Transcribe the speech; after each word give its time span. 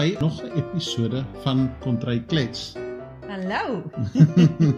by 0.00 0.16
nog 0.18 0.42
'n 0.42 0.52
episode 0.56 1.24
van 1.42 1.70
Kontry 1.80 2.24
Klets. 2.26 2.74
Hallo. 3.28 3.82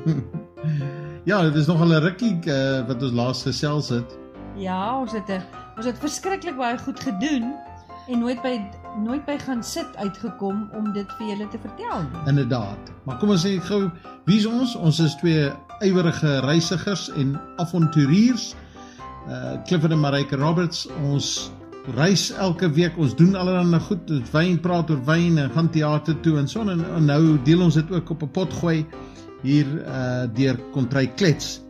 ja, 1.30 1.42
dit 1.42 1.54
is 1.54 1.67
nog 1.67 1.80
al 1.80 1.87
'n 1.87 2.03
rukkie 2.03 2.38
uh, 2.45 2.87
wat 2.87 3.03
ons 3.03 3.12
laas 3.12 3.43
gesels 3.43 3.88
het. 3.88 4.19
Ja, 4.56 4.98
ons 4.98 5.12
het 5.12 5.29
'n 5.29 5.43
ons 5.76 5.87
het 5.87 5.98
verskriklik 5.98 6.56
baie 6.56 6.79
goed 6.79 7.01
gedoen 7.01 7.54
en 8.08 8.19
nooit 8.19 8.43
by 8.43 8.61
nooit 8.98 9.24
by 9.24 9.38
gaan 9.38 9.62
sit 9.62 9.97
uitgekom 9.97 10.71
om 10.72 10.93
dit 10.93 11.12
vir 11.19 11.26
julle 11.26 11.48
te 11.48 11.58
vertel 11.58 12.02
nie. 12.02 12.20
Inderdaad. 12.26 12.93
Maar 13.02 13.16
kom 13.16 13.30
ons 13.30 13.47
sê 13.47 13.61
gou, 13.61 13.90
wie 14.25 14.39
is 14.39 14.47
ons? 14.47 14.75
Ons 14.76 14.98
is 14.98 15.15
twee 15.15 15.52
ywerige 15.79 16.41
reisigers 16.41 17.11
en 17.11 17.41
avonturiers. 17.57 18.55
Uh 19.29 19.62
Clifford 19.65 19.93
en 19.93 20.01
Marike 20.01 20.37
Roberts, 20.37 20.89
ons 21.02 21.52
reis 21.97 22.31
elke 22.31 22.71
week. 22.71 22.99
Ons 22.99 23.15
doen 23.19 23.35
allerlei 23.35 23.81
goed, 23.81 24.11
wyn, 24.33 24.59
praat 24.63 24.91
oor 24.91 25.03
wyn 25.07 25.39
en 25.39 25.51
gaan 25.51 25.71
teater 25.71 26.19
toe 26.23 26.39
en 26.39 26.49
so 26.49 26.63
en, 26.63 26.85
en 26.97 27.07
nou 27.07 27.39
deel 27.45 27.63
ons 27.63 27.75
dit 27.75 27.91
ook 27.91 28.11
op 28.11 28.23
'n 28.23 28.31
pot 28.31 28.53
gooi 28.53 28.87
hier 29.43 29.67
uh 29.67 30.27
deur 30.35 30.59
Kontry 30.73 31.07
Klets. 31.17 31.61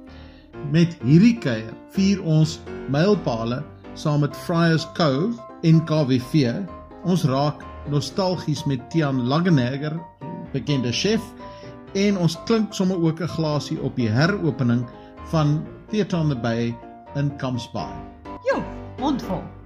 Met 0.71 0.97
hierdie 1.05 1.39
kuier 1.39 1.73
vier 1.91 2.23
ons 2.23 2.61
mylpale 2.89 3.63
saam 3.95 4.21
met 4.21 4.37
Friars 4.37 4.87
Cove 4.95 5.41
en 5.63 5.85
KWV. 5.85 6.63
Ons 7.05 7.25
raak 7.25 7.65
nostalgies 7.91 8.65
met 8.65 8.91
Tian 8.91 9.27
Langenegger, 9.27 9.97
bekende 10.53 10.93
chef, 10.93 11.21
en 11.95 12.19
ons 12.19 12.39
klink 12.47 12.75
sommer 12.75 12.97
ook 12.97 13.21
'n 13.21 13.29
glasie 13.29 13.81
op 13.81 13.97
die 13.97 14.09
heropening 14.09 14.87
van 15.31 15.65
Theatre 15.91 16.19
on 16.19 16.29
the 16.29 16.37
Bay 16.37 16.77
in 17.15 17.37
Kamsbaai. 17.37 17.93
Jo, 18.45 18.63
mondvol. 18.99 19.62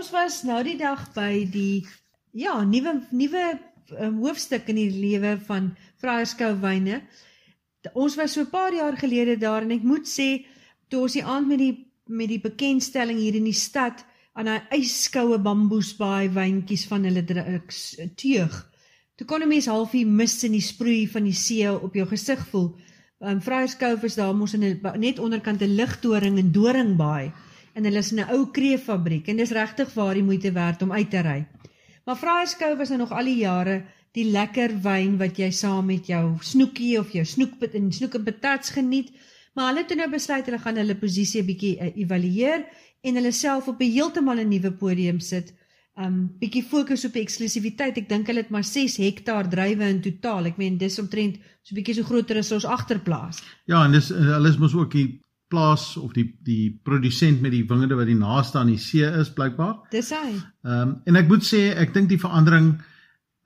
Ons 0.00 0.14
was 0.16 0.36
nou 0.48 0.62
die 0.64 0.78
dag 0.80 1.00
by 1.12 1.42
die 1.52 1.82
ja, 2.32 2.54
nuwe 2.64 2.94
nuwe 3.12 3.42
um, 4.00 4.14
hoofstuk 4.22 4.70
in 4.72 4.78
die 4.78 4.92
lewe 4.94 5.34
van 5.44 5.66
Vryerskou 6.00 6.54
wyne. 6.62 7.02
Ons 7.92 8.16
was 8.16 8.32
so 8.32 8.40
'n 8.40 8.48
paar 8.48 8.72
jaar 8.72 8.96
gelede 8.96 9.36
daar 9.36 9.60
en 9.60 9.74
ek 9.76 9.84
moet 9.84 10.08
sê 10.08 10.46
toe 10.88 11.02
ons 11.02 11.12
die 11.12 11.24
aand 11.24 11.48
met 11.48 11.58
die 11.58 11.74
met 12.08 12.32
die 12.32 12.40
bekendstelling 12.40 13.18
hier 13.20 13.36
in 13.36 13.44
die 13.44 13.52
stad 13.52 14.00
aan 14.32 14.48
daai 14.48 14.80
yskoue 14.80 15.36
bamboesbaai 15.38 16.32
wyntjies 16.32 16.86
van 16.88 17.04
hulle 17.04 17.22
teug. 18.16 18.54
Toe 19.16 19.26
kon 19.26 19.42
'n 19.42 19.48
mens 19.48 19.68
halfie 19.68 20.06
mis 20.06 20.44
in 20.44 20.52
die 20.52 20.64
sproei 20.64 21.08
van 21.12 21.24
die 21.24 21.36
see 21.36 21.68
op 21.68 21.94
jou 21.94 22.06
gesig 22.06 22.40
voel. 22.48 22.72
Um, 23.20 23.40
Vryerskou 23.40 23.98
is 24.02 24.14
daar 24.16 24.34
mos 24.34 24.54
in 24.54 24.64
'n 24.64 24.80
net 24.96 25.18
onderkant 25.18 25.60
'n 25.60 25.76
ligtoring 25.76 26.38
in 26.38 26.52
Doringbaai 26.52 27.32
en 27.74 27.84
hulle 27.84 27.98
is 27.98 28.12
in 28.12 28.20
'n 28.20 28.32
ou 28.34 28.50
kreeffabriek 28.50 29.28
en 29.28 29.36
dis 29.36 29.50
regtig 29.50 29.94
waar 29.94 30.14
die 30.14 30.26
moeite 30.26 30.52
werd 30.52 30.82
om 30.82 30.92
uit 30.92 31.10
te 31.10 31.20
ry. 31.20 31.46
Maar 32.04 32.16
Vryerskou 32.16 32.76
was 32.76 32.88
nou 32.88 32.98
nog 32.98 33.12
al 33.12 33.24
die 33.24 33.36
jare 33.36 33.84
die 34.12 34.26
lekker 34.30 34.72
wyn 34.82 35.18
wat 35.18 35.38
jy 35.38 35.50
saam 35.50 35.86
met 35.86 36.06
jou 36.10 36.36
snoekie 36.42 36.98
of 36.98 37.12
jou 37.14 37.24
snoekpit 37.24 37.74
en 37.78 37.92
snoek 37.92 38.14
en 38.14 38.24
patats 38.26 38.70
geniet. 38.70 39.12
Maar 39.54 39.70
hulle 39.70 39.82
het 39.84 39.88
toe 39.88 39.98
nou 39.98 40.10
besluit 40.10 40.46
hulle 40.46 40.58
gaan 40.58 40.76
hulle 40.76 40.96
posisie 40.98 41.42
'n 41.42 41.46
bietjie 41.46 41.76
uh, 41.78 41.90
evalueer 41.96 42.66
en 43.02 43.14
hulle 43.14 43.32
self 43.32 43.68
op 43.68 43.80
'n 43.80 43.92
heeltemal 43.92 44.40
'n 44.40 44.48
nuwe 44.48 44.72
podium 44.72 45.20
sit. 45.20 45.54
Um 45.96 46.30
bietjie 46.38 46.62
fokus 46.62 47.04
op 47.04 47.14
eksklusiwiteit. 47.14 47.96
Ek 47.98 48.08
dink 48.08 48.26
hulle 48.26 48.40
het 48.40 48.50
maar 48.50 48.64
6 48.64 48.96
hektaar 48.96 49.48
druiwe 49.48 49.88
in 49.88 50.00
totaal. 50.00 50.46
Ek 50.46 50.56
meen 50.56 50.78
dis 50.78 50.98
omtrent 50.98 51.36
so 51.62 51.74
bietjie 51.74 51.94
so 51.94 52.02
groter 52.02 52.38
as 52.38 52.52
ons 52.52 52.64
agterplaas. 52.64 53.42
Ja, 53.66 53.84
en 53.84 53.92
dis 53.92 54.08
hulle 54.08 54.48
is 54.48 54.58
mos 54.58 54.74
ook 54.74 54.92
die 54.92 55.20
plaas 55.50 55.96
of 56.00 56.12
die 56.14 56.26
die 56.46 56.70
produsent 56.86 57.42
met 57.42 57.52
die 57.54 57.64
wingerde 57.68 57.98
wat 57.98 58.08
die 58.10 58.18
naaste 58.18 58.60
aan 58.60 58.70
die 58.72 58.78
see 58.80 59.06
is 59.20 59.32
blykbaar. 59.34 59.76
Dis 59.92 60.12
hy. 60.14 60.36
Ehm 60.64 60.80
um, 60.88 60.94
en 61.06 61.18
ek 61.20 61.28
moet 61.28 61.44
sê 61.46 61.64
ek 61.76 61.94
dink 61.96 62.08
die 62.12 62.20
verandering 62.22 62.72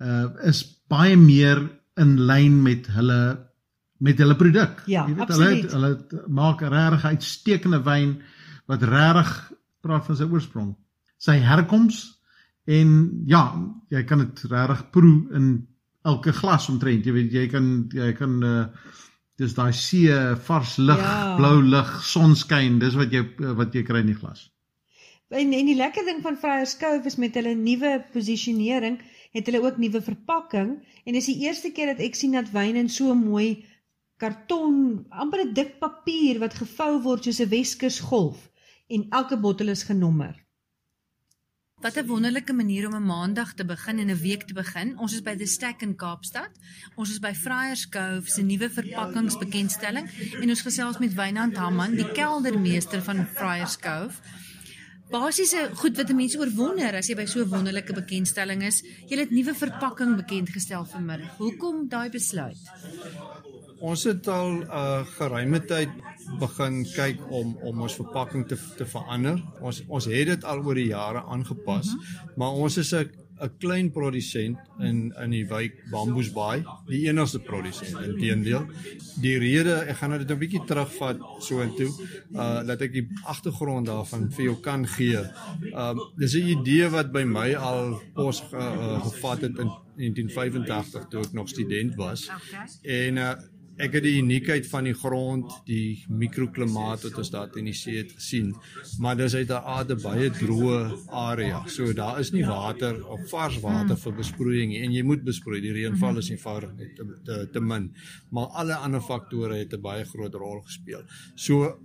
uh 0.05 0.29
is 0.51 0.63
baie 0.91 1.17
meer 1.17 1.63
in 2.01 2.17
lyn 2.29 2.61
met 2.63 2.89
hulle 2.93 3.21
met 4.05 4.19
hulle 4.21 4.37
produk. 4.37 4.83
Ja, 4.91 5.07
Jy 5.09 5.15
weet 5.15 5.23
absoluut. 5.25 5.49
hulle 5.49 5.63
het, 5.63 5.73
hulle 5.73 5.91
het, 5.95 6.29
maak 6.29 6.61
regtig 6.61 7.05
uitstekende 7.15 7.81
wyn 7.87 8.17
wat 8.69 8.83
regtig 8.83 9.31
praat 9.85 10.05
van 10.09 10.17
sy 10.19 10.27
oorsprong, 10.29 10.75
sy 11.21 11.39
herkoms 11.45 12.03
en 12.67 12.91
ja, 13.29 13.45
jy 13.93 14.03
kan 14.09 14.25
dit 14.25 14.45
regtig 14.51 14.91
proe 14.93 15.15
in 15.37 15.49
elke 16.05 16.33
glas 16.37 16.69
omtrent. 16.69 17.07
Jy 17.07 17.13
weet 17.17 17.33
jy 17.33 17.47
kan 17.53 17.73
jy 17.93 18.13
kan 18.19 18.43
uh 18.45 18.67
dis 19.37 19.55
daai 19.55 19.73
see, 19.73 20.09
vars 20.47 20.77
lug, 20.77 20.99
Ja. 20.99 21.37
blou 21.37 21.63
lug, 21.63 22.03
sonskyn, 22.03 22.79
dis 22.79 22.95
wat 22.95 23.11
jy 23.13 23.23
wat 23.57 23.75
jy 23.75 23.83
kry 23.83 24.01
in 24.01 24.07
die 24.13 24.15
glas. 24.19 24.51
En 25.31 25.53
en 25.53 25.67
die 25.67 25.75
lekker 25.75 26.05
ding 26.05 26.23
van 26.23 26.37
Vryerskou 26.37 27.01
is 27.05 27.17
met 27.17 27.35
hulle 27.35 27.55
nuwe 27.55 28.05
posisionering 28.13 29.01
het 29.33 29.47
hulle 29.47 29.63
ook 29.65 29.79
nuwe 29.79 30.01
verpakking 30.03 30.77
en 31.05 31.13
dis 31.13 31.27
die 31.27 31.41
eerste 31.47 31.73
keer 31.73 31.87
dat 31.87 32.01
ek 32.01 32.15
sien 32.15 32.33
dat 32.33 32.53
wyn 32.53 32.77
in 32.77 32.89
so 32.89 33.15
mooi 33.15 33.65
karton, 34.19 35.07
amper 35.11 35.41
'n 35.45 35.55
dik 35.55 35.79
papier 35.81 36.39
wat 36.39 36.55
gevou 36.55 37.03
word 37.03 37.25
soos 37.25 37.41
'n 37.41 37.49
Weskus 37.49 38.01
golf 38.01 38.51
en 38.89 39.07
elke 39.11 39.37
bottel 39.37 39.69
is 39.69 39.83
genommer. 39.83 40.44
Wat 41.85 41.97
'n 41.97 42.07
wonderlike 42.07 42.53
manier 42.53 42.87
om 42.87 42.95
'n 42.95 43.07
maandag 43.07 43.53
te 43.55 43.65
begin 43.65 43.99
en 43.99 44.11
'n 44.11 44.21
week 44.21 44.43
te 44.43 44.55
begin. 44.55 44.99
Ons 44.99 45.13
is 45.13 45.23
by 45.23 45.37
The 45.37 45.47
Stack 45.47 45.83
in 45.83 45.97
Kaapstad. 45.97 46.51
Ons 46.95 47.11
is 47.11 47.19
by 47.19 47.35
Friars 47.35 47.89
Cove 47.89 48.23
se 48.25 48.43
nuwe 48.43 48.71
verpakkingsbekendstelling 48.71 50.09
en 50.41 50.49
ons 50.49 50.61
gesels 50.61 50.99
met 50.99 51.15
Wynand 51.15 51.57
Hamman, 51.57 51.95
die 51.95 52.13
keldermeester 52.13 53.03
van 53.03 53.27
Friars 53.27 53.79
Cove. 53.79 54.17
Basiese 55.15 55.69
goed 55.79 55.97
wat 55.97 56.11
'n 56.11 56.17
mens 56.17 56.35
oorwonder 56.37 56.95
as 56.99 57.07
jy 57.09 57.15
by 57.15 57.27
so 57.27 57.41
'n 57.41 57.49
wonderlike 57.49 57.93
bekendstelling 57.95 58.63
is. 58.63 58.83
Jy 59.07 59.19
het 59.19 59.31
nuwe 59.31 59.55
verpakking 59.55 60.17
bekend 60.17 60.49
gestel 60.51 60.85
vanmiddag. 60.85 61.37
Hoekom 61.39 61.89
daai 61.89 62.11
besluit? 62.11 62.59
Ons 63.79 64.05
het 64.05 64.27
al 64.29 64.51
'n 64.51 64.63
uh, 64.63 65.07
geruime 65.19 65.61
tyd 65.65 65.91
begin 66.41 66.85
kyk 66.95 67.19
om 67.31 67.57
om 67.63 67.81
ons 67.81 67.95
verpakking 67.95 68.49
te 68.49 68.59
te 68.77 68.87
verander. 68.87 69.43
Ons 69.61 69.83
ons 69.89 70.05
het 70.05 70.27
dit 70.27 70.45
al 70.45 70.65
oor 70.65 70.75
die 70.75 70.91
jare 70.91 71.23
aangepas, 71.23 71.87
mm 71.87 72.01
-hmm. 72.01 72.33
maar 72.37 72.51
ons 72.51 72.77
is 72.77 72.93
'n 72.93 73.11
'n 73.45 73.53
klein 73.59 73.91
produsent 73.93 74.59
in 74.81 75.13
in 75.23 75.31
die 75.31 75.45
wijk 75.49 75.77
Bamboesbaai, 75.91 76.65
die 76.89 77.05
enigste 77.09 77.41
produsent 77.41 77.97
inteendeel. 78.01 78.67
Die 79.21 79.37
rede, 79.39 79.75
ek 79.91 79.97
gaan 80.01 80.15
nou 80.15 80.21
dit 80.23 80.31
'n 80.31 80.39
bietjie 80.39 80.65
terugvat 80.67 81.21
soontoe, 81.39 81.91
uh 82.33 82.63
dat 82.67 82.81
ek 82.81 82.93
die 82.93 83.07
agtergrond 83.25 83.87
daarvan 83.87 84.31
vir 84.33 84.45
jou 84.45 84.57
kan 84.61 84.87
gee. 84.87 85.23
Um 85.73 86.01
dis 86.17 86.35
'n 86.35 86.49
idee 86.59 86.89
wat 86.89 87.13
by 87.13 87.25
my 87.25 87.55
al 87.55 88.01
pos 88.15 88.43
uh, 88.53 88.59
uh, 88.59 89.01
gevat 89.07 89.41
het 89.41 89.59
in 89.59 89.71
1985 89.97 91.09
toe 91.09 91.21
ek 91.21 91.33
nog 91.33 91.49
student 91.49 91.95
was. 91.95 92.31
En 92.83 93.17
uh 93.17 93.35
ek 93.77 93.93
het 93.93 94.03
die 94.03 94.19
uniekheid 94.21 94.67
van 94.67 94.85
die 94.85 94.95
grond, 94.95 95.51
die 95.67 96.05
mikroklimaat 96.09 97.03
wat 97.03 97.19
ons 97.19 97.31
daar 97.31 97.57
in 97.57 97.65
die 97.65 97.75
see 97.75 97.97
het 97.97 98.13
gesien, 98.13 98.55
maar 98.99 99.17
dis 99.17 99.35
uit 99.35 99.51
'n 99.51 99.65
aarde 99.77 99.97
baie 99.97 100.31
droë 100.31 101.09
area. 101.09 101.63
So 101.67 101.93
daar 101.93 102.21
is 102.21 102.33
nie 102.33 102.45
water 102.45 103.07
of 103.07 103.21
vars 103.31 103.61
water 103.61 103.97
vir 103.97 104.13
besproeiing 104.13 104.75
nie 104.75 104.83
en 104.83 104.95
jy 104.95 105.05
moet 105.07 105.25
besproei. 105.25 105.61
Die 105.63 105.75
reënval 105.75 106.21
is 106.23 106.31
eenvoudig 106.33 106.75
net 106.79 106.97
te, 106.99 107.07
te 107.25 107.39
te 107.55 107.63
min. 107.63 107.91
Maar 108.35 108.47
alle 108.63 108.79
ander 108.87 109.01
faktore 109.01 109.59
het 109.63 109.75
'n 109.75 109.81
baie 109.81 110.05
groot 110.05 110.35
rol 110.35 110.61
gespeel. 110.63 111.03
So 111.35 111.79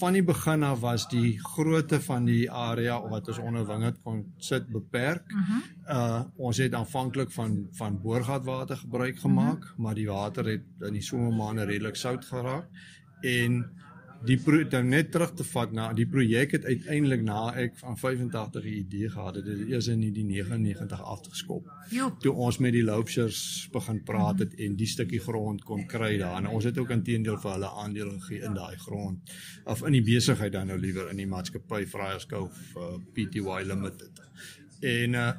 van 0.00 0.12
die 0.12 0.22
begin 0.22 0.62
af 0.62 0.80
was 0.80 1.08
die 1.08 1.38
grootte 1.38 2.00
van 2.00 2.24
die 2.24 2.50
area 2.50 3.00
wat 3.08 3.28
ons 3.28 3.38
onder 3.38 3.66
wingerd 3.66 4.02
kon 4.02 4.24
sit 4.38 4.68
beperk. 4.68 5.24
Uh 5.88 6.22
ons 6.36 6.58
het 6.58 6.74
aanvanklik 6.74 7.30
van 7.32 7.68
van 7.72 8.00
boorgatwater 8.02 8.76
gebruik 8.76 9.18
gemaak, 9.18 9.60
mm 9.60 9.62
-hmm. 9.62 9.82
maar 9.82 9.94
die 9.94 10.06
water 10.06 10.44
het 10.44 10.62
in 10.80 10.92
die 10.92 11.02
somermaande 11.36 11.64
redelik 11.64 11.96
sout 11.96 12.24
geraak 12.24 12.68
en 13.22 13.64
die 14.26 14.38
dan 14.70 14.88
net 14.88 15.10
terug 15.12 15.34
te 15.36 15.44
vat 15.44 15.72
na 15.76 15.90
die 15.92 16.06
projek 16.08 16.54
het 16.56 16.64
uiteindelik 16.64 17.22
na 17.22 17.52
ek 17.54 17.76
van 17.76 17.96
85 17.96 18.64
'n 18.64 18.68
idee 18.68 19.08
gehad 19.10 19.36
het 19.36 19.44
dit 19.44 19.68
eers 19.68 19.86
in 19.86 20.00
die 20.00 20.24
99 20.24 21.02
afgeskop. 21.02 21.68
Toe 22.20 22.32
ons 22.32 22.58
met 22.58 22.72
die 22.72 22.82
loopsers 22.82 23.68
begin 23.72 24.02
praat 24.02 24.38
het 24.38 24.54
en 24.54 24.76
die 24.76 24.86
stukkie 24.86 25.20
grond 25.20 25.64
kon 25.64 25.86
kry 25.86 26.16
daar 26.18 26.38
en 26.38 26.48
ons 26.48 26.64
het 26.64 26.78
ook 26.78 26.90
intedeel 26.90 27.38
vir 27.38 27.52
hulle 27.52 27.70
aandeel 27.70 28.10
gegee 28.10 28.42
in 28.42 28.54
daai 28.54 28.76
grond 28.76 29.30
of 29.64 29.86
in 29.86 29.92
die 29.92 30.02
besigheid 30.02 30.52
dan 30.52 30.66
nou 30.66 30.78
liewer 30.78 31.10
in 31.10 31.16
die 31.16 31.26
maatskappy 31.26 31.86
Friars 31.86 32.26
Cove 32.26 32.56
uh, 32.76 32.98
Pty 33.12 33.40
Limited. 33.64 34.22
En 34.80 35.14
uh 35.14 35.32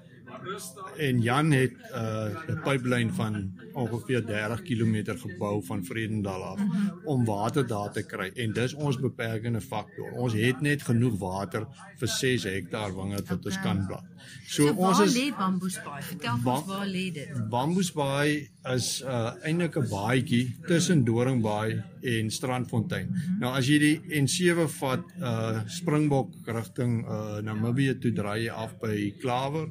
en 0.98 1.22
Jan 1.22 1.52
het 1.52 1.72
'n 1.72 2.52
uh, 2.52 2.64
pyplyn 2.64 3.14
van 3.14 3.52
ongeveer 3.74 4.26
30 4.26 4.62
km 4.62 5.18
gebou 5.18 5.64
van 5.66 5.86
Vredendal 5.86 6.44
af 6.44 6.60
om 7.04 7.26
water 7.26 7.68
daar 7.68 7.92
te 7.92 8.04
kry 8.06 8.32
en 8.36 8.54
dis 8.54 8.74
ons 8.74 9.00
beperkende 9.00 9.62
faktor. 9.62 10.12
Ons 10.12 10.34
het 10.34 10.62
net 10.62 10.82
genoeg 10.82 11.18
water 11.18 11.68
vir 11.98 12.08
6 12.08 12.44
hektaar 12.44 12.96
wingerd 12.96 13.28
wat 13.28 13.46
ons 13.46 13.60
kan 13.62 13.86
plant. 13.88 14.06
So, 14.48 14.68
so 14.68 14.74
ons 14.74 15.00
is 15.00 15.16
lê 15.16 15.28
Bamboesbaai. 15.38 16.02
Vertel 16.04 16.34
ons 16.34 16.44
ba 16.44 16.62
waar 16.66 16.88
lê 16.88 17.12
dit? 17.14 17.50
Bamboesbaai 17.50 18.50
is 18.74 18.88
uh, 19.04 19.32
eintlik 19.44 19.78
'n 19.78 19.90
baadjie 19.90 20.56
tussen 20.68 21.04
Doringbaai 21.04 21.84
en 22.02 22.32
Strandfontein. 22.32 23.08
-hmm. 23.08 23.40
Nou 23.40 23.54
as 23.56 23.68
jy 23.68 23.80
die 23.80 24.02
N7 24.22 24.68
vat 24.80 25.04
uh 25.22 25.62
Springbok 25.68 26.34
rigting 26.46 27.06
uh 27.06 27.40
Namibië 27.42 28.00
toe 28.00 28.12
draai 28.12 28.44
jy 28.44 28.52
af 28.52 28.80
by 28.80 29.14
Klawer 29.22 29.70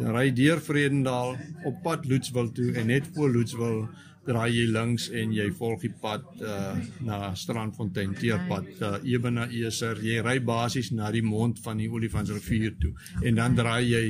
ry 0.00 0.30
deur 0.32 0.60
Vredendal 0.64 1.36
op 1.68 1.82
pad 1.84 2.06
Loetswil 2.08 2.52
toe 2.56 2.72
en 2.80 2.88
net 2.92 3.08
voor 3.14 3.32
Loetswil 3.34 3.84
draai 4.26 4.50
jy 4.52 4.66
links 4.68 5.08
en 5.16 5.32
jy 5.32 5.46
volg 5.56 5.80
die 5.86 5.92
pad 6.02 6.26
uh, 6.44 6.74
na 7.06 7.30
Strandfontein 7.38 8.12
teerpad 8.18 8.68
uh, 8.84 8.90
ewe 9.08 9.32
na 9.32 9.46
Eser. 9.48 9.98
Jy 10.04 10.20
ry 10.24 10.36
basies 10.44 10.90
na 10.92 11.08
die 11.14 11.24
mond 11.24 11.60
van 11.64 11.80
die 11.80 11.88
Olifantsrivier 11.90 12.76
toe 12.82 12.92
en 13.24 13.40
dan 13.40 13.56
draai 13.56 13.88
jy 13.88 14.04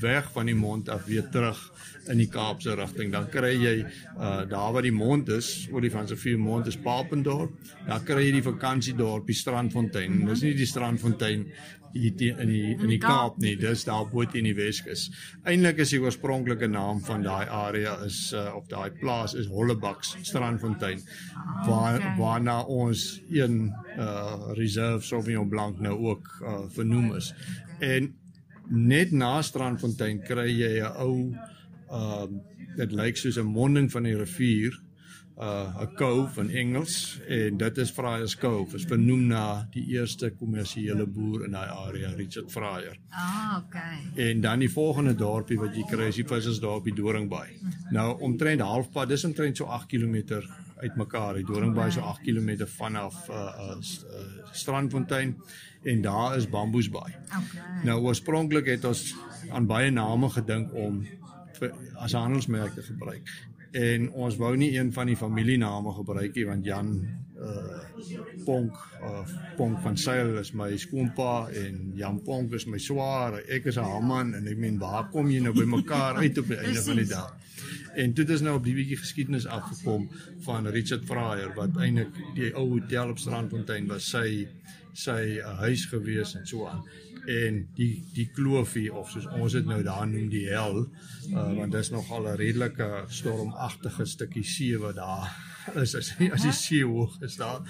weg 0.00 0.30
van 0.34 0.50
die 0.50 0.56
mond 0.56 0.90
af 0.92 1.06
weer 1.08 1.26
terug 1.32 1.58
in 2.12 2.20
die 2.22 2.28
Kaapse 2.30 2.76
rigting. 2.78 3.10
Dan 3.14 3.26
kry 3.32 3.54
jy 3.56 3.76
uh 4.14 4.44
daar 4.46 4.72
waar 4.76 4.86
die 4.86 4.94
mond 4.94 5.32
is, 5.34 5.66
Olifantsrivier 5.74 6.38
mond 6.38 6.70
is 6.70 6.78
Papendorp. 6.78 7.56
Dan 7.88 8.04
kry 8.06 8.28
jy 8.28 8.36
die 8.38 8.46
vakansiedorp, 8.46 9.26
die 9.26 9.36
Strandfontein. 9.36 10.22
Dis 10.30 10.44
nie 10.46 10.54
die 10.54 10.68
Strandfontein 10.68 11.48
hier 11.96 12.14
die, 12.16 12.30
in 12.30 12.50
die 12.50 12.74
in 12.74 12.90
die 12.92 13.00
Kaap 13.02 13.38
nie. 13.42 13.54
Dis 13.60 13.84
daar 13.88 14.06
bo 14.10 14.24
teen 14.28 14.48
die 14.48 14.54
Weskus. 14.56 15.06
Eintlik 15.48 15.80
is 15.84 15.94
die 15.94 16.00
oorspronklike 16.02 16.68
naam 16.70 17.00
van 17.06 17.24
daai 17.26 17.46
area 17.46 17.96
is 18.06 18.20
uh, 18.36 18.50
of 18.56 18.68
daai 18.70 18.90
plaas 19.00 19.34
is 19.34 19.48
Hollebaks 19.50 20.16
Strandfontein. 20.26 21.02
Waar 21.66 22.00
waarna 22.18 22.60
ons 22.62 23.06
een 23.30 23.72
uh 23.96 24.52
reserve 24.58 25.04
Sauvignon 25.06 25.48
Blanc 25.48 25.80
nou 25.80 25.96
ook 26.12 26.30
uh 26.42 26.62
vernoem 26.76 27.14
is. 27.16 27.32
En 27.80 28.12
net 28.68 29.12
na 29.12 29.40
Strandfontein 29.42 30.22
kry 30.26 30.48
jy 30.50 30.74
'n 30.80 30.92
ou 31.02 31.14
uh 31.90 32.26
dit 32.76 32.92
lyk 32.92 33.16
soos 33.16 33.38
'n 33.38 33.46
monding 33.46 33.90
van 33.92 34.02
die 34.02 34.16
rivier 34.16 34.74
uh 35.36 35.80
'n 35.80 35.94
cove 35.94 36.40
in 36.40 36.50
Engels 36.50 37.20
en 37.28 37.56
dit 37.56 37.78
is 37.78 37.90
Friars 37.90 38.36
Cove 38.36 38.76
is 38.76 38.84
vernoem 38.84 39.26
na 39.26 39.68
die 39.70 39.84
eerste 39.86 40.30
kommersiële 40.30 41.06
boer 41.06 41.44
in 41.44 41.50
daai 41.50 41.68
area 41.68 42.10
Richard 42.16 42.50
Fryer. 42.52 42.96
Ah, 43.10 43.58
okay. 43.58 44.28
En 44.28 44.40
dan 44.40 44.58
die 44.58 44.70
volgende 44.70 45.14
dorpie 45.14 45.58
wat 45.58 45.76
jy 45.76 45.84
kry 45.90 46.06
is 46.08 46.16
die 46.16 46.24
vissersdorpie 46.24 46.94
Doringbaai. 46.94 47.48
Nou 47.90 48.20
omtrent 48.20 48.60
halfpad, 48.60 49.08
dis 49.08 49.24
omtrent 49.24 49.56
so 49.56 49.64
8 49.64 49.86
km 49.86 50.40
uitmekaar. 50.76 51.34
Die 51.34 51.44
Doringbaai 51.44 51.90
so 51.90 52.00
8 52.00 52.22
km 52.24 52.64
vanaf 52.66 53.28
uh, 53.28 53.36
uh, 53.36 53.76
uh 53.76 54.52
Strandfontein 54.52 55.36
en 55.82 56.00
daar 56.00 56.36
is 56.36 56.48
Bamboesbaai. 56.48 57.12
Okay. 57.26 57.84
Nou 57.84 58.00
oorspronklik 58.00 58.66
het 58.66 58.84
ons 58.84 59.14
aan 59.50 59.66
baie 59.66 59.90
name 59.90 60.30
gedink 60.30 60.72
om 60.72 61.04
vir, 61.58 61.74
as 61.94 62.12
handelsmerk 62.12 62.74
te 62.74 62.82
gebruik 62.82 63.28
en 63.76 64.10
ons 64.24 64.36
wou 64.40 64.54
nie 64.56 64.72
een 64.76 64.92
van 64.94 65.10
die 65.10 65.18
familiename 65.18 65.92
gebruik 65.98 66.36
nie 66.36 66.44
want 66.48 66.64
Jan 66.64 66.92
uh 67.36 67.82
Ponk 68.46 68.76
of 69.04 69.32
uh, 69.32 69.40
Ponk 69.56 69.80
van 69.84 69.96
Sail 70.00 70.38
is 70.40 70.52
my 70.56 70.70
skoonpa 70.80 71.48
en 71.64 71.92
Jan 71.96 72.20
Ponk 72.24 72.54
is 72.56 72.66
my 72.66 72.78
swaar. 72.80 73.40
Ek 73.48 73.66
is 73.66 73.76
'n 73.76 73.84
Haman 73.84 74.34
en 74.34 74.46
ek 74.48 74.56
meen 74.56 74.78
waar 74.78 75.10
kom 75.10 75.30
jy 75.30 75.40
nou 75.40 75.52
by 75.52 75.64
mekaar 75.64 76.16
uit 76.16 76.38
op 76.38 76.48
die 76.48 76.56
einde 76.56 76.82
van 76.82 76.96
die 76.96 77.08
dag? 77.08 77.36
En 77.96 78.12
dit 78.12 78.30
is 78.30 78.40
nou 78.40 78.56
op 78.56 78.64
die 78.64 78.74
bietjie 78.74 78.96
geskiedenis 78.96 79.46
afgekom 79.46 80.08
van 80.44 80.66
Richard 80.66 81.04
Fryer 81.04 81.52
wat 81.56 81.76
eintlik 81.76 82.12
die 82.34 82.52
ou 82.54 82.68
hotel 82.68 83.10
op 83.10 83.18
Strandfontein 83.18 83.88
was 83.88 84.08
sy 84.10 84.48
sy 84.92 85.40
uh, 85.40 85.58
huis 85.60 85.84
gewees 85.92 86.34
en 86.36 86.46
so 86.46 86.66
aan 86.66 86.84
en 87.26 87.60
die 87.74 88.04
die 88.14 88.28
kloofie 88.34 88.86
of 88.94 89.10
soos 89.10 89.26
ons 89.34 89.56
dit 89.58 89.66
nou 89.66 89.80
daar 89.82 90.06
noem 90.06 90.28
die 90.30 90.46
hel 90.46 90.84
uh, 90.84 91.52
want 91.58 91.72
dis 91.74 91.90
nogal 91.90 92.28
'n 92.30 92.38
redelike 92.38 92.88
stormagtige 93.08 94.06
stukkie 94.06 94.44
see 94.44 94.78
wat 94.78 94.96
daar 94.96 95.30
is 95.82 95.94
as 95.94 96.12
as 96.32 96.42
die 96.42 96.52
see 96.52 96.84
hoog 96.84 97.16
is 97.22 97.36
daar. 97.36 97.62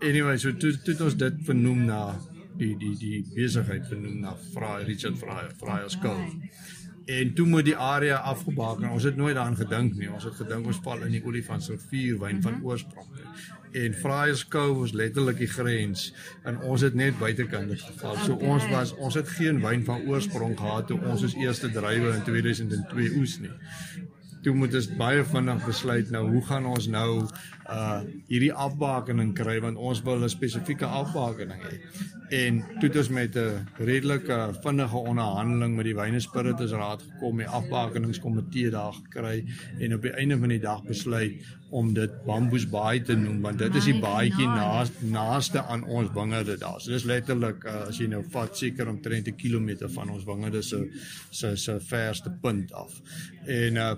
Anyway 0.00 0.36
so 0.38 0.52
toe 0.52 0.76
toe 0.84 0.96
ons 1.04 1.16
dit 1.16 1.40
vernoem 1.46 1.84
na 1.84 2.02
die 2.56 2.76
die 2.78 2.96
die 2.98 3.24
besigheid 3.34 3.86
vernoem 3.88 4.20
na 4.20 4.36
Fry 4.52 4.84
Richard 4.84 5.18
Fry 5.18 5.48
Fryers 5.58 5.98
Cove. 5.98 6.30
En 7.06 7.34
toe 7.34 7.46
moet 7.46 7.64
die 7.64 7.76
area 7.76 8.16
afgebaken 8.16 8.90
ons 8.90 9.02
het 9.02 9.16
nooit 9.16 9.34
daaraan 9.34 9.56
gedink 9.56 9.96
nie. 9.98 10.10
Ons 10.12 10.24
het 10.24 10.34
gedink 10.34 10.66
ons 10.66 10.82
val 10.84 11.02
in 11.02 11.16
die 11.16 11.24
olifantsrivier 11.24 12.18
wyn 12.20 12.42
van 12.42 12.60
oorsprong 12.62 13.08
en 13.72 13.94
Fryers 13.94 14.48
Cove 14.48 14.78
was 14.80 14.92
letterlik 14.92 15.38
die 15.38 15.50
grens 15.50 16.10
en 16.42 16.60
ons 16.60 16.80
het 16.80 16.94
net 16.94 17.18
buitekant 17.18 17.70
geval. 17.82 18.16
So 18.24 18.34
ons 18.34 18.66
was 18.70 18.94
ons 18.96 19.18
het 19.18 19.28
geen 19.28 19.60
wyn 19.62 19.84
van 19.84 20.06
oorsprong 20.08 20.56
gehad 20.58 20.88
toe 20.90 21.00
ons 21.00 21.22
ons 21.22 21.36
eerste 21.38 21.70
druiwe 21.70 22.14
in 22.14 22.24
2002 22.26 23.12
oes 23.20 23.38
nie. 23.42 23.52
Toe 24.44 24.54
moet 24.56 24.74
ons 24.74 24.86
baie 24.96 25.24
vinnig 25.24 25.64
besluit 25.66 26.10
nou 26.10 26.22
hoe 26.32 26.42
gaan 26.48 26.66
ons 26.66 26.86
nou 26.88 27.10
uh 27.70 28.00
hierdie 28.30 28.52
afbakening 28.52 29.34
kry 29.38 29.58
want 29.62 29.78
ons 29.78 30.00
wil 30.06 30.24
'n 30.24 30.32
spesifieke 30.32 30.86
afbakening 30.86 31.60
hê. 31.62 31.76
En 32.30 32.60
toe 32.78 32.88
het 32.88 32.96
ons 32.96 33.08
met 33.08 33.36
'n 33.36 33.66
redelike 33.78 34.38
vinnige 34.62 34.96
onderhandeling 34.96 35.76
met 35.76 35.84
die 35.84 35.94
Wyne 35.94 36.20
Spiritus 36.20 36.72
Raad 36.72 37.02
gekom, 37.02 37.36
die 37.36 37.46
afbakeningskomitee 37.46 38.70
daar 38.70 38.92
gekry 38.92 39.44
en 39.78 39.94
op 39.94 40.02
die 40.02 40.12
einde 40.12 40.38
van 40.38 40.48
die 40.48 40.60
dag 40.60 40.82
besluit 40.84 41.32
om 41.70 41.92
dit 41.94 42.10
Bamboes 42.24 42.68
Baai 42.68 43.02
te 43.02 43.14
noem 43.14 43.40
want 43.42 43.58
dit 43.58 43.74
is 43.74 43.84
die 43.84 44.00
baadjie 44.00 44.46
naaste 44.46 45.06
naaste 45.06 45.62
aan 45.62 45.84
ons 45.84 46.10
wingerde 46.14 46.56
daar. 46.58 46.80
So 46.80 46.90
dis 46.90 47.04
letterlik 47.04 47.64
uh, 47.64 47.86
as 47.88 47.98
jy 47.98 48.06
nou 48.06 48.24
vat 48.30 48.56
seker 48.56 48.88
omtrent 48.88 49.28
'n 49.28 49.36
kilometer 49.36 49.90
van 49.90 50.10
ons 50.10 50.24
wingerde 50.24 50.62
se 50.62 50.88
se 51.30 51.56
se 51.56 51.80
verste 51.80 52.30
punt 52.42 52.72
af. 52.72 53.00
En 53.46 53.76
uh 53.76 53.94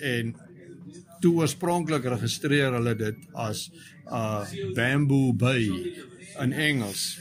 en 0.00 0.34
toe 1.20 1.34
oorspronklik 1.42 2.04
registreer 2.04 2.72
hulle 2.72 2.94
dit 2.96 3.26
as 3.34 3.68
uh 4.10 4.44
Bamboo 4.74 5.32
Bay 5.32 5.68
in 6.40 6.52
Engels 6.52 7.18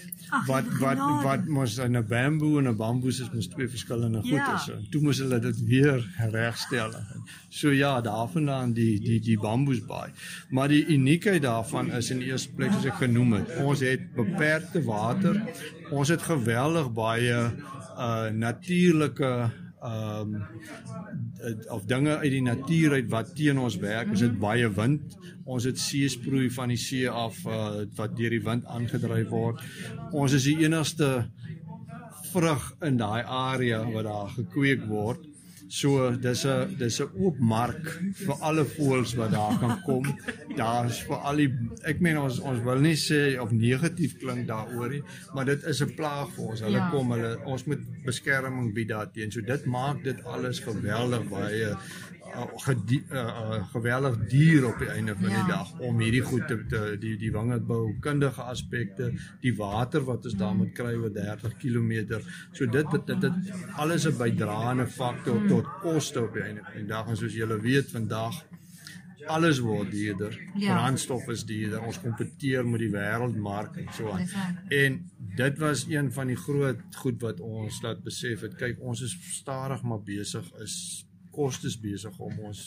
wat 0.47 0.65
wat 0.79 0.99
wat 1.23 1.45
mos 1.47 1.77
'n 1.79 2.05
bamboe 2.07 2.59
en 2.59 2.67
'n 2.67 2.75
bamboes 2.75 3.19
is 3.19 3.29
mos 3.33 3.47
twee 3.47 3.69
verskillende 3.69 4.21
goedes. 4.21 4.65
Ja. 4.65 4.75
Toe 4.89 5.01
moes 5.01 5.17
hulle 5.17 5.39
dit 5.39 5.63
weer 5.65 6.05
regstel. 6.31 6.93
So 7.49 7.71
ja, 7.71 8.01
daarvandaan 8.01 8.73
die 8.73 8.99
die 8.99 9.19
die 9.19 9.39
bamboes 9.39 9.85
baai. 9.85 10.11
Maar 10.49 10.67
die 10.67 10.85
uniekheid 10.85 11.41
daarvan 11.41 11.91
is 11.91 12.09
in 12.09 12.19
die 12.19 12.27
eerste 12.27 12.53
plek 12.53 12.71
soos 12.71 12.85
ek 12.85 12.93
genoem 12.93 13.33
het, 13.33 13.55
ons 13.55 13.79
het 13.79 14.13
beperkte 14.15 14.83
water. 14.83 15.41
Ons 15.91 16.09
het 16.09 16.21
geweldig 16.21 16.93
baie 16.93 17.51
uh 17.97 18.29
natuurlike 18.31 19.51
ehm 19.79 20.33
um, 20.35 20.43
of 21.71 21.85
dinge 21.87 22.17
uit 22.17 22.31
die 22.31 22.43
natuur 22.43 22.97
uit 22.97 23.09
wat 23.11 23.35
teen 23.35 23.59
ons 23.59 23.77
werk. 23.79 24.09
Ons 24.09 24.25
het 24.25 24.39
baie 24.39 24.67
wind. 24.75 25.15
Ons 25.45 25.63
het 25.69 25.79
seesproei 25.79 26.49
van 26.51 26.73
die 26.73 26.77
see 26.77 27.09
af 27.09 27.39
uh, 27.45 27.85
wat 27.95 28.17
deur 28.17 28.35
die 28.35 28.43
wind 28.43 28.65
aangedryf 28.65 29.29
word. 29.31 29.63
Ons 30.11 30.35
is 30.35 30.49
die 30.49 30.57
enigste 30.65 31.29
vrug 32.33 32.69
in 32.85 32.99
daai 32.99 33.23
area 33.23 33.81
wat 33.91 34.05
daar 34.05 34.29
gekweek 34.35 34.85
word 34.89 35.28
So 35.69 36.09
dis 36.17 36.45
'n 36.45 36.75
dis 36.77 36.99
'n 36.99 37.09
oop 37.21 37.37
mark 37.37 37.85
vir 38.25 38.35
alle 38.41 38.65
voëls 38.65 39.13
wat 39.19 39.31
daar 39.31 39.57
kan 39.61 39.81
kom. 39.85 40.05
Daar's 40.57 41.03
vir 41.05 41.19
al 41.29 41.35
die 41.35 41.49
ek 41.85 42.01
meen 42.01 42.17
ons 42.17 42.39
ons 42.39 42.63
wil 42.65 42.81
nie 42.81 42.97
sê 42.97 43.37
of 43.39 43.51
negatief 43.51 44.17
klink 44.17 44.47
daaroor 44.47 44.89
nie, 44.89 45.03
maar 45.33 45.45
dit 45.45 45.63
is 45.63 45.81
'n 45.81 45.93
plaag 45.95 46.33
vir 46.35 46.45
ons. 46.45 46.61
Hulle 46.65 46.81
ja. 46.81 46.89
kom, 46.89 47.11
hulle 47.11 47.37
ons 47.45 47.65
moet 47.65 47.83
beskerming 48.05 48.73
bied 48.73 48.89
daarteenoor. 48.89 49.31
So 49.31 49.41
dit 49.41 49.65
maak 49.65 50.03
dit 50.03 50.23
alles 50.25 50.59
geweldig 50.59 51.29
baie 51.29 51.77
uh, 52.35 52.99
uh, 53.11 53.67
geweldig 53.71 54.17
duur 54.31 54.67
op 54.67 54.79
die 54.79 54.89
einde 54.89 55.15
van 55.15 55.29
ja. 55.29 55.39
die 55.39 55.51
dag 55.53 55.71
om 55.79 55.99
hierdie 55.99 56.21
goed 56.21 56.47
te, 56.47 56.57
te 56.69 56.81
die 56.99 57.15
die 57.17 57.31
wingerdbou 57.31 57.95
kundige 58.03 58.41
aspekte, 58.41 59.11
die 59.41 59.55
water 59.57 60.05
wat 60.07 60.25
ons 60.25 60.37
daar 60.39 60.55
moet 60.55 60.71
kry 60.77 60.93
oor 60.99 61.13
30 61.13 61.57
km. 61.61 62.21
So 62.51 62.65
dit 62.65 62.91
dit 62.91 63.07
dit, 63.07 63.21
dit 63.21 63.53
alles 63.75 64.07
'n 64.07 64.17
bydraende 64.17 64.87
faktor 64.87 65.41
tot 65.47 65.67
koste 65.81 66.23
op 66.23 66.33
die 66.33 66.43
einde 66.43 66.63
van 66.63 66.79
die 66.81 66.87
dag 66.87 67.07
en 67.07 67.17
soos 67.17 67.33
julle 67.33 67.59
weet 67.61 67.91
vandag 67.91 68.43
alles 69.29 69.59
word 69.59 69.91
duurder. 69.91 70.33
Ja. 70.55 70.73
Brandstof 70.73 71.27
is 71.27 71.45
duurder. 71.45 71.83
Ons 71.85 71.99
kompeteer 72.01 72.67
met 72.67 72.79
die 72.83 72.91
wêreldmark 72.93 73.77
en 73.81 73.91
so 73.93 74.11
aan. 74.11 74.25
En 74.73 74.97
dit 75.37 75.59
was 75.61 75.85
een 75.89 76.11
van 76.13 76.27
die 76.27 76.37
groot 76.39 76.81
goed 77.03 77.21
wat 77.21 77.39
ons 77.39 77.81
laat 77.85 78.03
besef 78.03 78.41
het. 78.47 78.55
Kyk, 78.59 78.81
ons 78.81 79.03
is 79.05 79.15
stadig 79.39 79.83
maar 79.83 80.01
besig 80.05 80.49
is 80.63 81.05
kostes 81.39 81.77
besig 81.81 82.19
om 82.19 82.39
ons 82.49 82.63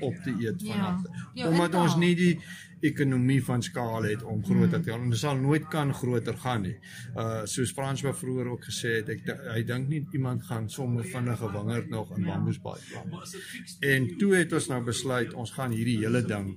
op 0.00 0.14
te 0.24 0.30
eet 0.40 0.60
Ja. 0.62 0.72
vanaf. 0.74 1.02
Ja, 1.34 1.48
Omdat 1.48 1.74
ons 1.74 1.96
nie 2.00 2.14
die 2.16 2.38
ekonomie 2.80 3.40
van 3.44 3.62
skaal 3.62 4.02
het 4.08 4.22
om 4.22 4.44
groter 4.44 4.80
te 4.82 4.90
gaan. 4.90 5.02
Ons 5.10 5.20
sal 5.20 5.36
nooit 5.36 5.66
kan 5.68 5.92
groter 5.94 6.36
gaan 6.44 6.62
nie. 6.62 6.76
Uh 7.16 7.42
soos 7.44 7.72
Frans 7.76 8.02
wat 8.06 8.16
vroeër 8.18 8.48
ook 8.54 8.64
gesê 8.70 8.94
het, 9.00 9.08
ek 9.08 9.28
hy 9.54 9.62
dink 9.68 9.88
nie 9.88 10.06
iemand 10.16 10.42
gaan 10.48 10.68
sommer 10.70 11.04
vinnige 11.04 11.50
wingerd 11.52 11.88
nog 11.90 12.16
in 12.16 12.24
Bamboesbaai 12.24 12.80
plant. 12.90 13.36
En 13.80 14.08
toe 14.18 14.34
het 14.36 14.52
ons 14.52 14.68
nou 14.72 14.82
besluit 14.84 15.34
ons 15.34 15.50
gaan 15.50 15.70
hierdie 15.76 15.98
hele 16.04 16.22
ding 16.24 16.56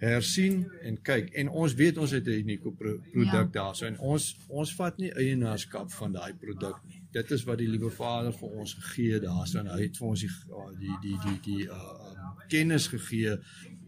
hersien 0.00 0.62
en 0.82 0.96
kyk 1.04 1.32
en 1.36 1.48
ons 1.48 1.74
weet 1.76 1.98
ons 2.00 2.10
het 2.10 2.26
'n 2.26 2.38
unieke 2.44 2.70
pro 2.72 2.98
produk 3.12 3.32
Ja. 3.32 3.38
ja. 3.40 3.48
daarso 3.52 3.86
en 3.86 3.98
ons 3.98 4.36
ons 4.48 4.74
vat 4.74 4.98
nie 4.98 5.10
eienaarskap 5.12 5.90
van 5.92 6.12
daai 6.12 6.32
produk 6.34 6.76
nie. 6.88 6.99
Dit 7.12 7.30
is 7.30 7.44
wat 7.44 7.58
die 7.58 7.68
liewe 7.68 7.90
Vader 7.90 8.32
vir 8.32 8.58
ons 8.62 8.74
gegee 8.78 9.16
het 9.16 9.24
daarso 9.26 9.58
en 9.58 9.70
hy 9.72 9.80
het 9.82 9.96
vir 9.98 10.08
ons 10.12 10.24
die 10.24 10.30
uh, 10.30 10.66
die 10.78 10.98
die 11.02 11.16
die 11.24 11.38
die 11.46 11.64
uh 11.66 11.78
um, 11.78 12.36
kennis 12.50 12.86
gegee 12.90 13.36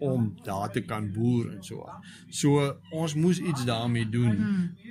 om 0.02 0.32
daar 0.46 0.70
te 0.74 0.82
kan 0.86 1.10
boer 1.14 1.52
en 1.52 1.62
so 1.66 1.86
aan. 1.86 2.02
So 2.30 2.64
ons 2.90 3.14
moes 3.14 3.38
iets 3.38 3.66
daarmee 3.68 4.08
doen 4.10 4.42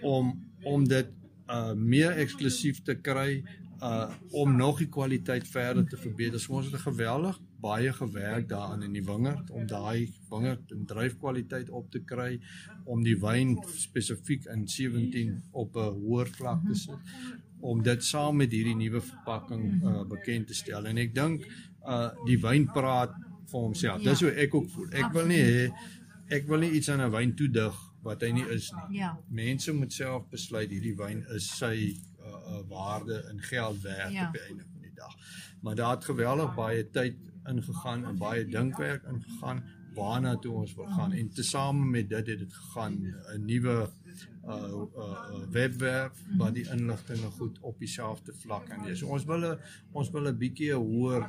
om 0.02 0.32
om 0.64 0.88
dit 0.88 1.12
uh 1.52 1.74
meer 1.76 2.16
eksklusief 2.24 2.84
te 2.88 2.96
kry 2.96 3.44
uh 3.82 4.08
om 4.32 4.56
nog 4.56 4.80
die 4.80 4.90
kwaliteit 4.90 5.48
verder 5.48 5.88
te 5.88 5.98
verbeter. 5.98 6.40
So 6.40 6.60
ons 6.60 6.72
het 6.72 6.84
geweldig 6.88 7.40
baie 7.62 7.94
gewerk 7.94 8.48
daaraan 8.50 8.84
in 8.84 8.96
die 8.96 9.06
wingerd 9.06 9.50
om 9.50 9.68
daai 9.68 10.10
wingerd 10.30 10.72
en 10.72 10.86
dryfkwaliteit 10.86 11.70
op 11.70 11.92
te 11.92 12.02
kry 12.14 12.40
om 12.86 13.04
die 13.06 13.18
wyn 13.22 13.58
spesifiek 13.78 14.48
in 14.54 14.68
17 14.68 15.36
op 15.52 15.76
'n 15.76 15.94
hoër 16.02 16.32
vlak 16.40 16.66
te 16.68 16.76
sit 16.76 17.00
om 17.62 17.82
dit 17.84 18.04
saam 18.04 18.36
met 18.42 18.52
hierdie 18.52 18.76
nuwe 18.76 19.02
verpakking 19.02 19.84
uh 19.84 20.04
bekend 20.10 20.48
te 20.48 20.54
stel. 20.54 20.86
En 20.86 20.98
ek 20.98 21.16
dink 21.16 21.46
uh 21.88 22.10
die 22.26 22.38
wyn 22.42 22.66
praat 22.74 23.14
vir 23.52 23.60
homself. 23.60 24.02
Dis 24.04 24.20
Ja. 24.20 24.26
hoe 24.28 24.36
ek 24.36 24.56
ook 24.56 24.70
voel. 24.70 24.88
Ek 24.92 25.12
wil 25.14 25.26
nie 25.28 25.42
hê 25.42 25.72
ek 26.32 26.48
wil 26.48 26.60
nie 26.60 26.72
iets 26.72 26.90
aan 26.90 27.02
'n 27.02 27.12
wyn 27.12 27.36
toedig 27.36 27.76
wat 28.04 28.22
hy 28.22 28.32
nie 28.32 28.46
is 28.50 28.72
nie. 28.72 28.98
Ja. 29.00 29.18
Mense 29.30 29.74
moet 29.74 29.94
self 29.94 30.30
besluit 30.30 30.70
hierdie 30.70 30.96
wyn 30.98 31.26
is 31.36 31.50
sy 31.58 31.96
uh, 32.20 32.26
uh 32.28 32.62
waarde 32.70 33.26
in 33.32 33.40
geld 33.42 33.82
werd 33.82 34.12
Ja. 34.14 34.28
op 34.28 34.34
die 34.34 34.42
einde 34.42 34.64
van 34.64 34.82
die 34.82 34.94
dag. 34.96 35.16
Maar 35.62 35.76
daar 35.76 35.96
het 35.96 36.06
geweldig 36.06 36.56
baie 36.56 36.90
tyd 36.90 37.16
ingegaan 37.50 38.06
en 38.06 38.18
baie 38.18 38.46
dinkwerk 38.46 39.04
ingegaan 39.04 39.64
waarna 39.96 40.36
toe 40.38 40.54
ons 40.54 40.74
wil 40.76 40.86
gaan 40.88 41.12
en 41.12 41.30
tesame 41.30 41.86
met 41.86 42.10
dit 42.10 42.28
het 42.28 42.40
dit 42.40 42.54
gegaan 42.54 42.94
'n 43.36 43.46
nuwe 43.46 43.90
uh, 44.48 44.86
uh 44.98 45.44
webwerf 45.54 46.18
waar 46.38 46.54
die 46.54 46.66
inligting 46.74 47.20
goed 47.38 47.60
op 47.62 47.80
dieselfde 47.80 48.34
vlak 48.34 48.66
kan 48.70 48.84
wees. 48.86 49.00
So 49.00 49.08
ons 49.08 49.26
wil 49.26 49.46
'n 49.52 49.58
ons 49.92 50.10
wil 50.12 50.28
'n 50.28 50.38
bietjie 50.38 50.72
'n 50.74 50.82
hoër 50.82 51.22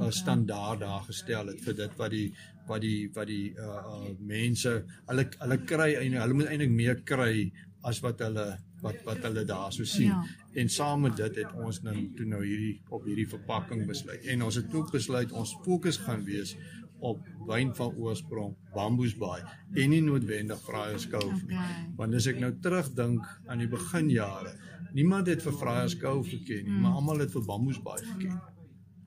uh, 0.00 0.10
standaard 0.10 0.80
daar 0.80 1.02
gestel 1.08 1.46
het 1.46 1.60
vir 1.60 1.74
dit 1.74 1.96
wat 1.96 2.10
die 2.10 2.34
wat 2.66 2.80
die 2.80 3.10
wat 3.14 3.26
die 3.26 3.54
uh, 3.58 3.82
uh 3.94 4.10
mense 4.18 4.84
hulle 5.06 5.28
hulle 5.38 5.58
kry 5.64 5.90
eintlik 5.94 6.22
hulle 6.22 6.34
moet 6.34 6.50
eintlik 6.52 6.70
meer 6.70 7.02
kry 7.02 7.52
as 7.82 8.00
wat 8.04 8.20
hulle 8.20 8.58
wat 8.84 9.02
wat 9.04 9.24
hulle 9.26 9.44
daar 9.44 9.72
so 9.72 9.84
sien. 9.84 10.12
Ja. 10.12 10.24
En 10.60 10.68
saam 10.68 11.00
met 11.00 11.16
dit 11.16 11.36
het 11.42 11.52
ons 11.52 11.82
nou 11.82 11.96
toe 12.16 12.26
nou 12.26 12.40
hierdie 12.44 12.80
op 12.88 13.04
hierdie 13.04 13.28
verpakking 13.28 13.86
besluit. 13.86 14.24
En 14.32 14.42
ons 14.42 14.54
het 14.54 14.74
ook 14.74 14.90
besluit 14.92 15.32
ons 15.32 15.56
fokus 15.64 16.00
gaan 16.06 16.24
wees 16.24 16.56
op 17.00 17.24
wyn 17.48 17.72
van 17.76 17.94
oorsprong 17.96 18.54
Bamboesbaai 18.74 19.40
en 19.82 19.92
nie 19.92 20.02
noodwendig 20.04 20.60
Vryerskou 20.66 21.22
nie. 21.32 21.44
Okay. 21.44 21.86
Want 21.98 22.18
as 22.18 22.28
ek 22.30 22.40
nou 22.42 22.52
terugdink 22.62 23.26
aan 23.48 23.62
die 23.62 23.70
beginjare, 23.70 24.54
niemand 24.96 25.30
het 25.30 25.42
vir 25.44 25.56
Vryerskou 25.60 26.20
geken 26.26 26.68
nie, 26.68 26.80
maar 26.84 26.98
almal 27.00 27.24
het 27.24 27.32
vir 27.34 27.46
Bamboesbaai 27.48 27.98
geken. 28.12 28.38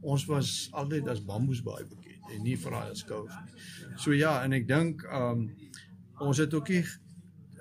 Ons 0.03 0.25
was 0.27 0.55
altyd 0.75 1.07
as 1.11 1.23
Bamboesbaai 1.23 1.85
bekend 1.91 2.33
en 2.33 2.43
nie 2.43 2.57
Vryerskou 2.59 3.23
nie. 3.29 3.63
So 4.01 4.15
ja, 4.17 4.39
en 4.43 4.57
ek 4.57 4.67
dink 4.67 5.05
um 5.11 5.47
ons 6.23 6.39
het 6.39 6.53
ook 6.53 6.69
nie 6.73 6.83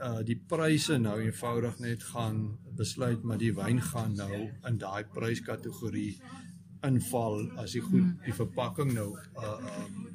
uh 0.02 0.20
die 0.26 0.38
pryse 0.50 0.96
nou 0.98 1.18
eenvoudig 1.22 1.78
net 1.82 2.02
gaan 2.10 2.42
besluit 2.78 3.22
maar 3.22 3.38
die 3.38 3.52
wyn 3.54 3.80
gaan 3.92 4.16
nou 4.18 4.48
in 4.68 4.78
daai 4.82 5.04
pryskategorie 5.14 6.16
inval 6.86 7.50
as 7.62 7.72
die 7.76 7.84
goed 7.84 8.08
die 8.26 8.34
verpakking 8.36 8.92
nou 8.94 9.10
uh 9.36 9.58
um 9.82 10.08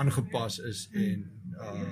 aangepas 0.00 0.60
is 0.70 0.84
en 0.94 1.24
uh 1.58 1.88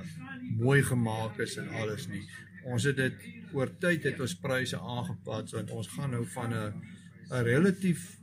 mooi 0.58 0.82
gemaak 0.82 1.38
is 1.38 1.56
en 1.58 1.68
alles 1.80 2.06
nie. 2.08 2.22
Ons 2.64 2.84
het 2.84 2.96
dit 2.96 3.26
oor 3.56 3.70
tyd 3.80 4.04
het 4.04 4.20
ons 4.20 4.36
pryse 4.42 4.78
aangepas 4.78 5.56
want 5.56 5.70
ons 5.70 5.90
gaan 5.96 6.10
nou 6.10 6.24
van 6.36 6.54
'n 6.54 6.72
'n 7.30 7.44
relatief 7.44 8.18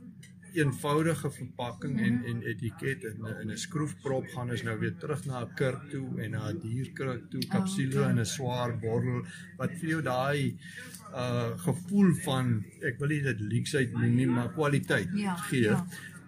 eenvoudige 0.56 1.30
verpakking 1.30 1.98
en 2.00 2.22
en 2.30 2.42
etiket 2.42 3.04
en 3.04 3.16
'n- 3.20 3.36
en 3.40 3.50
'n 3.50 3.58
skroefprop 3.66 4.26
gaan 4.34 4.50
ons 4.50 4.62
nou 4.62 4.78
weer 4.78 4.96
terug 5.02 5.24
na 5.26 5.42
'n 5.44 5.54
kurk 5.54 5.90
toe 5.90 6.08
en 6.22 6.30
na 6.30 6.48
'n 6.50 6.60
dierkurk 6.60 7.30
toe, 7.30 7.42
kapsule 7.54 8.02
en 8.02 8.18
'n 8.18 8.24
swaar 8.36 8.78
bottel 8.78 9.26
wat 9.58 9.70
vir 9.78 9.88
jou 9.88 10.02
daai 10.02 10.56
uh 11.14 11.50
gevoel 11.64 12.14
van 12.24 12.64
ek 12.82 12.98
wil 12.98 13.08
nie 13.08 13.22
dit 13.22 13.40
leksheid 13.40 13.92
noem 13.92 14.14
nie, 14.16 14.26
maar 14.26 14.52
kwaliteit 14.52 15.08
Ja, 15.14 15.34
gee. 15.50 15.60
ja. 15.70 15.86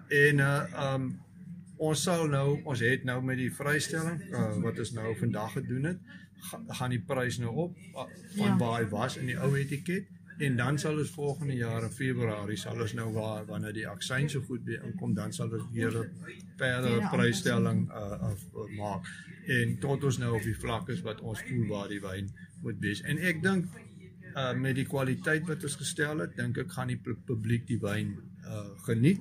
En 0.09 0.39
uh 0.39 0.93
um 0.95 1.09
ons 1.79 2.03
sal 2.03 2.27
nou 2.27 2.61
ons 2.65 2.81
het 2.81 3.05
nou 3.05 3.23
met 3.23 3.37
die 3.39 3.53
vrystelling 3.55 4.23
uh, 4.33 4.57
wat 4.63 4.79
ons 4.79 4.91
nou 4.93 5.13
vandag 5.17 5.53
gedoen 5.53 5.85
het 5.85 5.99
ga, 6.51 6.59
gaan 6.69 6.91
die 6.91 6.99
prys 7.07 7.39
nou 7.39 7.53
op 7.55 7.77
uh, 7.77 7.93
van 7.95 8.09
Ja. 8.35 8.47
ja. 8.47 8.57
waar 8.59 8.81
hy 8.81 8.89
was 8.89 9.17
in 9.17 9.27
die 9.27 9.37
ou 9.39 9.53
etiket 9.57 10.07
en 10.39 10.57
dan 10.57 10.79
sal 10.79 10.99
ons 10.99 11.11
volgende 11.11 11.55
jaar 11.55 11.83
in 11.87 11.91
Februarie 11.95 12.57
sal 12.59 12.81
ons 12.83 12.95
nou 12.95 13.13
waar 13.15 13.47
wanneer 13.47 13.73
die 13.73 13.87
aksyn 13.89 14.29
so 14.31 14.41
goed 14.41 14.65
weer 14.67 14.83
inkom 14.91 15.15
dan 15.15 15.33
sal 15.33 15.51
ons 15.55 15.71
weer 15.73 15.95
'n 16.03 16.11
verdere 16.57 17.09
prysstelling 17.15 17.89
uh, 17.91 18.03
uh, 18.23 18.35
uh, 18.55 18.69
maak 18.79 19.07
en 19.47 19.79
tot 19.79 20.05
ons 20.05 20.19
nou 20.19 20.35
op 20.37 20.43
die 20.43 20.57
vlak 20.59 20.89
is 20.89 21.01
wat 21.07 21.21
ons 21.21 21.43
voel 21.49 21.67
waar 21.69 21.89
die 21.89 22.01
wyn 22.01 22.31
moet 22.63 22.79
wees 22.81 23.03
en 23.03 23.19
ek 23.19 23.43
dink 23.43 23.67
uh 24.37 24.53
met 24.59 24.75
die 24.77 24.87
kwaliteit 24.87 25.47
wat 25.49 25.63
ons 25.65 25.77
gestel 25.81 26.19
het, 26.25 26.37
dink 26.37 26.59
ek 26.59 26.73
gaan 26.73 26.89
die 26.93 26.99
pu- 27.01 27.17
publiek 27.27 27.67
die 27.67 27.79
wyn 27.83 28.17
uh 28.45 28.67
geniet. 28.87 29.21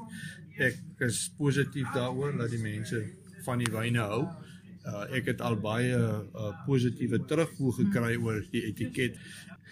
Ek 0.57 0.77
is 1.05 1.27
positief 1.37 1.87
daaroor 1.93 2.37
dat 2.37 2.49
die 2.49 2.61
mense 2.63 3.03
van 3.45 3.59
die 3.59 3.71
wyne 3.71 3.99
hou. 3.99 4.23
Uh 4.87 5.05
ek 5.17 5.25
het 5.33 5.41
al 5.41 5.55
baie 5.61 5.95
uh 5.97 6.51
positiewe 6.65 7.19
terugvoer 7.29 7.73
gekry 7.83 8.15
oor 8.17 8.41
die 8.51 8.63
etiket. 8.71 9.17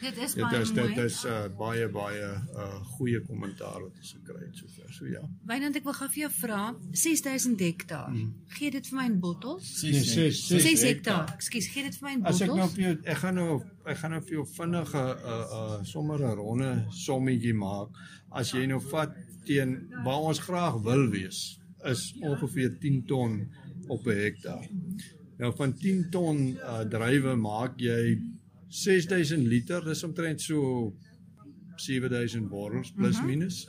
Dit 0.01 0.17
is 0.17 0.33
Dit 0.33 0.43
baie 0.43 0.61
is 0.61 0.71
mooi. 0.73 0.87
dit 0.93 0.97
is 1.05 1.23
uh 1.25 1.47
baie 1.57 1.87
baie 1.89 2.21
uh 2.55 2.79
goeie 2.97 3.21
kommentaar 3.25 3.81
wat 3.81 3.93
ons 3.97 4.11
gekry 4.17 4.45
het 4.45 4.55
sover. 4.57 4.93
So 4.93 5.05
ja. 5.07 5.21
Wynand, 5.47 5.75
ek 5.75 5.83
wil 5.83 5.93
gou 5.93 6.07
vir 6.09 6.21
jou 6.25 6.31
vra, 6.41 6.75
6000 6.91 7.59
hektaar. 7.59 8.09
Mhm. 8.11 8.33
Gee 8.57 8.71
dit 8.71 8.87
vir 8.87 8.97
my 8.99 9.05
in 9.05 9.19
bottels? 9.19 9.81
Nee, 9.83 9.93
ses- 10.03 10.47
ses 10.47 10.63
6 10.63 10.81
hektaar. 10.83 11.33
Ekskuus, 11.35 11.67
gee 11.73 11.83
dit 11.83 11.95
vir 11.97 12.07
my 12.09 12.13
in 12.17 12.25
As 12.25 12.41
ek 12.41 12.47
nou 12.47 12.57
bottels? 12.57 12.73
vir 12.75 12.83
jou 12.83 12.95
ek 13.05 13.17
gaan 13.17 13.35
nou 13.35 13.63
ek 13.85 13.97
gaan 13.97 14.11
nou 14.11 14.21
vir 14.21 14.31
jou 14.37 14.45
vinnige 14.45 15.03
uh 15.33 15.45
uh 15.59 15.83
sommer 15.83 16.19
'n 16.19 16.35
ronde 16.35 16.85
sommetjie 16.91 17.53
maak. 17.53 17.89
As 18.31 18.51
jy 18.51 18.65
nou 18.67 18.79
vat 18.91 19.13
teen 19.45 19.87
waar 20.03 20.21
ons 20.27 20.39
graag 20.39 20.81
wil 20.83 21.09
wees 21.09 21.59
is 21.85 22.13
ongeveer 22.21 22.77
10 22.81 23.03
ton 23.07 23.47
op 23.87 24.05
'n 24.07 24.17
hektaar. 24.17 24.67
Nou 25.37 25.51
van 25.55 25.73
10 25.73 26.09
ton 26.11 26.57
uh 26.57 26.83
druiwe 26.83 27.35
maak 27.35 27.77
jy 27.79 28.19
6000 28.69 29.47
liter, 29.47 29.81
dis 29.85 30.03
omtrent 30.03 30.41
so 30.41 30.93
7000 31.75 32.49
bottels 32.49 32.91
plus 32.95 33.21
minus. 33.23 33.65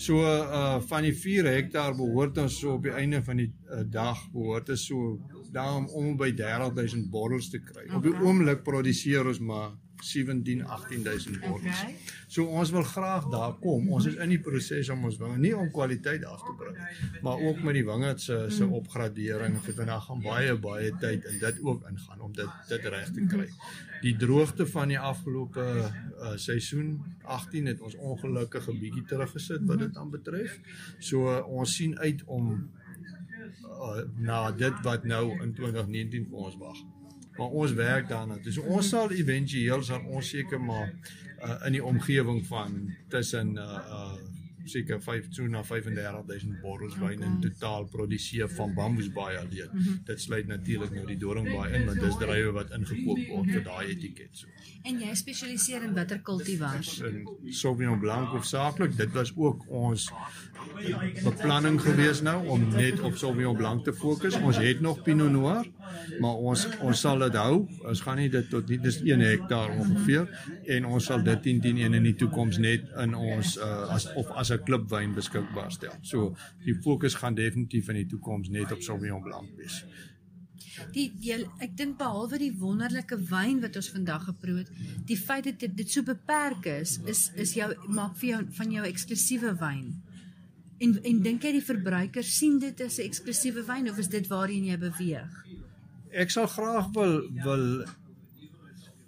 So 0.00 0.22
uh 0.24 0.78
van 0.88 1.02
die 1.04 1.14
4 1.14 1.44
hektaar 1.50 1.94
behoort 1.98 2.38
ons 2.38 2.58
so 2.60 2.76
op 2.78 2.82
die 2.86 2.94
einde 2.96 3.22
van 3.22 3.36
die 3.42 3.50
uh, 3.70 3.82
dag 3.84 4.18
behoort 4.32 4.70
ons 4.70 4.86
so 4.86 5.18
daarom 5.52 5.86
om 5.98 6.16
by 6.16 6.30
30000 6.38 7.10
bottels 7.10 7.50
te 7.50 7.58
kry. 7.58 7.88
Op 7.94 8.02
die 8.02 8.12
Okay. 8.14 8.22
oomblik 8.26 8.62
produseer 8.64 9.26
ons 9.26 9.40
maar 9.40 9.72
17 10.04 10.62
18000 10.64 11.40
bottels. 11.40 11.82
Okay. 11.82 11.96
So 12.26 12.44
ons 12.44 12.70
wil 12.70 12.82
graag 12.82 13.28
daar 13.32 13.56
kom. 13.60 13.88
Ons 13.92 14.06
is 14.10 14.18
in 14.22 14.32
die 14.32 14.40
proses 14.40 14.88
om 14.92 15.04
ons 15.08 15.18
wingerd 15.20 15.42
nie 15.42 15.52
om 15.56 15.70
kwaliteit 15.74 16.24
af 16.24 16.42
te 16.46 16.54
bring, 16.58 16.78
maar 17.26 17.42
ook 17.48 17.62
met 17.66 17.78
die 17.78 17.84
wingerd 17.86 18.20
se 18.20 18.38
se 18.48 18.66
opgradering. 18.66 19.58
Vir 19.64 19.76
vandag 19.82 20.04
gaan 20.06 20.22
baie 20.24 20.56
baie 20.58 20.92
tyd 21.02 21.24
in 21.32 21.38
dit 21.42 21.62
ook 21.62 21.88
ingaan 21.90 22.20
om 22.20 22.32
dit 22.32 22.68
dit 22.68 22.86
reg 22.94 23.10
te 23.14 23.26
kry. 23.34 23.48
Die 24.00 24.16
droogte 24.16 24.66
van 24.66 24.88
die 24.88 24.98
afgelope 24.98 25.64
uh, 25.70 26.36
seisoen 26.40 26.94
18 27.22 27.66
het 27.66 27.80
ons 27.80 27.96
ongelukkig 27.96 28.68
'n 28.68 28.78
bietjie 28.78 29.04
teruggesit 29.04 29.66
wat 29.66 29.78
dit 29.78 29.96
aanbetref. 29.96 30.60
So 30.98 31.28
uh, 31.28 31.46
ons 31.46 31.74
sien 31.76 31.98
uit 31.98 32.24
om 32.24 32.70
uh, 33.66 34.00
na 34.16 34.50
dit 34.50 34.80
wat 34.82 35.04
nou 35.04 35.42
in 35.42 35.54
2019 35.54 36.26
vir 36.30 36.48
ons 36.48 36.56
wag. 36.56 36.80
Maar 37.36 37.46
ons 37.46 37.72
werk 37.72 38.08
daarna. 38.08 38.36
Dus 38.42 38.58
ons 38.58 38.88
sal 38.88 39.10
éventueel 39.10 39.82
sal 39.82 40.02
ons 40.06 40.28
seker 40.28 40.60
maar 40.60 40.92
uh, 41.44 41.56
in 41.66 41.78
die 41.78 41.84
omgewing 41.84 42.42
van 42.46 42.94
tussen 43.08 43.56
uh, 43.56 43.78
uh 43.88 44.12
seker 44.64 45.00
5 45.02 45.26
so 45.30 45.46
na 45.46 45.62
35000 45.62 46.60
bottels 46.62 46.96
wyn 46.98 47.22
in 47.22 47.40
totaal 47.40 47.84
produseer 47.84 48.48
van 48.48 48.74
Bamboes 48.74 49.12
Bay 49.12 49.36
alleen. 49.36 49.70
Mm 49.72 49.80
-hmm. 49.80 50.00
Dit 50.04 50.20
sluit 50.20 50.46
natuurlik 50.46 50.90
nou 50.94 51.06
die 51.06 51.16
Doringbaai 51.16 51.72
in 51.72 51.86
want 51.86 52.00
dis 52.00 52.16
druiwe 52.16 52.52
wat 52.52 52.70
ingekoop 52.70 53.18
word 53.28 53.50
vir 53.50 53.62
daai 53.62 53.86
etiket 53.86 54.28
so. 54.32 54.46
En 54.82 54.96
jy 55.00 55.14
spesialiseer 55.14 55.82
in 55.82 55.94
watter 55.94 56.20
kultivars? 56.24 57.00
In 57.04 57.28
Sauvignon 57.52 57.98
Blanc 58.00 58.28
hoofsaaklik. 58.28 58.96
Dit 58.96 59.12
was 59.12 59.32
ook 59.36 59.64
ons 59.68 60.12
beplanning 61.24 61.80
gewees 61.80 62.22
nou 62.24 62.46
om 62.48 62.64
net 62.72 63.00
op 63.00 63.16
Sauvignon 63.16 63.56
Blanc 63.56 63.84
te 63.84 63.92
fokus. 63.92 64.38
Ons 64.40 64.56
het 64.56 64.80
nog 64.80 65.02
Pinot 65.02 65.30
Noir, 65.30 65.66
maar 66.20 66.34
ons 66.34 66.66
ons 66.80 67.00
sal 67.00 67.18
dit 67.26 67.36
hou. 67.40 67.66
Ons 67.88 68.00
gaan 68.00 68.16
nie 68.22 68.30
dit 68.32 68.48
tot 68.50 68.68
nie 68.68 68.78
dis 68.80 69.00
1 69.04 69.20
hektaar 69.20 69.74
ongeveer 69.76 70.28
en 70.76 70.88
ons 70.94 71.10
sal 71.12 71.22
dit 71.28 71.42
teen 71.42 71.60
teen 71.60 71.82
in 71.84 72.02
die 72.02 72.16
toekoms 72.16 72.60
net 72.62 72.88
in 73.04 73.14
ons 73.14 73.56
uh, 73.58 73.90
as 73.94 74.08
of 74.16 74.32
as 74.40 74.49
'n 74.50 74.64
klipwyn 74.64 75.14
beskikbaar 75.14 75.72
stel. 75.72 75.96
So 76.02 76.36
die 76.64 76.74
fokus 76.74 77.14
gaan 77.14 77.34
definitief 77.34 77.88
in 77.88 78.00
die 78.02 78.06
toekoms 78.06 78.48
net 78.48 78.72
op 78.72 78.82
Sauvignon 78.82 79.22
Blanc 79.22 79.50
wees. 79.56 79.84
Die 80.94 81.10
jy, 81.20 81.40
ek 81.60 81.76
dink 81.76 81.98
behalwe 81.98 82.38
die 82.38 82.52
wonderlike 82.56 83.16
wyn 83.30 83.60
wat 83.60 83.76
ons 83.76 83.90
vandag 83.90 84.24
geproe 84.28 84.58
het, 84.62 84.70
die 85.06 85.18
feit 85.18 85.44
dat 85.44 85.58
dit, 85.60 85.74
dit 85.76 85.90
so 85.90 86.02
beperk 86.06 86.66
is, 86.66 86.98
is 87.10 87.30
is 87.34 87.54
jou 87.54 87.68
maak 87.88 88.16
vir 88.20 88.28
jou 88.30 88.44
van 88.58 88.70
jou 88.70 88.84
eksklusiewe 88.86 89.54
wyn. 89.60 89.90
En 90.80 90.94
en 91.04 91.22
dink 91.22 91.44
jy 91.44 91.52
die 91.58 91.64
verbruiker 91.64 92.24
sien 92.24 92.58
dit 92.58 92.80
as 92.80 92.98
'n 92.98 93.08
eksklusiewe 93.10 93.66
wyn 93.66 93.90
of 93.90 93.98
is 93.98 94.08
dit 94.08 94.26
waarheen 94.28 94.64
jy 94.64 94.78
beweeg? 94.78 95.32
Ek 96.12 96.30
sal 96.30 96.46
graag 96.46 96.88
wil 96.94 97.28
wil 97.44 97.84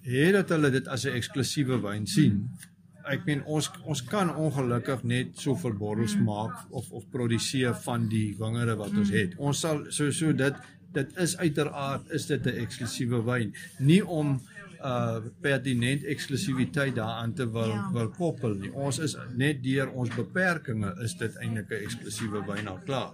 hê 0.03 0.33
dat 0.33 0.51
hulle 0.51 0.71
dit 0.71 0.89
as 0.89 1.07
'n 1.07 1.17
eksklusiewe 1.17 1.81
wyn 1.81 2.07
sien. 2.07 2.51
Ek 3.11 3.25
meen 3.27 3.43
ons 3.45 3.71
ons 3.85 4.05
kan 4.07 4.31
ongelukkig 4.37 5.03
net 5.03 5.39
soveel 5.41 5.75
bottels 5.79 6.15
mm. 6.17 6.25
maak 6.29 6.71
of 6.71 6.91
of 6.93 7.09
produseer 7.11 7.75
van 7.87 8.09
die 8.09 8.35
wingerde 8.39 8.77
wat 8.77 8.93
mm. 8.93 8.99
ons 8.99 9.11
het. 9.11 9.37
Ons 9.39 9.61
sal 9.65 9.85
so 9.91 10.11
so 10.11 10.33
dit 10.33 10.63
dit 10.93 11.15
is 11.25 11.37
uiteraard 11.41 12.11
is 12.11 12.27
dit 12.27 12.47
'n 12.47 12.59
eksklusiewe 12.65 13.23
wyn. 13.25 13.55
Nie 13.79 14.03
om 14.07 14.41
uh 14.83 15.23
pertinent 15.41 16.05
eksklusiwiteit 16.05 16.95
daaraan 16.95 17.35
te 17.35 17.47
wil 17.51 17.71
ja. 17.71 17.91
wil 17.93 18.11
koppel 18.11 18.55
nie. 18.55 18.73
Ons 18.73 18.99
is 18.99 19.17
net 19.37 19.63
deur 19.63 19.91
ons 19.91 20.11
beperkings 20.15 20.99
is 21.05 21.15
dit 21.15 21.37
eintlik 21.37 21.71
'n 21.71 21.85
eksklusiewe 21.87 22.45
wyn 22.47 22.69
al 22.69 22.81
klaar. 22.85 23.13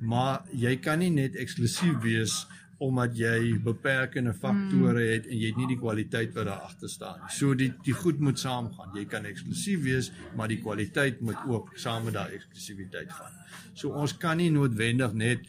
Maar 0.00 0.42
jy 0.52 0.76
kan 0.76 0.98
nie 0.98 1.10
net 1.10 1.36
eksklusief 1.36 2.00
wees 2.02 2.46
omdat 2.82 3.14
jy 3.14 3.58
beperkende 3.62 4.32
faktore 4.34 5.04
het 5.12 5.26
en 5.30 5.38
jy 5.38 5.52
het 5.52 5.58
nie 5.60 5.68
die 5.70 5.78
kwaliteit 5.78 6.32
wat 6.34 6.48
daar 6.48 6.64
agter 6.66 6.90
staan 6.90 7.20
nie. 7.22 7.34
So 7.36 7.54
die 7.58 7.70
die 7.86 7.94
goed 7.94 8.18
moet 8.18 8.40
saamgaan. 8.42 8.94
Jy 8.98 9.04
kan 9.12 9.28
eksklusief 9.28 9.84
wees, 9.84 10.10
maar 10.36 10.50
die 10.50 10.58
kwaliteit 10.62 11.20
moet 11.22 11.38
ook 11.46 11.76
saam 11.78 12.08
met 12.08 12.16
daai 12.18 12.38
eksklusiwiteit 12.40 13.12
gaan. 13.14 13.36
So 13.78 13.94
ons 14.02 14.16
kan 14.24 14.40
nie 14.42 14.50
noodwendig 14.50 15.14
net 15.14 15.46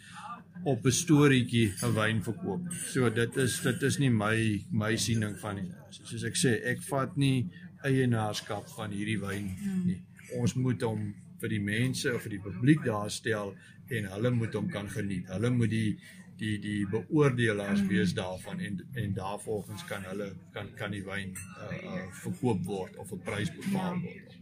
op 0.64 0.86
'n 0.86 0.92
storieetjie 0.92 1.74
'n 1.82 1.94
wyn 1.94 2.24
verkoop. 2.24 2.72
So 2.94 3.10
dit 3.10 3.38
is 3.38 3.60
dit 3.62 3.84
is 3.84 3.98
nie 4.00 4.10
my 4.10 4.66
my 4.72 4.96
siening 4.96 5.38
van 5.40 5.56
nie. 5.56 5.72
Soos 5.90 6.24
ek 6.24 6.36
sê, 6.36 6.62
ek 6.66 6.82
vat 6.82 7.18
nie 7.18 7.50
eienaarskap 7.84 8.70
van 8.78 8.92
hierdie 8.92 9.20
wyn 9.20 9.56
nie. 9.86 10.02
Ons 10.40 10.54
moet 10.56 10.82
hom 10.82 11.14
vir 11.42 11.50
die 11.50 11.60
mense 11.60 12.14
of 12.16 12.22
vir 12.22 12.30
die 12.30 12.44
publiek 12.44 12.84
daar 12.86 13.10
stel 13.12 13.56
en 13.90 14.06
hulle 14.06 14.32
moet 14.32 14.54
hom 14.54 14.70
kan 14.70 14.90
geniet. 14.90 15.28
Hulle 15.28 15.50
moet 15.50 15.70
die 15.70 15.98
die 16.44 16.56
die 16.64 16.84
beoordelaars 16.92 17.84
wees 17.90 18.14
daarvan 18.18 18.60
en 18.60 18.80
en 18.94 19.14
daarvolgens 19.18 19.86
kan 19.90 20.04
hulle 20.12 20.32
kan 20.56 20.72
kan 20.80 20.92
die 20.96 21.04
wyn 21.08 21.36
uh, 21.36 21.78
uh 21.94 22.08
verkoop 22.24 22.66
word 22.70 22.98
of 23.04 23.12
'n 23.12 23.22
prys 23.28 23.52
bepaal 23.60 24.02
word. 24.08 24.40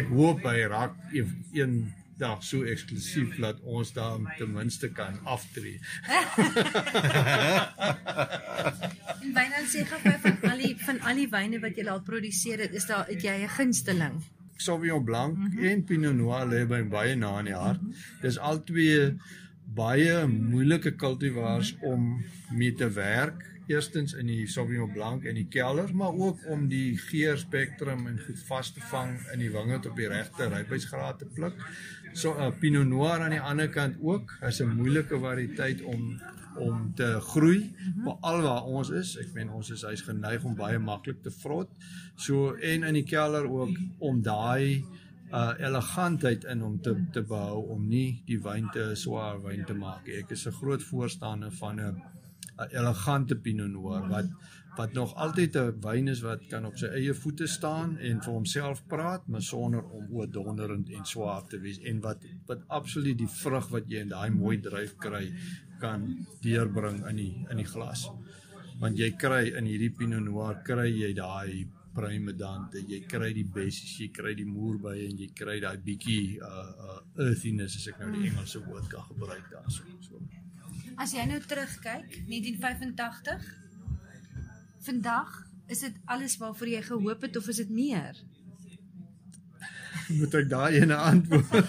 Ek 0.00 0.06
hoop 0.14 0.42
by 0.46 0.56
Rak 0.74 0.94
een 1.12 1.74
dag 2.20 2.44
so 2.44 2.62
eksklusief 2.68 3.38
dat 3.40 3.60
ons 3.64 3.92
daar 3.96 4.18
ten 4.38 4.52
minste 4.52 4.90
kan 4.92 5.16
aftree. 5.24 5.80
en 9.20 9.32
byna 9.38 9.62
sê 9.72 9.86
gou 9.88 10.00
van 10.26 10.36
al 10.50 10.60
die 10.64 10.74
van 10.84 11.00
al 11.00 11.22
die 11.22 11.30
wyne 11.32 11.62
wat 11.64 11.80
jy 11.80 11.86
al 11.88 12.04
produseer 12.04 12.66
het, 12.66 12.76
is 12.76 12.86
daar 12.90 13.08
het 13.08 13.24
jy 13.24 13.36
'n 13.40 13.54
gunsteling? 13.56 14.20
Sauvignon 14.60 15.04
Blanc 15.04 15.36
mm 15.36 15.50
-hmm. 15.50 15.64
en 15.68 15.84
Pinot 15.84 16.14
Noir 16.14 16.46
lê 16.46 16.66
by 16.68 16.82
baie 16.82 17.16
na 17.16 17.38
in 17.38 17.44
die 17.44 17.54
hart. 17.54 17.80
Mm 17.82 17.88
-hmm. 17.88 18.20
Dis 18.20 18.38
al 18.38 18.64
twee 18.64 19.16
baie 19.74 20.26
moeilike 20.26 20.96
kultivars 20.98 21.74
om 21.86 22.24
mee 22.50 22.74
te 22.74 22.90
werk 22.90 23.46
eerstens 23.70 24.16
in 24.18 24.26
die 24.30 24.46
Sauvignon 24.50 24.90
Blanc 24.92 25.24
en 25.28 25.36
die 25.38 25.46
kelder, 25.50 25.92
maar 25.94 26.16
ook 26.16 26.42
om 26.50 26.66
die 26.70 26.98
geur 26.98 27.38
spektrum 27.38 28.06
en 28.10 28.18
goed 28.24 28.42
vas 28.48 28.72
te 28.74 28.82
vang 28.90 29.14
in 29.34 29.44
die 29.44 29.50
wingerd 29.54 29.86
op 29.86 29.98
die 29.98 30.08
regte 30.10 30.48
rypheidsgraad 30.50 31.20
te 31.22 31.28
pluk. 31.36 31.62
So 32.12 32.34
'n 32.34 32.48
uh, 32.48 32.58
Pinot 32.58 32.88
Noir 32.88 33.22
aan 33.22 33.30
die 33.36 33.40
ander 33.40 33.68
kant 33.70 33.96
ook, 34.02 34.38
is 34.42 34.60
'n 34.60 34.74
moeilike 34.74 35.18
variëteit 35.18 35.82
om 35.82 36.20
om 36.58 36.92
te 36.94 37.20
groei 37.20 37.58
mhm. 37.58 38.02
veral 38.02 38.42
waar 38.42 38.64
ons 38.64 38.90
is. 38.90 39.16
Ek 39.16 39.32
meen 39.34 39.50
ons 39.50 39.70
is 39.70 39.82
hy's 39.86 40.02
geneig 40.02 40.44
om 40.44 40.56
baie 40.56 40.78
maklik 40.78 41.22
te 41.22 41.30
vrot. 41.30 41.70
So 42.16 42.54
en 42.54 42.82
in 42.82 42.94
die 42.94 43.06
kelder 43.06 43.46
ook 43.46 43.76
om 43.98 44.22
daai 44.22 44.84
uh 45.32 45.52
elegantheid 45.58 46.44
in 46.44 46.62
om 46.66 46.80
te 46.82 46.94
te 47.12 47.22
behou 47.22 47.60
om 47.74 47.88
nie 47.88 48.22
die 48.26 48.38
wyn 48.42 48.70
te 48.74 48.94
swaar 48.94 49.38
wyn 49.42 49.64
te 49.64 49.74
maak. 49.74 50.08
Ek 50.08 50.30
is 50.30 50.46
'n 50.46 50.58
groot 50.60 50.82
voorstander 50.82 51.52
van 51.52 51.80
'n 51.80 52.02
'n 52.58 52.68
elegante 52.70 53.36
Pinot 53.36 53.70
Noir 53.70 54.08
wat 54.08 54.26
wat 54.76 54.92
nog 54.92 55.14
altyd 55.14 55.56
'n 55.56 55.80
wyn 55.80 56.08
is 56.08 56.20
wat 56.20 56.46
kan 56.48 56.66
op 56.66 56.76
sy 56.76 56.86
eie 56.86 57.14
voete 57.14 57.46
staan 57.46 57.98
en 57.98 58.22
vir 58.22 58.32
homself 58.32 58.86
praat, 58.86 59.26
maar 59.28 59.42
sonder 59.42 59.84
om 59.84 60.06
oordonderend 60.10 60.90
en 60.90 61.04
swaar 61.04 61.46
te 61.46 61.58
wees 61.58 61.78
en 61.78 62.00
wat 62.00 62.18
wat 62.46 62.60
absoluut 62.68 63.18
die 63.18 63.32
vrug 63.42 63.68
wat 63.68 63.88
jy 63.88 64.00
in 64.00 64.08
daai 64.08 64.30
mooi 64.30 64.60
druif 64.60 64.96
kry 64.96 65.32
kan 65.80 66.26
deurbring 66.40 67.06
in 67.08 67.16
die 67.16 67.46
in 67.50 67.56
die 67.56 67.70
glas. 67.74 68.10
Want 68.80 68.98
jy 68.98 69.10
kry 69.10 69.44
in 69.56 69.64
hierdie 69.64 69.94
Pinot 69.98 70.22
Noir 70.22 70.62
kry 70.64 70.88
jy 70.88 71.12
daai 71.14 71.66
prime 71.94 72.32
dante, 72.38 72.82
jy 72.86 73.00
kry 73.10 73.32
die 73.34 73.44
bessies, 73.44 73.96
jy 73.98 74.08
kry 74.14 74.34
die 74.38 74.46
moerbye 74.46 75.08
en 75.08 75.18
jy 75.18 75.28
kry 75.36 75.58
daai 75.62 75.78
bietjie 75.84 76.38
uh 76.46 76.70
uh 76.86 76.98
earthiness 77.26 77.76
as 77.80 77.88
ek 77.92 77.98
nou 78.02 78.10
die 78.14 78.28
Engelse 78.30 78.62
woord 78.66 78.88
kan 78.92 79.06
gebruik 79.08 79.46
daarso. 79.52 79.82
So. 80.06 80.20
As 81.00 81.14
jy 81.16 81.24
nou 81.26 81.40
terugkyk, 81.40 82.20
1985, 82.28 83.46
vandag, 84.86 85.30
is 85.70 85.80
dit 85.86 85.96
alles 86.10 86.36
waarvoor 86.40 86.68
jy 86.74 86.82
gehoop 86.88 87.22
het 87.26 87.36
of 87.40 87.48
is 87.48 87.62
dit 87.62 87.70
meer? 87.72 88.18
Moet 90.10 90.34
ek 90.40 90.50
daai 90.50 90.80
ene 90.80 90.96
antwoord? 90.98 91.50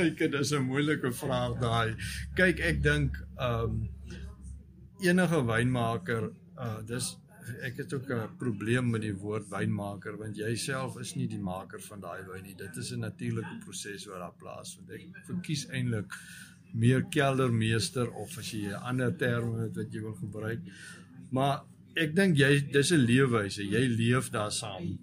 Ek 0.00 0.16
dit 0.18 0.34
is 0.38 0.52
'n 0.56 0.64
moeilike 0.64 1.10
vraag 1.12 1.58
daai. 1.60 1.96
Kyk, 2.38 2.60
ek 2.60 2.78
dink 2.82 3.18
ehm 3.36 3.74
um, 3.74 3.88
enige 5.04 5.40
wynmaker, 5.44 6.30
uh 6.58 6.80
dis 6.86 7.16
ek 7.62 7.76
het 7.82 7.92
ook 7.92 8.08
'n 8.10 8.36
probleem 8.38 8.90
met 8.90 9.02
die 9.02 9.14
woord 9.14 9.48
wynmaker 9.50 10.16
want 10.16 10.36
jy 10.36 10.54
self 10.56 10.96
is 10.98 11.14
nie 11.14 11.26
die 11.28 11.38
maker 11.38 11.80
van 11.80 12.00
daai 12.00 12.22
wyn 12.22 12.42
nie. 12.42 12.54
Dit 12.54 12.76
is 12.76 12.92
'n 12.92 13.00
natuurlike 13.00 13.58
proses 13.64 14.06
wat 14.06 14.18
daar 14.18 14.38
plaasvind. 14.38 14.90
Ek 14.90 15.26
verkies 15.26 15.66
eintlik 15.68 16.12
meer 16.72 17.02
keldermeester 17.02 18.10
of 18.10 18.38
as 18.38 18.50
jy 18.50 18.68
'n 18.68 18.82
ander 18.90 19.16
term 19.16 19.58
het 19.58 19.76
wat 19.76 19.92
jy 19.92 20.00
wil 20.00 20.14
gebruik. 20.14 20.60
Maar 21.30 21.64
ek 21.96 22.14
dink 22.14 22.36
jy 22.36 22.70
dis 22.72 22.90
'n 22.92 23.06
leefwyse. 23.06 23.62
Jy 23.62 23.86
leef 23.88 24.30
daar 24.30 24.52
saam. 24.52 24.98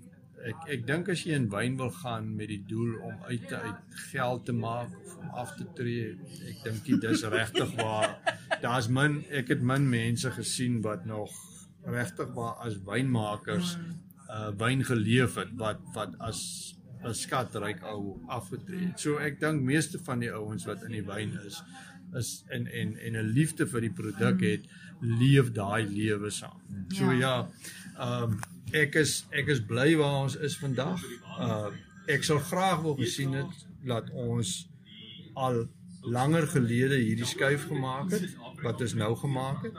Ek 0.49 0.67
ek 0.75 0.85
dink 0.87 1.09
as 1.13 1.23
jy 1.25 1.35
in 1.37 1.47
wyn 1.53 1.77
wil 1.77 1.91
gaan 2.01 2.31
met 2.35 2.49
die 2.49 2.63
doel 2.67 2.95
om 3.07 3.15
uit 3.29 3.47
te 3.47 3.59
uit 3.61 4.01
geld 4.11 4.45
te 4.45 4.55
maak 4.57 4.93
of 5.05 5.15
om 5.21 5.29
af 5.43 5.55
te 5.57 5.67
tree, 5.77 6.15
ek 6.49 6.63
dink 6.65 6.85
dit 6.89 7.07
is 7.11 7.23
regtig 7.23 7.75
waar 7.77 8.17
daar's 8.63 8.89
min 8.89 9.21
ek 9.29 9.53
het 9.53 9.61
min 9.61 9.89
mense 9.89 10.31
gesien 10.37 10.81
wat 10.85 11.05
nog 11.05 11.35
regtig 11.85 12.33
waar 12.37 12.57
as 12.65 12.77
wynmakers 12.87 13.77
uh 14.31 14.49
wyn 14.57 14.85
geleef 14.87 15.37
het 15.41 15.53
wat 15.61 15.81
wat 15.95 16.17
as 16.19 16.41
'n 17.03 17.13
skatryk 17.17 17.81
ou 17.83 18.19
afgetree 18.29 18.87
het. 18.87 18.99
So 18.99 19.17
ek 19.17 19.39
dink 19.41 19.63
meeste 19.65 19.99
van 20.05 20.21
die 20.21 20.31
ouens 20.31 20.67
wat 20.69 20.83
in 20.85 20.93
die 20.97 21.05
wyn 21.05 21.33
is 21.45 21.61
is 22.19 22.43
en 22.51 22.67
en 22.67 22.97
en 22.97 23.17
'n 23.17 23.33
liefde 23.33 23.67
vir 23.67 23.81
die 23.81 23.93
produk 24.01 24.41
mm. 24.41 24.47
het, 24.47 24.65
leef 25.01 25.51
daai 25.51 25.85
lewe 25.87 26.29
saam. 26.29 26.59
So 26.93 27.11
ja, 27.11 27.47
ehm 27.97 28.23
um, 28.23 28.39
ek 28.71 28.95
is 28.95 29.25
ek 29.35 29.51
is 29.51 29.61
bly 29.67 29.93
waar 29.99 30.23
ons 30.25 30.35
is 30.35 30.57
vandag. 30.57 31.03
Uh 31.39 31.71
ek 32.11 32.25
sal 32.25 32.39
graag 32.43 32.81
wil 32.81 32.95
gesien 32.97 33.35
het 33.37 33.65
dat 33.87 34.09
ons 34.09 34.65
al 35.37 35.61
langer 36.01 36.47
gelede 36.49 36.97
hierdie 36.97 37.27
skuif 37.29 37.67
gemaak 37.69 38.09
het 38.11 38.25
wat 38.63 38.81
ons 38.81 38.95
nou 38.97 39.11
gemaak 39.15 39.67
het. 39.67 39.77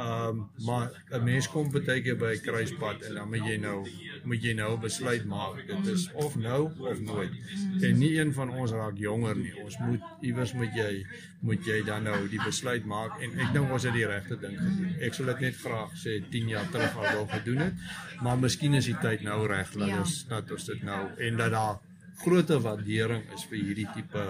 Ehm 0.00 0.28
um, 0.28 0.50
maar 0.64 0.90
'n 1.10 1.24
mens 1.24 1.48
kom 1.52 1.70
baie 1.72 2.02
keer 2.02 2.16
by 2.16 2.32
'n 2.36 2.40
kruispunt 2.46 3.02
en 3.02 3.14
dan 3.14 3.28
moet 3.28 3.44
jy 3.50 3.56
nou 3.56 3.78
moet 4.24 4.42
jy 4.42 4.52
nou 4.54 4.78
besluit 4.80 5.24
maak. 5.24 5.66
Dit 5.66 5.86
is 5.86 6.10
of 6.12 6.36
nou 6.36 6.70
of 6.78 7.00
nooit. 7.00 7.32
En 7.80 7.98
nie 7.98 8.18
een 8.18 8.32
van 8.32 8.50
ons 8.50 8.70
raak 8.70 8.96
jonger 8.98 9.36
nie. 9.36 9.52
Ons 9.64 9.78
moet 9.78 10.00
iewers 10.20 10.52
moet 10.52 10.74
jy 10.74 11.06
moet 11.40 11.64
jy 11.64 11.82
dan 11.84 12.02
nou 12.02 12.28
die 12.28 12.40
besluit 12.44 12.84
maak 12.84 13.20
en 13.20 13.38
ek 13.40 13.52
dink 13.52 13.70
ons 13.72 13.82
het 13.82 13.92
die 13.92 14.06
regte 14.06 14.38
ding 14.40 14.56
gedoen. 14.58 14.96
Ek 15.00 15.14
sou 15.14 15.26
dit 15.26 15.40
net 15.40 15.56
graag 15.56 15.90
sê 16.04 16.20
10 16.30 16.48
jaar 16.48 16.68
terug 16.70 16.96
al 16.96 17.12
wou 17.14 17.26
gedoen 17.28 17.58
het, 17.58 17.74
maar 18.22 18.38
miskien 18.38 18.74
is 18.74 18.84
die 18.84 18.98
tyd 19.00 19.22
nou 19.22 19.46
reg 19.46 19.72
dat 19.72 19.88
Ja. 19.88 19.98
ons 19.98 20.26
dat 20.28 20.50
ons 20.50 20.64
dit 20.66 20.82
nou 20.82 21.08
en 21.18 21.36
dat 21.36 21.50
daar 21.50 21.78
groter 22.16 22.60
waardering 22.60 23.22
is 23.34 23.44
vir 23.44 23.58
hierdie 23.58 23.88
tipe 23.94 24.24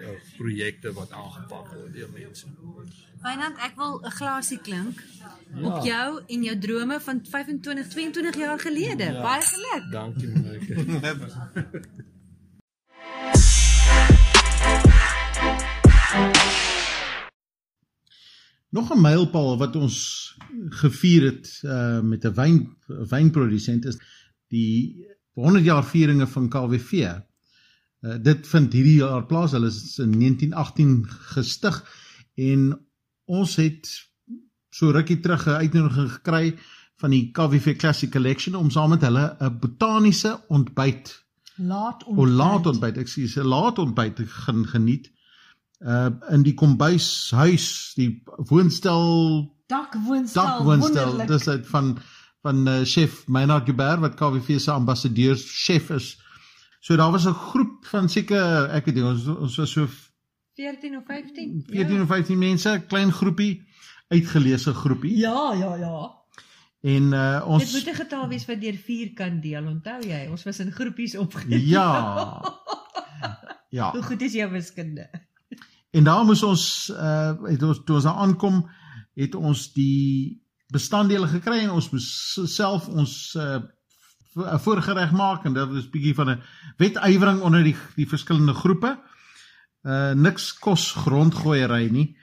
uh, 0.00 0.08
projekte 0.36 0.92
wat 0.92 1.12
aangepak 1.12 1.68
word 1.74 1.92
deur 1.94 2.08
mense. 2.12 2.46
Wynand, 3.22 3.56
ek 3.58 3.76
wil 3.76 4.00
'n 4.04 4.10
glasie 4.10 4.58
klink 4.60 5.02
Ja. 5.54 5.66
op 5.66 5.84
jou 5.84 6.22
en 6.26 6.42
jou 6.42 6.58
drome 6.58 7.00
van 7.00 7.20
25, 7.24 7.88
22 7.88 8.36
jaar 8.36 8.58
gelede. 8.58 9.04
Ja. 9.04 9.22
Baie 9.22 9.42
geluk. 9.42 9.90
Dankie 9.92 10.28
Mike. 10.28 10.74
Nog 18.70 18.94
'n 18.94 19.00
mylpaal 19.00 19.58
wat 19.58 19.76
ons 19.76 19.96
gevier 20.68 21.22
het 21.22 21.60
uh 21.64 22.00
met 22.00 22.24
'n 22.24 22.34
wyn 22.34 22.76
wynprodusent 22.86 23.84
is 23.84 23.98
die 24.46 25.06
100 25.32 25.64
jaar 25.64 25.84
vieringe 25.84 26.26
van 26.26 26.48
KWV. 26.48 26.92
Uh 28.00 28.16
dit 28.22 28.46
vind 28.48 28.72
hierdie 28.72 29.00
jaar 29.00 29.26
plaas. 29.26 29.52
Hulle 29.52 29.66
is 29.66 29.98
in 29.98 30.12
1918 30.18 31.06
gestig 31.36 31.82
en 32.34 32.70
ons 33.24 33.56
het 33.56 33.90
so 34.70 34.90
rukkie 34.90 35.20
terug 35.20 35.46
'n 35.46 35.60
uitnodiging 35.66 36.12
gekry 36.12 36.58
van 36.96 37.10
die 37.10 37.30
KWV 37.32 37.76
Classic 37.76 38.10
Collection 38.10 38.54
om 38.54 38.70
saam 38.70 38.90
met 38.90 39.02
hulle 39.02 39.36
'n 39.40 39.58
botaniese 39.58 40.40
ontbyt 40.48 41.20
Laat 41.60 42.04
O 42.06 42.26
laat 42.26 42.66
ontbyt, 42.66 42.96
ek 42.96 43.08
sê 43.08 43.26
'n 43.26 43.48
laat 43.48 43.78
ontbyt 43.78 44.20
gaan 44.44 44.64
geniet. 44.66 45.10
Uh 45.80 46.08
in 46.30 46.42
die 46.42 46.54
kombuishuis, 46.54 47.92
die 47.96 48.22
woonstel, 48.48 49.50
dakwoonstel. 49.68 50.44
dakwoonstel, 50.44 51.26
dis 51.26 51.48
uit 51.48 51.66
van 51.66 51.98
van 52.42 52.68
uh, 52.68 52.80
chef 52.84 53.26
Meinhard 53.28 53.66
Geber 53.68 54.00
wat 54.00 54.14
KWV 54.16 54.58
se 54.60 54.70
ambassadeur 54.72 55.36
chef 55.36 55.90
is. 55.90 56.16
So 56.80 56.96
daar 56.96 57.10
was 57.12 57.26
'n 57.26 57.32
groep 57.34 57.86
van 57.86 58.08
seker 58.08 58.70
ek 58.70 58.86
weet 58.86 58.94
nie 58.94 59.04
ons 59.04 59.26
ons 59.26 59.56
was 59.56 59.72
so 59.72 59.86
14 60.56 60.96
of 60.96 61.04
15. 61.06 61.64
14 61.66 62.00
of 62.00 62.08
15 62.08 62.38
mense, 62.38 62.84
klein 62.88 63.12
groepie, 63.12 63.62
uitgeleese 64.08 64.74
groepie. 64.74 65.16
Ja, 65.16 65.52
ja, 65.52 65.74
ja. 65.76 66.18
En 66.80 67.12
uh 67.12 67.34
Dit 67.34 67.44
ons 67.44 67.72
moet 67.72 67.88
'n 67.88 67.94
getal 67.94 68.28
wees 68.28 68.46
wat 68.46 68.60
deur 68.60 68.76
4 68.76 69.12
kan 69.12 69.40
deel, 69.40 69.66
onthou 69.66 70.00
jy? 70.02 70.26
Ons 70.30 70.42
was 70.44 70.58
in 70.58 70.72
groepies 70.72 71.16
opgedeel. 71.16 71.58
ja. 71.58 72.40
Ja. 73.70 73.90
Hoe 73.90 74.02
goed 74.02 74.22
is 74.22 74.32
jou 74.32 74.50
wiskunde? 74.50 75.10
En 75.90 76.04
daar 76.04 76.24
moes 76.24 76.42
ons 76.42 76.90
uh 76.94 77.42
het 77.42 77.62
ons 77.62 77.80
toe 77.84 77.94
ons 77.94 78.04
daar 78.04 78.14
aankom, 78.14 78.70
het 79.14 79.34
ons 79.34 79.72
die 79.72 80.42
bestanddele 80.70 81.28
gekry 81.30 81.58
en 81.58 81.70
ons 81.70 81.90
moes 81.90 82.08
self 82.50 82.88
ons 82.88 83.34
uh 83.38 83.60
vo- 84.34 84.58
voorgereg 84.58 85.12
maak 85.12 85.44
en 85.44 85.54
dit 85.54 85.68
was 85.68 85.90
bietjie 85.90 86.14
van 86.14 86.28
'n 86.30 86.42
wetywering 86.78 87.40
onder 87.42 87.62
die 87.64 87.76
die 87.96 88.08
verskillende 88.08 88.54
groepe. 88.54 88.98
Uh 89.82 90.12
niks 90.12 90.52
kos 90.58 90.92
grondgooiery 90.92 91.88
nie. 91.90 92.16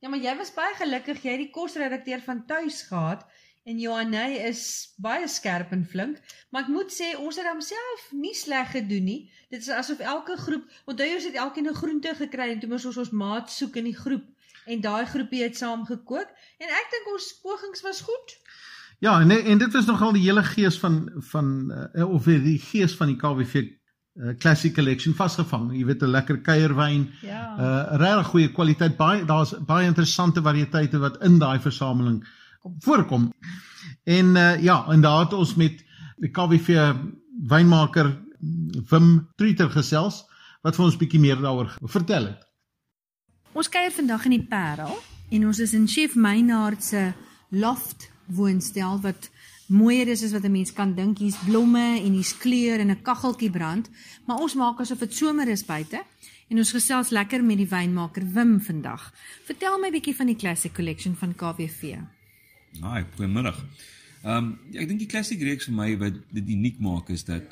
Ja, 0.00 0.08
maar 0.08 0.18
jy 0.18 0.36
was 0.36 0.54
baie 0.54 0.74
gelukkig 0.74 1.22
jy 1.22 1.30
het 1.30 1.38
die 1.44 1.50
kosredakteur 1.50 2.20
van 2.24 2.46
tuis 2.46 2.82
gehad 2.88 3.26
en 3.64 3.78
Johanne 3.78 4.38
is 4.48 4.94
baie 4.98 5.28
skerp 5.28 5.70
en 5.72 5.84
flink, 5.86 6.16
maar 6.50 6.62
ek 6.62 6.68
moet 6.68 6.90
sê 6.90 7.12
ons 7.18 7.36
het 7.36 7.46
homself 7.46 8.08
nie 8.10 8.34
sleg 8.34 8.70
gedoen 8.74 9.04
nie. 9.04 9.30
Dit 9.50 9.60
is 9.60 9.68
asof 9.70 9.98
elke 10.00 10.36
groep, 10.36 10.64
onthou 10.90 11.06
jy 11.06 11.14
ons 11.14 11.24
het 11.24 11.34
elkeen 11.38 11.68
'n 11.68 11.74
groente 11.74 12.14
gekry 12.18 12.50
en 12.50 12.60
toe 12.60 12.68
moes 12.68 12.84
ons 12.84 12.96
ons 12.96 13.10
maat 13.10 13.50
soek 13.50 13.76
in 13.76 13.84
die 13.84 13.96
groep 13.96 14.24
en 14.66 14.80
daai 14.80 15.04
groepie 15.06 15.42
het 15.42 15.56
saam 15.56 15.84
gekook 15.86 16.28
en 16.58 16.68
ek 16.68 16.88
dink 16.90 17.06
ons 17.12 17.38
pogings 17.42 17.82
was 17.82 18.00
goed. 18.00 18.28
Ja, 19.02 19.20
en 19.20 19.30
en 19.30 19.58
dit 19.58 19.72
was 19.72 19.86
nogal 19.86 20.12
die 20.14 20.22
hele 20.22 20.42
gees 20.46 20.76
van 20.78 21.10
van 21.32 21.46
uh, 21.94 22.08
of 22.08 22.24
die 22.24 22.58
gees 22.62 22.92
van 22.94 23.08
die 23.10 23.16
KWV 23.18 23.54
uh, 23.64 24.34
Classic 24.38 24.74
Collection 24.74 25.14
vasgevang. 25.18 25.72
Jy 25.74 25.84
weet 25.88 26.02
'n 26.02 26.10
lekker 26.14 26.38
kuierwyn, 26.40 27.08
Ja. 27.22 27.40
uh 27.58 27.96
regtig 27.98 28.26
goeie 28.26 28.52
kwaliteit. 28.52 28.96
Baie 28.96 29.24
daar's 29.24 29.54
baie 29.66 29.86
interessante 29.86 30.42
variëteite 30.42 30.98
wat 30.98 31.18
in 31.22 31.38
daai 31.38 31.58
versameling 31.58 32.22
voorkom. 32.78 33.32
En 34.04 34.36
uh 34.36 34.62
ja, 34.62 34.86
en 34.88 35.00
daar 35.00 35.24
het 35.24 35.32
ons 35.32 35.54
met 35.54 35.82
die 36.16 36.30
KWV 36.30 36.94
wynmaker 37.48 38.18
Wim 38.90 39.28
Treter 39.36 39.70
gesels 39.70 40.24
wat 40.62 40.76
vir 40.76 40.84
ons 40.84 40.96
bietjie 40.96 41.20
meer 41.20 41.36
daaroor 41.42 41.74
vertel 41.82 42.24
het. 42.24 42.46
Ons 43.52 43.68
kuier 43.68 43.90
vandag 43.90 44.24
in 44.24 44.30
die 44.30 44.46
Parel 44.46 44.94
en 45.30 45.46
ons 45.46 45.58
is 45.58 45.74
in 45.74 45.88
Chef 45.88 46.14
Meinhard 46.14 46.84
se 46.84 47.12
loft 47.50 48.11
woonstel 48.26 49.00
wat 49.00 49.30
mooier 49.66 50.08
is 50.08 50.22
as 50.22 50.32
wat 50.32 50.44
'n 50.44 50.52
mens 50.52 50.72
kan 50.72 50.94
dink. 50.94 51.18
Hier's 51.18 51.38
blomme 51.44 52.00
en 52.04 52.12
hier's 52.12 52.38
kleur 52.38 52.78
en 52.78 52.90
'n 52.90 53.02
kaggeltjie 53.02 53.50
brand, 53.50 53.90
maar 54.26 54.38
ons 54.38 54.54
maak 54.54 54.80
asof 54.80 54.98
dit 54.98 55.14
somer 55.14 55.48
is 55.48 55.64
buite 55.64 56.02
en 56.48 56.58
ons 56.58 56.70
gesels 56.70 57.08
lekker 57.10 57.44
met 57.44 57.56
die 57.56 57.68
wynmaker 57.68 58.32
Wim 58.32 58.60
vandag. 58.60 59.12
Vertel 59.44 59.78
my 59.78 59.90
bietjie 59.90 60.16
van 60.16 60.26
die 60.26 60.36
Classic 60.36 60.72
Collection 60.72 61.16
van 61.16 61.34
KWV. 61.34 61.96
Haai, 62.80 63.04
goeiemiddag. 63.16 63.64
Ehm 64.22 64.36
um, 64.36 64.58
ek 64.72 64.88
dink 64.88 65.00
die 65.02 65.10
klassiek 65.10 65.40
reeks 65.42 65.64
vir 65.64 65.74
my 65.74 65.96
wat 65.98 66.14
dit 66.30 66.48
uniek 66.48 66.78
maak 66.78 67.08
is 67.08 67.24
dat 67.24 67.42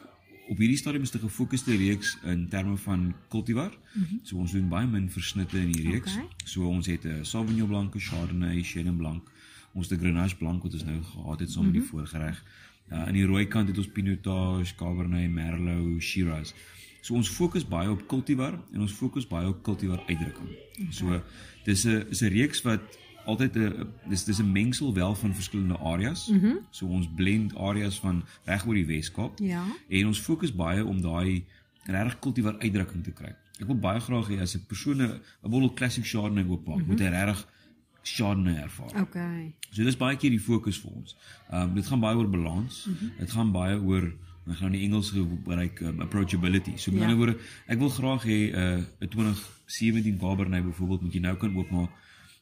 op 0.50 0.58
hierdie 0.58 0.78
stadium 0.78 1.02
is 1.02 1.10
dit 1.10 1.22
'n 1.22 1.26
gefokusde 1.26 1.76
reeks 1.76 2.18
in 2.22 2.48
terme 2.48 2.76
van 2.76 3.14
cultivar. 3.28 3.72
Mm 3.94 4.02
-hmm. 4.02 4.20
So 4.22 4.36
ons 4.36 4.52
doen 4.52 4.68
baie 4.68 4.86
min 4.86 5.10
versnitte 5.10 5.58
in 5.58 5.72
die 5.72 5.90
reeks. 5.90 6.14
Okay. 6.14 6.28
So 6.44 6.68
ons 6.68 6.86
het 6.86 7.04
'n 7.04 7.24
Sauvignon 7.24 7.68
Blanc, 7.68 7.94
'n 7.94 8.00
Chardonnay, 8.00 8.62
Chenin 8.62 8.96
Blanc. 8.96 9.30
Ons 9.72 9.90
'n 9.90 9.98
Grenache 9.98 10.36
Blanc 10.36 10.62
wat 10.62 10.72
ons 10.72 10.84
nou 10.84 11.02
gehad 11.02 11.40
het 11.40 11.50
saam 11.50 11.64
met 11.64 11.72
mm 11.72 11.78
-hmm. 11.78 11.88
die 11.88 11.90
voorgereg. 11.90 12.44
Uh, 12.90 13.06
aan 13.06 13.12
die 13.12 13.24
rooi 13.24 13.46
kant 13.46 13.68
het 13.68 13.78
ons 13.78 13.88
Pinotage, 13.88 14.74
Cabernet, 14.74 15.30
Merlot, 15.30 16.02
Shiraz. 16.02 16.54
So 17.00 17.14
ons 17.14 17.28
fokus 17.28 17.64
baie 17.68 17.90
op 17.90 18.06
cultivar 18.06 18.58
en 18.72 18.80
ons 18.80 18.92
fokus 18.92 19.26
baie 19.26 19.48
op 19.48 19.62
cultivar 19.62 20.02
uitdrukking. 20.06 20.48
Okay. 20.48 20.86
So 20.90 21.22
dis 21.64 21.84
'n 21.84 22.06
is 22.10 22.20
'n 22.22 22.28
reeks 22.28 22.62
wat 22.62 22.80
altyd 23.24 23.56
'n 23.56 23.86
dis 24.08 24.24
dis 24.24 24.38
'n 24.38 24.52
mengsel 24.52 24.94
wel 24.94 25.14
van 25.14 25.34
verskillende 25.34 25.78
areas. 25.78 26.28
Mm 26.28 26.40
-hmm. 26.40 26.58
So 26.70 26.86
ons 26.86 27.08
blend 27.16 27.56
areas 27.56 28.00
van 28.00 28.24
reg 28.44 28.66
oor 28.66 28.74
die 28.74 28.86
Weskaap. 28.86 29.38
Ja. 29.38 29.64
En 29.88 30.06
ons 30.06 30.20
fokus 30.20 30.54
baie 30.54 30.84
om 30.84 31.00
daai 31.00 31.44
regtig 31.84 32.18
kultivar 32.18 32.58
uitdrukking 32.58 33.04
te 33.04 33.12
kry. 33.12 33.34
Ek 33.58 33.66
wil 33.66 33.78
baie 33.78 34.00
graag 34.00 34.28
hê 34.28 34.40
as 34.40 34.54
'n 34.54 34.64
persoon 34.66 35.02
'n 35.02 35.20
bottel 35.50 35.72
classic 35.72 36.04
Chardonnay 36.04 36.44
oopmaak, 36.44 36.76
mm 36.76 36.80
-hmm. 36.80 36.90
moet 36.90 37.00
hy 37.00 37.06
regtig 37.06 37.48
Chardonnay 38.02 38.62
ervaar. 38.62 39.00
Okay. 39.02 39.52
So 39.70 39.84
dis 39.84 39.96
baie 39.96 40.16
keer 40.16 40.30
die 40.30 40.40
fokus 40.40 40.78
vir 40.80 40.90
ons. 40.96 41.16
Ehm 41.50 41.62
um, 41.68 41.74
dit 41.74 41.86
gaan 41.86 42.00
baie 42.00 42.16
oor 42.16 42.28
balans. 42.28 42.84
Dit 42.84 42.92
mm 43.00 43.08
-hmm. 43.18 43.28
gaan 43.28 43.52
baie 43.52 43.80
oor 43.80 44.12
ek 44.50 44.56
gaan 44.56 44.72
die 44.72 44.82
Engels 44.84 45.10
gebruik 45.10 45.80
um, 45.80 46.00
approachability. 46.00 46.72
So 46.76 46.90
met 46.90 47.00
Ja. 47.00 47.06
ander 47.06 47.16
woorde, 47.16 47.38
ek 47.66 47.78
wil 47.78 47.88
graag 47.88 48.22
hê 48.24 48.50
'n 48.50 48.54
uh, 48.56 48.84
'n 49.00 49.08
2017 49.08 50.18
Cabernet 50.18 50.64
byvoorbeeld 50.64 51.02
moet 51.02 51.12
jy 51.12 51.20
nou 51.20 51.36
kan 51.36 51.56
oopmaak 51.56 51.90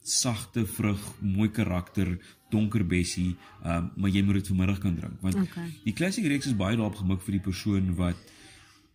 sagte 0.03 0.67
vrug, 0.67 1.01
mooi 1.21 1.51
karakter, 1.51 2.19
donker 2.51 2.87
bessie, 2.87 3.37
um, 3.65 3.91
maar 3.97 4.11
jy 4.11 4.23
moet 4.23 4.35
dit 4.35 4.47
vanmiddag 4.47 4.79
kan 4.79 4.95
drink 4.97 5.21
want 5.21 5.35
Okay. 5.35 5.69
die 5.85 5.93
classic 5.93 6.25
reeks 6.25 6.47
is 6.47 6.57
baie 6.57 6.77
daarop 6.77 6.95
gemik 6.97 7.21
vir 7.21 7.33
die 7.33 7.41
persoon 7.45 7.95
wat 7.97 8.17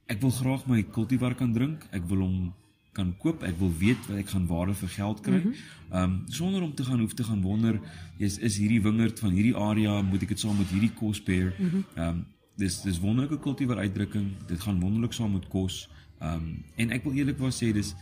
ek 0.07 0.21
wil 0.21 0.31
graag 0.31 0.65
my 0.67 0.81
cultivar 0.83 1.35
kan 1.35 1.53
drink, 1.53 1.85
ek 1.91 2.03
wil 2.09 2.17
hom 2.25 2.53
kan 2.93 3.13
koop, 3.17 3.43
ek 3.43 3.57
wil 3.59 3.71
weet 3.77 4.07
wat 4.07 4.17
ek 4.17 4.29
gaan 4.29 4.45
waarde 4.47 4.73
vir 4.73 4.89
geld 4.89 5.21
kry. 5.25 5.39
Ehm 5.39 5.47
mm 5.47 5.53
-hmm. 5.89 6.01
um, 6.03 6.21
sonder 6.27 6.61
om 6.61 6.73
te 6.75 6.83
gaan 6.83 6.99
hoef 6.99 7.13
te 7.13 7.23
gaan 7.23 7.41
wonder 7.41 7.79
is 8.17 8.37
is 8.37 8.57
hierdie 8.57 8.81
wingerd 8.81 9.19
van 9.19 9.31
hierdie 9.31 9.55
area 9.55 10.01
moet 10.01 10.21
ek 10.21 10.27
dit 10.27 10.39
saam 10.39 10.57
met 10.57 10.69
hierdie 10.69 10.93
kos 10.93 11.21
pair. 11.21 11.53
Ehm 11.59 11.75
mm 11.75 11.83
um, 11.95 12.25
dis 12.55 12.81
dis 12.81 12.99
wonderlike 12.99 13.39
cultivar 13.39 13.77
uitdrukking. 13.77 14.31
Dit 14.47 14.61
gaan 14.61 14.79
wonderlik 14.79 15.13
saam 15.13 15.31
met 15.31 15.47
kos. 15.47 15.89
Ehm 16.19 16.33
um, 16.33 16.63
en 16.75 16.89
ek 16.89 17.03
wil 17.03 17.13
eerlikwaar 17.13 17.51
sê 17.51 17.73
dis 17.73 17.95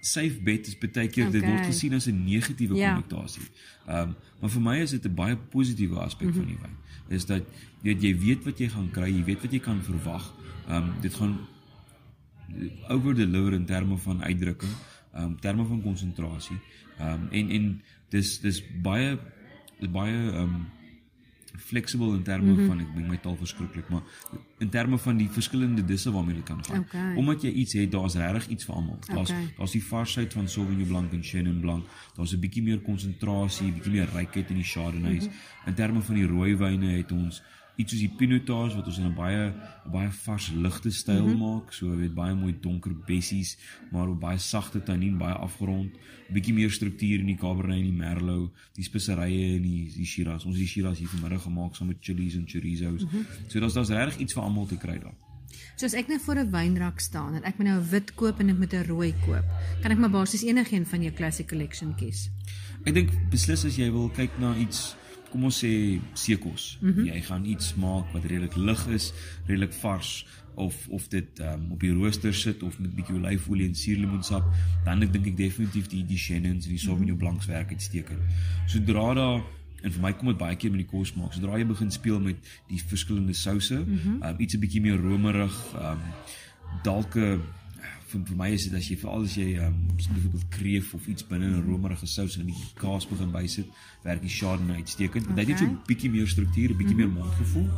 safe 0.00 0.42
bet 0.42 0.66
is 0.66 0.78
baie 0.78 1.08
keer 1.08 1.28
okay. 1.28 1.40
dit 1.40 1.44
word 1.46 1.66
gesien 1.66 1.94
as 1.94 2.06
'n 2.06 2.24
negatiewe 2.24 2.76
Ja. 2.76 2.94
konnotasie. 2.94 3.42
Ehm 3.86 4.08
um, 4.08 4.14
maar 4.40 4.50
vir 4.50 4.62
my 4.62 4.76
is 4.80 4.90
dit 4.90 5.04
'n 5.04 5.14
baie 5.14 5.36
positiewe 5.36 5.98
aspek 5.98 6.26
mm 6.26 6.32
-hmm. 6.32 6.40
van 6.40 6.48
die 6.48 6.58
wyn. 6.62 6.76
Is 7.16 7.26
dat 7.26 7.42
jy 7.82 7.96
jy 8.00 8.18
weet 8.18 8.44
wat 8.44 8.58
jy 8.58 8.68
gaan 8.68 8.90
kry, 8.90 9.08
jy 9.08 9.24
weet 9.24 9.40
wat 9.42 9.52
jy 9.52 9.60
kan 9.60 9.82
verwag. 9.82 10.34
Ehm 10.68 10.76
um, 10.76 11.00
dit 11.00 11.14
gaan 11.14 11.38
over 12.88 13.14
deliver 13.14 13.52
in 13.52 13.64
terme 13.64 13.96
van 13.96 14.22
uitdrukking, 14.22 14.72
um, 15.16 15.40
terme 15.40 15.64
van 15.64 15.82
konsentrasie. 15.82 16.58
Um, 17.00 17.28
en 17.30 17.50
en 17.50 17.82
dis 18.08 18.40
dis 18.40 18.62
baie 18.82 19.18
dis 19.80 19.90
baie 19.90 20.16
um, 20.32 20.66
flexible 21.56 22.14
in 22.14 22.22
terme 22.22 22.50
mm 22.50 22.56
-hmm. 22.56 22.66
van 22.66 22.80
ek 22.80 22.94
dink 22.94 23.08
my 23.08 23.16
taal 23.16 23.36
verskriklik, 23.36 23.88
maar 23.88 24.02
in 24.58 24.68
terme 24.68 24.98
van 24.98 25.16
die 25.16 25.28
verskillende 25.30 25.84
disse 25.84 26.12
waarmee 26.12 26.34
dit 26.34 26.44
kan 26.44 26.64
gaan. 26.64 26.80
Okay. 26.80 27.14
Omdat 27.14 27.42
jy 27.42 27.50
iets 27.50 27.72
het, 27.72 27.90
daar's 27.90 28.14
regtig 28.14 28.48
iets 28.48 28.64
vir 28.64 28.74
almal. 28.74 28.98
Daar's 29.06 29.30
Okay. 29.30 29.54
daar's 29.56 29.70
die 29.70 29.84
varsheid 29.84 30.32
van 30.32 30.48
Sauvignon 30.48 30.86
Blanc 30.86 31.12
en 31.12 31.22
Chenin 31.22 31.60
Blanc. 31.60 31.84
Daar's 32.14 32.32
'n 32.32 32.38
bietjie 32.38 32.62
meer 32.62 32.78
konsentrasie, 32.80 33.72
bietjie 33.72 33.92
meer 33.92 34.08
rykheid 34.14 34.50
in 34.50 34.56
die 34.56 34.64
Chardonnays. 34.64 35.24
Mm 35.24 35.30
-hmm. 35.30 35.66
In 35.66 35.74
terme 35.74 36.00
van 36.00 36.14
die 36.14 36.26
rooiwyne 36.26 36.86
het 36.86 37.12
ons 37.12 37.42
iets 37.76 37.92
soos 37.92 38.02
die 38.02 38.12
Pinotage 38.16 38.76
wat 38.76 38.86
ons 38.86 38.98
in 38.98 39.06
'n 39.06 39.14
baie 39.14 39.52
baie 39.92 40.10
vars 40.10 40.50
ligte 40.54 40.90
styl 40.90 41.24
mm 41.24 41.30
-hmm. 41.30 41.38
maak. 41.38 41.72
So 41.72 41.96
weet 41.96 42.14
baie 42.14 42.34
mooi 42.34 42.54
donker 42.60 42.94
bessies, 43.06 43.58
maar 43.90 44.08
op 44.08 44.20
baie 44.20 44.38
sagte 44.38 44.82
tannien, 44.82 45.18
baie 45.18 45.34
afgerond, 45.34 45.90
bietjie 46.28 46.54
meer 46.54 46.70
struktuur 46.70 47.18
in 47.18 47.26
die 47.26 47.36
Cabernet 47.36 47.76
en 47.76 47.82
die 47.82 47.92
Merlot, 47.92 48.52
die 48.72 48.84
speserye 48.84 49.56
en 49.56 49.62
die 49.62 49.92
die 49.96 50.06
Shiraz. 50.06 50.44
Ons 50.44 50.54
het 50.56 50.64
die 50.64 50.68
Shiraz 50.68 50.98
hier 50.98 51.08
vanmiddag 51.08 51.42
gemaak 51.42 51.76
saam 51.76 51.86
met 51.86 51.96
chilies 52.00 52.34
en 52.34 52.44
chorizos. 52.46 53.02
Mm 53.02 53.08
-hmm. 53.08 53.26
So 53.48 53.60
daar's 53.60 53.74
daar's 53.74 53.88
regtig 53.88 54.18
iets 54.18 54.32
vir 54.32 54.42
almal 54.42 54.66
te 54.66 54.76
kry 54.76 54.98
daar. 54.98 55.14
So 55.76 55.86
as 55.86 55.94
ek 55.94 56.08
nou 56.08 56.18
voor 56.20 56.38
'n 56.38 56.50
wynrak 56.50 57.00
staan 57.00 57.34
en 57.34 57.42
ek 57.42 57.58
moet 57.58 57.66
nou 57.66 57.80
'n 57.80 57.88
wit 57.88 58.14
koop 58.14 58.40
en 58.40 58.48
ek 58.48 58.58
moet 58.58 58.72
'n 58.72 58.84
rooi 58.84 59.14
koop, 59.24 59.44
kan 59.82 59.90
ek 59.90 59.98
maar 59.98 60.10
basies 60.10 60.42
enigiets 60.42 60.88
van 60.88 61.02
jou 61.02 61.12
classic 61.12 61.48
collection 61.48 61.94
kies. 61.94 62.30
Ek 62.84 62.94
dink 62.94 63.10
beslis 63.30 63.64
as 63.64 63.76
jy 63.76 63.90
wil 63.90 64.10
kyk 64.10 64.30
na 64.38 64.56
iets 64.56 64.96
kom 65.32 65.48
ons 65.48 65.58
sê 65.64 65.72
seekos. 66.12 66.78
Mm 66.80 66.92
-hmm. 66.92 67.04
Jy 67.10 67.20
gaan 67.28 67.44
iets 67.44 67.74
maak 67.74 68.12
wat 68.12 68.24
redelik 68.24 68.56
lig 68.56 68.86
is, 68.86 69.12
redelik 69.46 69.72
vars 69.72 70.26
of 70.54 70.88
of 70.88 71.08
dit 71.08 71.40
um, 71.40 71.70
op 71.72 71.80
die 71.80 71.92
rooster 71.92 72.34
sit 72.34 72.62
of 72.62 72.78
met 72.78 72.94
bietjie 72.94 73.16
olyfolie 73.16 73.68
en 73.68 73.74
suurlemoensap, 73.74 74.44
dan 74.84 75.02
ek 75.02 75.12
dink 75.12 75.26
ek 75.26 75.36
definitief 75.36 75.88
die 75.88 76.04
die 76.06 76.20
Chennons 76.20 76.66
en 76.68 76.76
die 76.76 76.82
Sauvignon 76.82 77.16
Blancs 77.16 77.46
werk 77.46 77.72
uitstekend. 77.72 78.20
Sodra 78.66 79.14
daar 79.14 79.40
en 79.82 79.92
vir 79.92 80.02
my 80.02 80.12
kom 80.12 80.28
dit 80.28 80.38
baie 80.38 80.56
keer 80.56 80.70
met 80.70 80.84
die 80.84 80.90
kos 80.90 81.14
maak. 81.14 81.32
Sodra 81.32 81.58
jy 81.58 81.66
begin 81.66 81.90
speel 81.90 82.20
met 82.20 82.36
die 82.68 82.82
verskillende 82.86 83.34
souse, 83.34 83.78
mm 83.80 83.98
-hmm. 83.98 84.22
um, 84.22 84.36
iets 84.38 84.54
'n 84.54 84.60
bietjie 84.60 84.80
meer 84.80 85.00
romerig, 85.00 85.56
um, 85.74 85.98
dalk 86.82 87.16
'n 87.16 87.40
vir, 88.12 88.24
vir 88.28 88.38
my 88.38 88.48
is 88.54 88.66
dit 88.68 88.74
as 88.78 88.88
jy 88.90 88.96
veral 89.00 89.26
as 89.26 89.36
jy 89.38 89.48
um, 89.64 89.78
byvoorbeeld 89.98 90.48
kreef 90.56 90.94
of 90.98 91.06
iets 91.10 91.26
binne 91.28 91.48
'n 91.50 91.62
romerige 91.66 92.06
sous 92.06 92.36
en 92.36 92.42
'n 92.42 92.50
bietjie 92.50 92.74
kaas 92.80 93.06
begin 93.08 93.32
bysit, 93.32 93.68
werk 94.02 94.22
die 94.22 94.34
Chardonnay 94.38 94.82
uitstekend. 94.82 95.26
Want 95.26 95.38
okay. 95.38 95.44
hy 95.44 95.50
het 95.50 95.58
so 95.58 95.66
'n 95.66 95.78
bietjie 95.86 96.10
meer 96.10 96.28
struktuur, 96.28 96.70
'n 96.70 96.76
bietjie 96.76 96.96
mm 96.96 97.02
-hmm. 97.02 97.12
meer 97.12 97.24
mondgevoel. 97.24 97.68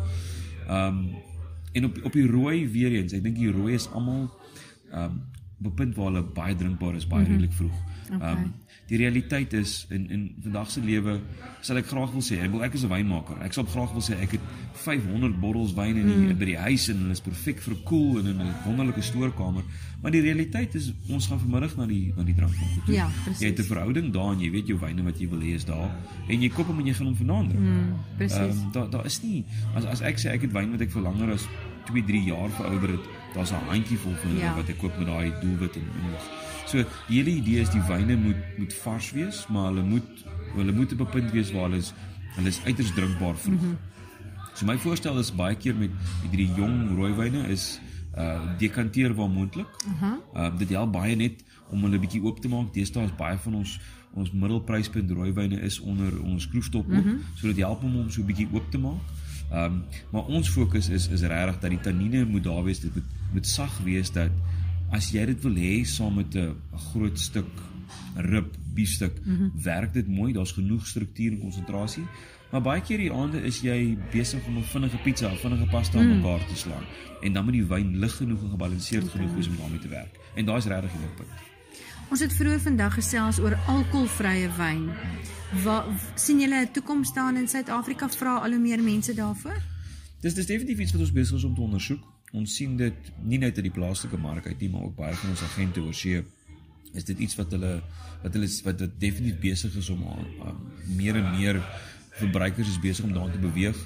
Ehm 0.69 0.99
um, 0.99 1.15
en 1.73 1.85
op 1.85 1.99
op 2.05 2.13
die 2.13 2.27
rooi 2.27 2.69
weer 2.71 2.93
eens, 2.93 3.13
ek 3.13 3.23
dink 3.23 3.37
die 3.37 3.51
rooi 3.51 3.75
is 3.75 3.89
almal 3.91 4.31
ehm 4.91 5.05
um, 5.05 5.23
op 5.59 5.73
'n 5.73 5.75
punt 5.75 5.95
waar 5.97 6.07
hulle 6.07 6.23
baie 6.23 6.55
drinkbaar 6.55 6.95
is, 6.95 7.07
baie 7.07 7.23
mm 7.23 7.27
-hmm. 7.27 7.35
redelik 7.35 7.53
vroeg. 7.53 7.77
Ehm 8.11 8.23
Okay. 8.23 8.51
Um, 8.85 8.89
die 8.89 8.99
realiteit 8.99 9.53
is 9.53 9.87
in 9.91 10.11
in 10.11 10.35
vandag 10.43 10.71
se 10.71 10.81
lewe 10.81 11.21
sal 11.61 11.77
ek 11.77 11.87
graag 11.87 12.13
wil 12.13 12.23
sê, 12.23 12.39
ek 12.45 12.51
wil 12.53 12.63
ek 12.63 12.75
is 12.75 12.85
'n 12.85 12.89
wynmaker. 12.89 13.41
Ek 13.43 13.53
sal 13.53 13.65
graag 13.65 13.93
wil 13.93 14.03
sê 14.03 14.21
ek 14.21 14.31
het 14.33 14.41
500 14.85 15.41
bottels 15.41 15.73
wyn 15.75 15.97
in 15.97 16.07
die, 16.07 16.17
mm. 16.17 16.39
by 16.39 16.45
die 16.45 16.57
huis 16.59 16.89
en 16.89 16.99
hulle 16.99 17.13
is 17.13 17.21
perfek 17.21 17.61
vir 17.61 17.77
koel 17.85 18.19
en 18.21 18.27
in 18.27 18.41
'n 18.41 18.55
wonderlike 18.67 19.03
stoorkamer. 19.03 19.63
Maar 20.03 20.11
die 20.11 20.21
realiteit 20.21 20.75
is 20.75 20.93
ons 21.09 21.27
gaan 21.27 21.41
vanmiddag 21.41 21.77
na 21.77 21.87
die 21.87 22.13
na 22.17 22.23
die 22.23 22.35
drankwinkel 22.35 22.83
toe. 22.85 22.95
Ja, 22.95 23.09
Jy 23.39 23.47
het 23.47 23.59
'n 23.59 23.63
verhouding 23.65 24.13
daar 24.13 24.33
en 24.33 24.41
jy 24.41 24.51
weet 24.51 24.67
jou 24.67 24.79
wyne 24.79 25.03
wat 25.03 25.19
jy 25.19 25.29
wil 25.29 25.41
hê 25.41 25.55
is 25.55 25.65
daar 25.65 25.91
en 26.29 26.43
jy 26.43 26.49
koop 26.49 26.67
hom 26.67 26.79
en 26.79 26.87
jy 26.87 26.93
gaan 26.95 27.07
hom 27.07 27.17
vanaand 27.17 27.51
drink. 27.51 27.65
Mm, 27.65 27.95
presies. 28.17 28.39
Ehm, 28.39 28.73
daar 28.73 28.91
daar 28.91 29.07
is 29.07 29.23
nie 29.23 29.45
as 29.75 29.85
as 29.85 30.01
ek 30.03 30.19
sê 30.19 30.31
ek 30.33 30.43
het 30.43 30.53
wyn 30.53 30.71
wat 30.71 30.81
ek 30.81 30.91
vir 30.91 31.03
langer 31.03 31.33
as 31.33 31.49
2, 31.87 32.03
3 32.05 32.25
jaar 32.25 32.51
verouder 32.51 32.91
het, 32.91 33.05
daar's 33.35 33.53
'n 33.53 33.65
handjie 33.69 33.97
vol 33.99 34.13
van 34.13 34.31
hulle 34.31 34.41
Ja. 34.41 34.55
wat 34.55 34.69
ek 34.69 34.79
koop 34.79 34.99
met 34.99 35.07
daai 35.07 35.33
doelwit 35.41 35.77
en 35.77 35.83
en. 35.83 36.44
So 36.75 36.83
die 37.07 37.21
hele 37.21 37.31
idee 37.39 37.63
is 37.63 37.71
die 37.71 37.83
wyne 37.87 38.17
moet 38.19 38.59
moet 38.59 38.73
vars 38.83 39.13
wees, 39.15 39.45
maar 39.55 39.69
hulle 39.71 39.83
moet 39.87 40.23
hulle 40.57 40.73
moet 40.75 40.93
op 40.93 41.01
'n 41.07 41.11
punt 41.11 41.31
wees 41.31 41.53
waar 41.55 41.69
hulle 41.69 41.79
is 41.79 41.93
hulle 42.35 42.49
is 42.49 42.61
uiters 42.65 42.91
drinkbaar 42.95 43.37
vroeg. 43.37 43.61
Mm 43.61 43.69
-hmm. 43.69 43.77
So 44.55 44.67
my 44.67 44.77
voorstel 44.79 45.19
is 45.19 45.35
baie 45.35 45.57
keer 45.57 45.75
met 45.75 45.91
met 46.23 46.31
hierdie 46.31 46.55
jong 46.57 46.97
rooiwyne 46.97 47.47
is 47.49 47.81
uh 48.19 48.41
dekanteer 48.59 49.15
waar 49.15 49.31
moontlik. 49.31 49.67
Aha. 49.95 50.19
Uh 50.35 50.59
dit 50.59 50.69
help 50.69 50.93
baie 50.93 51.17
net 51.17 51.45
om 51.71 51.83
hulle 51.83 51.99
bietjie 51.99 52.23
oop 52.23 52.41
te 52.41 52.49
maak. 52.49 52.73
Deesdae 52.75 53.05
is 53.05 53.17
baie 53.17 53.39
van 53.39 53.55
ons 53.55 53.81
ons 54.15 54.33
middelpryspunt 54.33 55.11
rooiwyne 55.11 55.61
is 55.61 55.81
onder 55.81 56.23
ons 56.23 56.43
skroefstop 56.43 56.87
oop, 56.87 57.05
mm 57.05 57.11
-hmm. 57.11 57.21
so 57.35 57.47
dit 57.47 57.57
help 57.57 57.83
om 57.83 57.95
hom 57.95 58.11
so 58.11 58.23
bietjie 58.23 58.49
oop 58.53 58.71
te 58.71 58.79
maak. 58.79 59.03
Ehm 59.51 59.65
um, 59.65 59.83
maar 60.11 60.25
ons 60.25 60.49
fokus 60.49 60.89
is 60.89 61.09
is 61.09 61.21
regtig 61.23 61.59
dat 61.61 61.71
die 61.71 61.81
tannine 61.81 62.25
moet 62.25 62.45
daar 62.45 62.65
wees, 62.65 62.81
dit 62.81 62.95
moet 62.95 63.11
moet 63.33 63.47
sag 63.47 63.79
wees 63.79 64.13
dat 64.13 64.31
as 64.95 65.11
jy 65.11 65.25
dit 65.27 65.43
wil 65.43 65.57
hê 65.59 65.75
saam 65.85 66.15
met 66.15 66.35
'n 66.37 66.55
groot 66.91 67.19
stuk 67.19 67.51
rib, 68.17 68.55
biefstuk, 68.75 69.15
mm 69.25 69.37
-hmm. 69.37 69.51
werk 69.63 69.93
dit 69.93 70.09
mooi. 70.09 70.33
Daar's 70.33 70.53
genoeg 70.53 70.87
struktuur 70.87 71.33
en 71.33 71.39
konsentrasie. 71.39 72.05
Maar 72.51 72.63
baie 72.63 72.81
keer 72.81 72.99
die 72.99 73.13
aande 73.13 73.43
is 73.43 73.61
jy 73.61 73.99
besig 74.13 74.47
om 74.47 74.57
'n 74.57 74.63
vinnige 74.63 74.97
pizza, 74.97 75.31
'n 75.31 75.37
vinnige 75.37 75.67
pasta 75.67 75.99
aan 75.99 76.17
mekaar 76.17 76.47
te 76.47 76.57
slaan 76.57 76.85
en 77.21 77.33
dan 77.33 77.45
moet 77.45 77.53
die 77.53 77.65
wyn 77.65 77.99
lig 77.99 78.17
genoeg 78.17 78.43
en 78.43 78.51
gebalanseerd 78.51 79.09
genoeg 79.09 79.35
wees 79.35 79.49
om 79.49 79.57
daarmee 79.57 79.79
te 79.79 79.89
werk. 79.89 80.19
En 80.35 80.45
daai 80.45 80.59
is 80.59 80.65
regtig 80.65 80.91
die 80.91 81.17
punt. 81.17 81.29
Ons 82.11 82.21
het 82.21 82.33
vroeër 82.33 82.61
vandag 82.61 82.95
gesels 82.95 83.39
oor 83.39 83.55
alkoholvrye 83.67 84.49
wyn. 84.57 84.91
Wat 85.65 85.85
sien 86.15 86.41
julle 86.41 86.61
'n 86.61 86.73
toekoms 86.73 87.09
staan 87.09 87.37
in 87.37 87.49
Suid-Afrika? 87.49 88.09
Vra 88.09 88.37
al 88.37 88.51
hoe 88.51 88.61
meer 88.61 88.83
mense 88.83 89.15
daarvoor? 89.15 89.63
Dis 90.21 90.35
dis 90.35 90.47
definitief 90.47 90.79
iets 90.79 90.93
wat 90.93 91.01
ons 91.01 91.13
besig 91.13 91.37
is 91.37 91.45
om 91.45 91.55
te 91.55 91.61
ondersoek. 91.61 92.14
Ons 92.35 92.57
sien 92.59 92.77
dit 92.77 93.11
nie 93.23 93.39
net 93.39 93.57
uit 93.57 93.69
die 93.69 93.75
plaaslike 93.75 94.19
mark 94.19 94.47
uit 94.47 94.61
nie, 94.61 94.71
maar 94.73 94.89
ook 94.89 94.97
baie 94.99 95.15
van 95.15 95.31
ons 95.31 95.45
agente 95.47 95.83
oor 95.83 95.95
see 95.95 96.23
is 96.95 97.07
dit 97.07 97.19
iets 97.27 97.37
wat 97.39 97.51
hulle 97.55 97.75
wat 98.23 98.37
hulle 98.37 98.49
wat 98.67 98.79
dit 98.79 98.95
definitief 99.03 99.41
besig 99.43 99.75
is 99.81 99.91
om 99.91 100.03
aan 100.11 100.27
um, 100.49 100.63
meer 100.97 101.19
en 101.19 101.31
meer 101.35 101.61
verbruikers 102.15 102.71
is 102.71 102.81
besig 102.81 103.05
om 103.05 103.13
daarin 103.13 103.35
te 103.35 103.43
beweeg. 103.43 103.79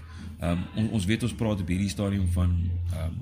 Um, 0.44 0.64
on, 0.76 0.90
ons 0.98 1.08
weet 1.08 1.24
ons 1.26 1.34
praat 1.34 1.64
op 1.64 1.72
hierdie 1.72 1.90
stadium 1.92 2.28
van 2.36 2.54
um, 3.00 3.18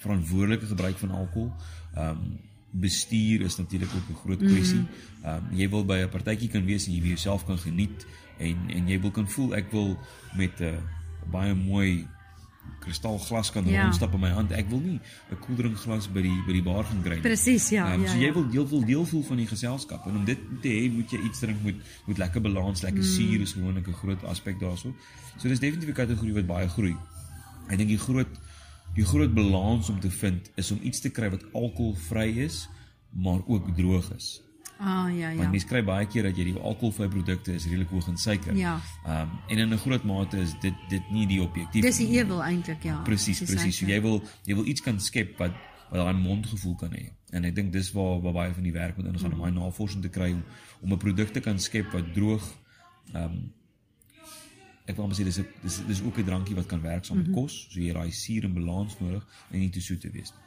verantwoordelike 0.00 0.68
gebruik 0.72 0.98
van 1.04 1.14
alkohol. 1.20 1.52
Um, 1.98 2.38
bestuur 2.76 3.44
is 3.46 3.56
natuurlik 3.56 3.92
ook 3.94 4.08
'n 4.10 4.20
groot 4.24 4.42
kwessie. 4.42 4.84
Ehm 5.22 5.36
um, 5.36 5.56
jy 5.56 5.68
wil 5.68 5.84
by 5.84 5.98
'n 6.04 6.08
partytjie 6.08 6.48
kan 6.48 6.64
wees 6.64 6.86
en 6.86 6.92
jy 6.92 7.00
wil 7.00 7.14
jouself 7.16 7.44
kan 7.44 7.58
geniet 7.58 8.06
en 8.38 8.56
en 8.68 8.88
jy 8.88 9.00
wil 9.00 9.10
kan 9.10 9.28
voel 9.28 9.54
ek 9.54 9.70
wil 9.72 9.98
met 10.36 10.60
'n 10.60 10.64
uh, 10.64 10.80
baie 11.30 11.54
mooi 11.54 12.06
kristalglas 12.80 13.50
kan 13.50 13.64
Ja. 13.66 13.82
rondstap 13.82 14.12
in 14.14 14.20
my 14.20 14.28
hand. 14.30 14.52
Ek 14.52 14.68
wil 14.68 14.80
nie 14.80 15.00
'n 15.30 15.38
koeldrinkglas 15.40 16.08
by 16.12 16.22
die 16.22 16.42
by 16.46 16.52
die 16.52 16.62
bar 16.62 16.84
gaan 16.84 17.02
kry 17.02 17.12
nie. 17.14 17.20
Presies, 17.20 17.68
ja, 17.70 17.92
Ehm, 17.92 18.02
ja, 18.02 18.08
so 18.08 18.16
jy 18.18 18.26
ja. 18.26 18.32
wil 18.32 18.48
deel 18.50 18.68
wil 18.68 18.84
deel 18.84 19.04
voel 19.06 19.22
van 19.22 19.36
die 19.36 19.46
geselskap 19.46 20.06
en 20.06 20.16
om 20.16 20.24
dit 20.24 20.38
te 20.62 20.68
hê 20.68 20.92
moet 20.92 21.10
jy 21.10 21.18
iets 21.24 21.38
drink 21.40 21.62
met 21.62 21.74
met 22.06 22.18
lekker 22.18 22.40
balans, 22.40 22.82
lekker 22.82 23.02
Mm. 23.02 23.08
suur 23.08 23.40
is 23.40 23.52
gewoonlik 23.52 23.86
'n 23.88 23.92
groot 23.92 24.24
aspek 24.24 24.60
daarso. 24.60 24.94
So 25.38 25.48
dis 25.48 25.58
definitief 25.60 25.88
'n 25.88 25.92
kategorie 25.92 26.34
wat 26.34 26.46
baie 26.46 26.68
groei. 26.68 26.96
Ek 27.68 27.76
dink 27.78 27.88
die 27.88 27.98
groot 27.98 28.28
die 28.94 29.04
groot 29.04 29.34
balans 29.34 29.88
om 29.90 30.00
te 30.00 30.10
vind 30.10 30.50
is 30.56 30.70
om 30.70 30.78
iets 30.82 31.00
te 31.00 31.10
kry 31.10 31.28
wat 31.30 31.44
alkoholvry 31.52 32.38
is, 32.38 32.68
maar 33.12 33.40
ook 33.46 33.76
droog 33.76 34.14
is. 34.16 34.40
Ah 34.78 35.08
ja 35.18 35.28
Want 35.28 35.40
ja. 35.40 35.50
mense 35.50 35.66
kry 35.66 35.82
baie 35.84 36.06
keer 36.06 36.22
dat 36.22 36.36
jy 36.36 36.44
die 36.44 36.58
alkoholvrye 36.60 37.08
produkte 37.08 37.54
is 37.54 37.64
redelik 37.64 37.88
hoog 37.88 38.08
in 38.08 38.16
suiker. 38.16 38.54
Ja. 38.56 38.80
Ehm 39.06 39.20
um, 39.22 39.38
en 39.48 39.58
in 39.58 39.72
'n 39.72 39.78
groot 39.78 40.04
mate 40.04 40.36
is 40.38 40.52
dit 40.60 40.74
dit 40.88 41.10
nie 41.10 41.26
die 41.26 41.40
objektief 41.42 41.82
Dis 41.82 41.96
die 41.96 42.08
nie. 42.08 42.18
ewel 42.18 42.42
eintlik 42.42 42.82
ja. 42.82 43.00
Presies, 43.02 43.38
presies. 43.42 43.76
So 43.78 43.86
jy 43.86 44.00
wil 44.00 44.22
jy 44.44 44.54
wil 44.54 44.66
iets 44.66 44.80
kan 44.80 45.00
skep 45.00 45.38
wat 45.38 45.52
wat 45.90 46.00
daai 46.04 46.14
mondgevoel 46.14 46.74
kan 46.76 46.90
hê. 46.92 47.10
En 47.30 47.44
ek 47.44 47.54
dink 47.54 47.72
dis 47.72 47.92
waar 47.92 48.20
waar 48.20 48.32
baie 48.32 48.52
van 48.54 48.62
die 48.62 48.72
werk 48.72 48.96
moet 48.96 49.06
ingaan 49.06 49.32
om 49.32 49.38
daai 49.40 49.52
navorsing 49.52 50.02
te 50.02 50.08
kry 50.08 50.32
om 50.32 50.42
om 50.82 50.92
'n 50.92 50.98
produk 50.98 51.32
te 51.32 51.40
kan 51.40 51.58
skep 51.58 51.92
wat 51.92 52.14
droog 52.14 52.42
ehm 53.14 53.24
um, 53.24 53.52
ek 54.86 54.96
wil 54.96 55.04
amper 55.04 55.18
sê 55.18 55.24
dis 55.24 55.38
'n 55.38 55.46
dis 55.62 55.80
dis 55.86 56.02
ook 56.02 56.18
'n 56.18 56.24
drankie 56.24 56.54
wat 56.54 56.66
kan 56.66 56.80
werk 56.82 57.04
saam 57.04 57.16
met 57.16 57.30
kos. 57.32 57.66
So 57.70 57.80
jy 57.80 57.86
het 57.86 57.96
daai 57.96 58.10
suur 58.10 58.44
en 58.44 58.54
balans 58.54 58.98
nodig 59.00 59.26
en 59.50 59.58
nie 59.58 59.70
te 59.70 59.80
soet 59.80 60.00
te 60.00 60.10
wees 60.10 60.32
nie. 60.32 60.44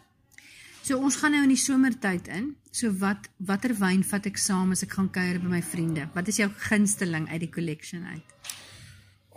So 0.89 0.97
ons 1.05 1.19
gaan 1.21 1.35
nou 1.35 1.43
in 1.45 1.51
die 1.51 1.61
somertyd 1.61 2.27
in. 2.33 2.45
So 2.73 2.89
wat 2.97 3.27
watter 3.45 3.75
wyn 3.77 3.99
vat 4.09 4.25
ek 4.25 4.39
saam 4.41 4.71
as 4.73 4.81
ek 4.81 4.95
gaan 4.97 5.11
kuier 5.13 5.37
by 5.37 5.51
my 5.51 5.59
vriende? 5.61 6.07
Wat 6.15 6.31
is 6.31 6.39
jou 6.41 6.47
gunsteling 6.65 7.27
uit 7.29 7.43
die 7.43 7.49
collection 7.53 8.07
uit? 8.09 8.31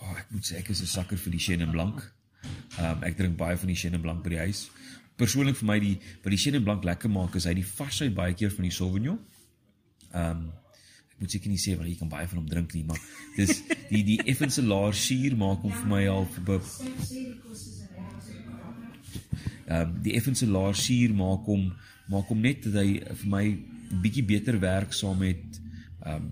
Oh, 0.01 0.15
ek 0.17 0.31
moet 0.33 0.49
sê 0.49 0.63
ek 0.63 0.71
is 0.73 0.81
'n 0.81 0.89
sakker 0.89 1.21
vir 1.21 1.33
die 1.37 1.43
Chenin 1.47 1.75
Blanc. 1.75 2.01
Ehm 2.79 2.97
um, 2.97 3.05
ek 3.05 3.19
drink 3.19 3.37
baie 3.37 3.59
van 3.61 3.69
die 3.69 3.77
Chenin 3.77 4.01
Blanc 4.01 4.25
by 4.25 4.31
die 4.31 4.41
huis. 4.49 4.71
Persoonlik 5.21 5.61
vir 5.61 5.67
my 5.67 5.79
die 5.79 5.99
wat 6.25 6.31
die 6.33 6.41
Chenin 6.41 6.65
Blanc 6.65 6.89
lekker 6.89 7.11
maak 7.11 7.37
is 7.37 7.45
hy 7.45 7.55
die 7.61 7.69
varsheid 7.69 8.15
baie 8.15 8.33
keer 8.33 8.51
van 8.51 8.65
die 8.65 8.73
Sauvignon. 8.73 9.21
Ehm 10.15 10.31
um, 10.31 10.53
ek 11.13 11.21
moet 11.21 11.31
seker 11.37 11.51
nie 11.53 11.61
sê 11.61 11.77
want 11.77 11.89
jy 11.89 11.99
kan 11.99 12.09
baie 12.09 12.27
van 12.33 12.39
hom 12.39 12.49
drink 12.49 12.73
nie, 12.73 12.85
maar 12.85 13.01
dis 13.37 13.61
die 13.91 14.03
die 14.03 14.21
effense 14.25 14.63
laer 14.65 14.97
suur 14.97 15.37
maak 15.37 15.61
hom 15.61 15.73
vir 15.83 15.87
my 15.87 16.07
al 16.09 16.25
vir 16.25 16.45
Ehm 19.73 19.89
um, 19.89 20.03
die 20.05 20.15
effense 20.19 20.47
laer 20.47 20.77
suur 20.77 21.15
maak 21.17 21.49
hom 21.49 21.73
maak 22.13 22.29
hom 22.29 22.41
net 22.45 22.65
dat 22.67 22.75
hy 22.83 23.01
vir 23.23 23.29
my 23.35 23.45
bietjie 24.05 24.25
beter 24.27 24.59
werk 24.61 24.93
saam 24.93 25.19
met 25.25 25.61
ehm 26.05 26.15
um, 26.17 26.31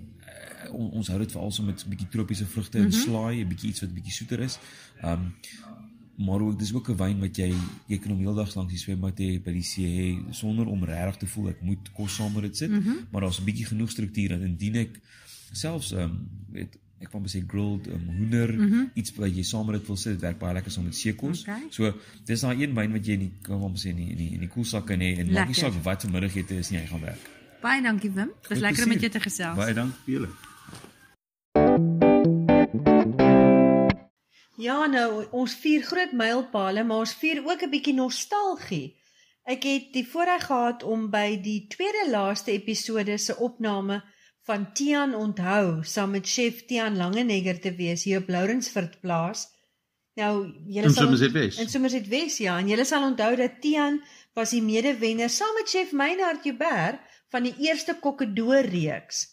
on, 0.70 0.90
ons 1.00 1.08
hou 1.10 1.18
dit 1.18 1.32
veral 1.32 1.52
so 1.54 1.64
met 1.66 1.82
bietjie 1.92 2.08
tropiese 2.12 2.46
vrugte 2.46 2.78
en 2.78 2.84
mm 2.84 2.90
-hmm. 2.90 3.04
slaai, 3.06 3.42
'n 3.42 3.48
bietjie 3.48 3.70
iets 3.70 3.80
wat 3.80 3.94
bietjie 3.94 4.12
soeter 4.12 4.40
is. 4.48 4.58
Ehm 5.02 5.12
um, 5.12 5.34
maar 6.26 6.40
ook 6.40 6.58
dis 6.58 6.74
ook 6.74 6.88
'n 6.90 6.96
wyn 6.96 7.20
wat 7.20 7.36
jy 7.36 7.52
jy 7.86 7.98
kan 7.98 8.10
hom 8.10 8.20
heeldag 8.20 8.54
langs 8.54 8.72
die 8.72 8.82
swembad 8.82 9.18
hê 9.18 9.42
by 9.42 9.52
die 9.52 9.62
see 9.62 9.88
hê 9.98 10.32
sonder 10.32 10.66
om 10.66 10.84
regtig 10.84 11.16
te 11.16 11.26
voel 11.26 11.48
ek 11.48 11.62
moet 11.62 11.92
kos 11.92 12.14
saam 12.14 12.32
met 12.32 12.42
dit 12.42 12.56
sit, 12.56 12.70
mm 12.70 12.82
-hmm. 12.82 13.06
maar 13.10 13.20
daar's 13.20 13.40
'n 13.40 13.44
bietjie 13.44 13.66
genoeg 13.66 13.90
struktuur 13.90 14.28
dat 14.28 14.40
indien 14.40 14.74
ek 14.74 15.00
selfs 15.52 15.92
ehm 15.92 16.02
um, 16.02 16.28
weet 16.52 16.78
ek 17.00 17.12
wou 17.14 17.22
sê 17.32 17.40
grilled 17.48 17.86
um, 17.88 18.06
hoender, 18.18 18.52
mm 18.52 18.70
-hmm. 18.70 18.90
iets 18.94 19.14
wat 19.16 19.36
jy 19.36 19.42
saam 19.42 19.66
met 19.66 19.78
dit 19.78 19.86
wil 19.86 19.96
sit, 19.96 20.12
dit 20.12 20.20
werk 20.20 20.38
baie 20.38 20.54
lekker 20.54 20.72
saam 20.72 20.84
met 20.84 20.96
seekos. 20.96 21.40
Okay. 21.42 21.62
So 21.70 21.92
dis 22.24 22.40
daai 22.40 22.62
een 22.62 22.74
wyn 22.74 22.92
wat 22.92 23.06
jy 23.06 23.12
in 23.12 23.24
die 23.24 23.32
kan 23.42 23.62
ons 23.62 23.86
sê 23.86 23.88
in 23.88 23.96
die 23.96 24.10
in 24.10 24.16
die, 24.16 24.30
in 24.36 24.40
die 24.40 24.48
koelsak 24.48 24.86
kan 24.86 25.00
hê 25.00 25.16
en 25.18 25.32
maak 25.32 25.48
nie 25.48 25.56
saak 25.56 25.72
wat 25.82 26.02
vanmiddagete 26.02 26.58
is 26.58 26.70
nie, 26.70 26.80
hy 26.80 26.86
gaan 26.86 27.00
werk. 27.00 27.24
Baie 27.60 27.82
dankie 27.82 28.10
Wim. 28.10 28.28
Dit 28.28 28.48
was 28.48 28.58
Met 28.58 28.60
lekker 28.60 28.82
om 28.82 28.88
met 28.88 29.00
jou 29.00 29.12
te 29.12 29.20
gesels. 29.20 29.56
Baie 29.56 29.74
dankie 29.74 30.00
vir 30.04 30.14
julle. 30.14 30.30
Ja, 34.60 34.86
nou 34.86 35.24
ons 35.32 35.54
vier 35.56 35.82
groot 35.82 36.12
mylpale, 36.12 36.84
maar 36.84 36.98
ons 37.08 37.14
vier 37.14 37.40
ook 37.44 37.62
'n 37.62 37.70
bietjie 37.70 37.94
nostalgie. 37.94 38.96
Ek 39.44 39.62
het 39.64 39.92
die 39.92 40.06
voorreg 40.06 40.44
gehad 40.46 40.82
om 40.82 41.10
by 41.10 41.40
die 41.42 41.66
tweede 41.66 42.10
laaste 42.10 42.52
episode 42.52 43.18
se 43.18 43.36
opname 43.36 44.02
van 44.50 44.72
Tian 44.74 45.14
onthou 45.14 45.84
saam 45.86 46.10
met 46.10 46.26
chef 46.26 46.64
Tian 46.66 46.96
Langenegger 46.98 47.60
te 47.62 47.70
wees 47.78 48.02
hier 48.04 48.18
op 48.18 48.30
Lourensfort 48.34 48.96
plaas. 49.00 49.44
Nou, 50.18 50.32
julle 50.66 50.90
sal 50.90 51.06
Somerset 51.06 51.34
West. 51.36 51.60
In 51.62 51.68
Somerset 51.70 52.08
West 52.10 52.40
ja, 52.42 52.56
en 52.58 52.70
julle 52.70 52.86
sal 52.88 53.06
onthou 53.06 53.30
dat 53.38 53.60
Tian 53.62 54.00
was 54.34 54.50
die 54.56 54.62
medewenner 54.64 55.30
saam 55.30 55.54
met 55.58 55.70
chef 55.70 55.92
Meinhard 55.94 56.48
Joubert 56.48 56.98
van 57.30 57.46
die 57.46 57.54
eerste 57.68 57.94
kokkedoor 58.02 58.66
reeks. 58.72 59.28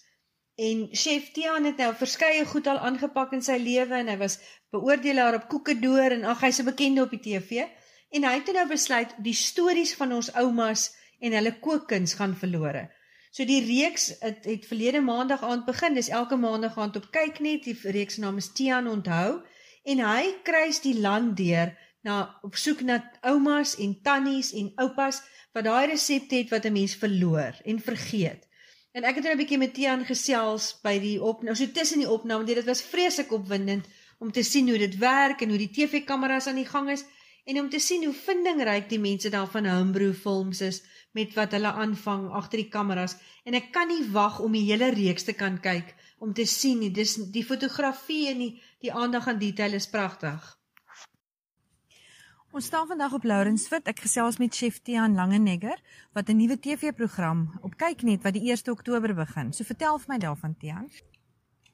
En 0.68 0.86
chef 0.92 1.32
Tian 1.34 1.66
het 1.66 1.82
nou 1.82 1.90
verskeie 1.98 2.46
goed 2.46 2.70
al 2.70 2.78
aangepak 2.92 3.34
in 3.34 3.42
sy 3.46 3.58
lewe 3.62 3.98
en 3.98 4.14
hy 4.14 4.20
was 4.22 4.38
beoordelaar 4.74 5.40
op 5.40 5.50
koekedoor 5.50 6.20
en 6.20 6.30
ag 6.36 6.46
hy's 6.46 6.62
'n 6.62 6.70
bekende 6.70 7.08
op 7.08 7.18
die 7.18 7.24
TV. 7.26 7.66
En 8.14 8.24
hy 8.24 8.36
het 8.38 8.54
nou 8.54 8.68
besluit 8.70 9.18
die 9.18 9.34
stories 9.34 9.96
van 9.98 10.14
ons 10.14 10.30
oumas 10.34 10.92
en 11.20 11.34
hulle 11.34 11.58
kookkuns 11.60 12.14
gaan 12.22 12.38
verlore. 12.38 12.86
So 13.32 13.46
die 13.46 13.62
reeks 13.66 14.12
het, 14.20 14.46
het 14.46 14.66
verlede 14.66 15.02
maandag 15.02 15.44
aand 15.44 15.66
begin. 15.66 15.94
Dis 15.94 16.10
elke 16.10 16.36
maandag 16.36 16.78
aand 16.78 16.96
op 16.96 17.12
kyk 17.12 17.40
net. 17.40 17.64
Die 17.64 17.78
reeks 17.82 18.18
naam 18.18 18.38
is 18.38 18.52
Tian 18.54 18.88
onthou 18.88 19.44
en 19.88 20.04
hy 20.04 20.34
kruis 20.44 20.82
die 20.84 20.98
land 21.00 21.38
deur 21.40 21.72
na 22.04 22.18
op 22.44 22.56
soek 22.60 22.82
na 22.88 23.00
oumas 23.22 23.76
en 23.84 23.96
tannies 24.04 24.52
en 24.56 24.72
oupas 24.84 25.22
wat 25.56 25.68
daai 25.68 25.88
resepte 25.94 26.36
het 26.36 26.52
wat 26.52 26.66
'n 26.66 26.74
mens 26.74 26.96
verloor 26.96 27.56
en 27.66 27.80
vergeet. 27.80 28.48
En 28.92 29.04
ek 29.04 29.16
het 29.16 29.24
nou 29.24 29.34
'n 29.34 29.38
bietjie 29.38 29.58
met 29.58 29.74
Tian 29.74 30.06
gesels 30.06 30.80
by 30.84 31.00
die 31.00 31.22
opname, 31.22 31.56
so 31.56 31.72
tussen 31.72 32.00
die 32.00 32.10
opname, 32.10 32.44
dit 32.46 32.66
was 32.66 32.82
vreeslik 32.82 33.32
opwindend 33.32 33.86
om 34.20 34.32
te 34.32 34.44
sien 34.44 34.70
hoe 34.70 34.78
dit 34.78 34.98
werk 34.98 35.42
en 35.42 35.50
hoe 35.50 35.58
die 35.58 35.72
TV-kameras 35.72 36.48
aan 36.48 36.56
die 36.56 36.66
gang 36.66 36.90
is 36.90 37.04
en 37.48 37.60
om 37.62 37.70
te 37.72 37.80
sien 37.80 38.04
hoe 38.04 38.16
vindingryk 38.16 38.90
die 38.92 39.00
mense 39.00 39.32
daar 39.32 39.48
van 39.48 39.70
Homebrew 39.72 40.14
Films 40.14 40.62
is 40.66 40.82
met 41.16 41.34
wat 41.38 41.56
hulle 41.56 41.72
aanvang 41.72 42.28
agter 42.36 42.62
die 42.62 42.72
kameras 42.74 43.16
en 43.48 43.56
ek 43.58 43.72
kan 43.76 43.88
nie 43.88 44.04
wag 44.12 44.42
om 44.44 44.52
die 44.58 44.66
hele 44.68 44.92
reeks 44.96 45.28
te 45.28 45.36
kan 45.38 45.62
kyk 45.64 45.96
om 46.20 46.34
te 46.34 46.46
sien. 46.50 46.84
Dis 46.94 47.16
die 47.32 47.46
fotografie 47.46 48.28
en 48.34 48.44
die 48.44 48.54
die 48.84 48.94
aandag 48.94 49.28
aan 49.32 49.40
detail 49.42 49.74
is 49.74 49.90
pragtig. 49.90 50.54
Ons 52.54 52.70
staan 52.70 52.88
vandag 52.90 53.14
op 53.14 53.26
Lourensfort. 53.28 53.88
Ek 53.90 54.00
gesels 54.06 54.38
met 54.42 54.56
chef 54.56 54.80
Tian 54.86 55.18
Langenegger 55.18 55.78
wat 56.14 56.30
'n 56.30 56.38
nuwe 56.38 56.60
TV-program 56.60 57.60
op 57.62 57.78
kyk 57.78 58.02
net 58.04 58.24
wat 58.24 58.34
die 58.34 58.50
1 58.52 58.72
Oktober 58.72 59.14
begin. 59.14 59.54
So 59.54 59.64
vertel 59.64 60.00
vir 60.00 60.14
my 60.14 60.18
daarvan 60.18 60.56
Tian. 60.58 60.90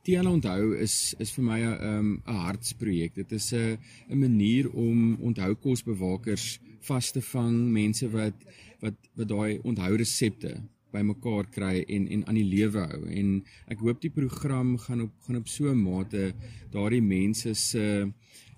Tiana 0.04 0.34
onthou 0.36 0.74
is 0.84 1.16
is 1.24 1.30
vir 1.32 1.44
my 1.48 1.60
'n 1.64 1.76
um, 1.90 2.08
'n 2.28 2.40
hartsprojek. 2.46 3.14
Dit 3.16 3.32
is 3.32 3.54
'n 3.54 3.78
'n 4.10 4.20
manier 4.20 4.70
om 4.72 5.16
onthou 5.16 5.56
kosbewakers 5.56 6.60
vas 6.80 7.12
te 7.12 7.22
vang, 7.22 7.72
mense 7.72 8.10
wat 8.12 8.36
wat 8.82 8.98
wat 9.16 9.28
daai 9.28 9.60
onthou 9.64 9.96
resepte 9.96 10.52
bymekaar 10.92 11.48
kry 11.50 11.86
en 11.88 12.08
en 12.08 12.28
aan 12.28 12.36
die 12.36 12.52
lewe 12.56 12.80
hou. 12.80 13.02
En 13.08 13.46
ek 13.68 13.80
hoop 13.80 14.02
die 14.02 14.12
program 14.12 14.78
gaan 14.78 15.02
op 15.02 15.14
gaan 15.26 15.40
op 15.40 15.48
so 15.48 15.72
'n 15.72 15.84
mate 15.84 16.34
daardie 16.72 17.02
mense 17.02 17.54
se 17.54 18.12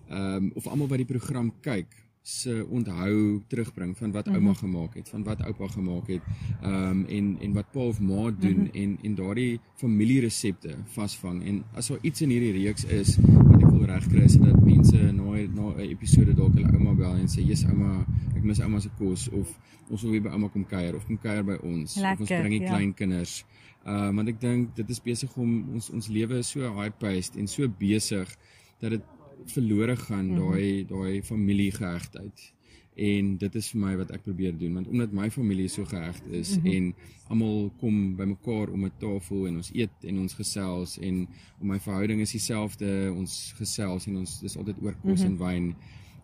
ehm 0.10 0.36
um, 0.36 0.51
of 0.55 0.67
almal 0.67 0.88
wat 0.88 0.97
die 0.97 1.13
program 1.13 1.53
kyk 1.62 2.04
se 2.25 2.65
onthou 2.69 3.41
terugbring 3.47 3.97
van 3.97 4.11
wat 4.11 4.27
ouma 4.27 4.53
gemaak 4.53 4.95
het, 4.97 5.09
van 5.09 5.23
wat 5.23 5.43
oupa 5.45 5.67
gemaak 5.67 6.07
het, 6.07 6.21
ehm 6.61 6.73
um, 6.73 7.05
en 7.05 7.38
en 7.41 7.53
wat 7.53 7.71
pa 7.71 7.79
of 7.79 7.99
ma 7.99 8.31
doen 8.31 8.57
mm 8.57 8.69
-hmm. 8.71 8.81
en 8.81 8.97
en 9.01 9.15
daardie 9.15 9.59
familieresepte 9.75 10.75
vasvang. 10.83 11.43
En 11.45 11.63
as 11.73 11.88
daar 11.88 11.97
iets 12.01 12.21
in 12.21 12.29
hierdie 12.29 12.51
reeks 12.51 12.85
is 12.85 13.17
wat 13.17 13.61
ek 13.61 13.69
wil 13.69 13.85
regkry 13.85 14.23
is 14.23 14.33
dat 14.33 14.65
mense 14.65 14.97
na 14.97 15.23
na 15.53 15.73
'n 15.75 15.79
episode 15.79 16.33
dalk 16.33 16.53
hulle 16.53 16.71
ouma 16.73 16.93
bel 16.93 17.15
en 17.15 17.27
sê, 17.27 17.45
"Jesus 17.45 17.69
ouma, 17.69 18.05
ek 18.35 18.43
mis 18.43 18.59
ouma 18.59 18.79
se 18.79 18.89
kos" 18.97 19.29
of 19.29 19.59
ons 19.89 20.01
wil 20.01 20.11
weer 20.11 20.21
by 20.21 20.29
ouma 20.29 20.47
kom 20.47 20.65
kuier 20.65 20.95
of 20.95 21.05
kom 21.05 21.17
kuier 21.17 21.43
by 21.45 21.57
ons 21.61 21.95
Lekker, 21.95 22.13
of 22.13 22.19
ons 22.19 22.29
bring 22.29 22.49
die 22.49 22.61
ja. 22.61 22.67
klein 22.67 22.93
kinders. 22.93 23.45
Uh 23.85 24.09
want 24.15 24.27
ek 24.27 24.39
dink 24.41 24.75
dit 24.75 24.89
is 24.89 25.01
besig 25.01 25.38
om 25.38 25.69
ons 25.73 25.89
ons 25.89 26.07
lewe 26.07 26.41
so 26.41 26.73
high-paced 26.81 27.35
en 27.35 27.47
so 27.47 27.67
besig 27.67 28.38
dat 28.79 28.89
dit 28.89 29.01
verlore 29.45 29.95
gaan 29.95 30.27
Mhm. 30.31 30.35
daai 30.39 30.85
daai 30.87 31.21
familiegehegtheid. 31.23 32.53
En 32.95 33.37
dit 33.37 33.55
is 33.55 33.69
vir 33.71 33.79
my 33.81 33.95
wat 33.97 34.11
ek 34.11 34.23
probeer 34.23 34.57
doen 34.57 34.73
want 34.73 34.87
omdat 34.87 35.11
my 35.11 35.29
familie 35.31 35.67
so 35.67 35.83
geheg 35.85 36.21
is 36.31 36.57
Mhm. 36.57 36.67
en 36.67 36.93
almal 37.29 37.71
kom 37.79 38.15
bymekaar 38.15 38.69
om 38.71 38.85
'n 38.85 38.91
tafel 38.99 39.47
en 39.47 39.55
ons 39.55 39.71
eet 39.73 39.91
en 40.03 40.19
ons 40.19 40.33
gesels 40.33 40.97
en 40.99 41.27
om 41.61 41.67
my 41.67 41.79
verhouding 41.79 42.21
is 42.21 42.31
dieselfde, 42.31 43.13
ons 43.15 43.53
gesels 43.57 44.07
en 44.07 44.17
ons 44.17 44.39
dis 44.39 44.57
altyd 44.57 44.75
oor 44.81 44.95
kos 45.03 45.19
Mhm. 45.23 45.25
en 45.27 45.37
wyn 45.37 45.75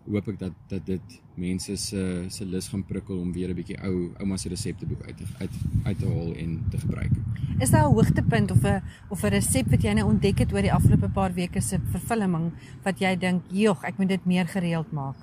hoop 0.10 0.28
ek 0.28 0.40
dat 0.40 0.54
dat 0.72 0.86
dit 0.86 1.18
mense 1.36 1.76
se 1.78 2.26
se 2.30 2.46
lus 2.46 2.68
gaan 2.68 2.84
prikkel 2.86 3.20
om 3.20 3.32
weer 3.34 3.50
'n 3.50 3.56
bietjie 3.56 3.78
ou 3.84 4.12
ouma 4.20 4.38
se 4.38 4.50
resepteboek 4.50 5.04
uit 5.08 5.18
te 5.18 5.26
uit 5.40 5.52
uit 5.84 6.00
te 6.00 6.06
haal 6.08 6.34
en 6.36 6.64
te 6.70 6.78
gebruik. 6.78 7.12
Is 7.60 7.70
daar 7.70 7.86
'n 7.90 7.94
hoogtepunt 7.94 8.52
of 8.52 8.64
'n 8.64 8.82
of 9.10 9.24
'n 9.24 9.28
resep 9.30 9.70
wat 9.70 9.82
jy 9.84 9.94
nou 9.94 10.08
ontdek 10.08 10.40
het 10.40 10.54
oor 10.54 10.62
die 10.62 10.74
afgelope 10.74 11.10
paar 11.10 11.34
weke 11.34 11.62
se 11.62 11.80
vervulling 11.92 12.52
wat 12.84 13.00
jy 13.00 13.16
dink, 13.18 13.42
"Jog, 13.52 13.84
ek 13.84 13.98
moet 13.98 14.08
dit 14.10 14.26
meer 14.26 14.48
gereeld 14.48 14.92
maak." 14.92 15.16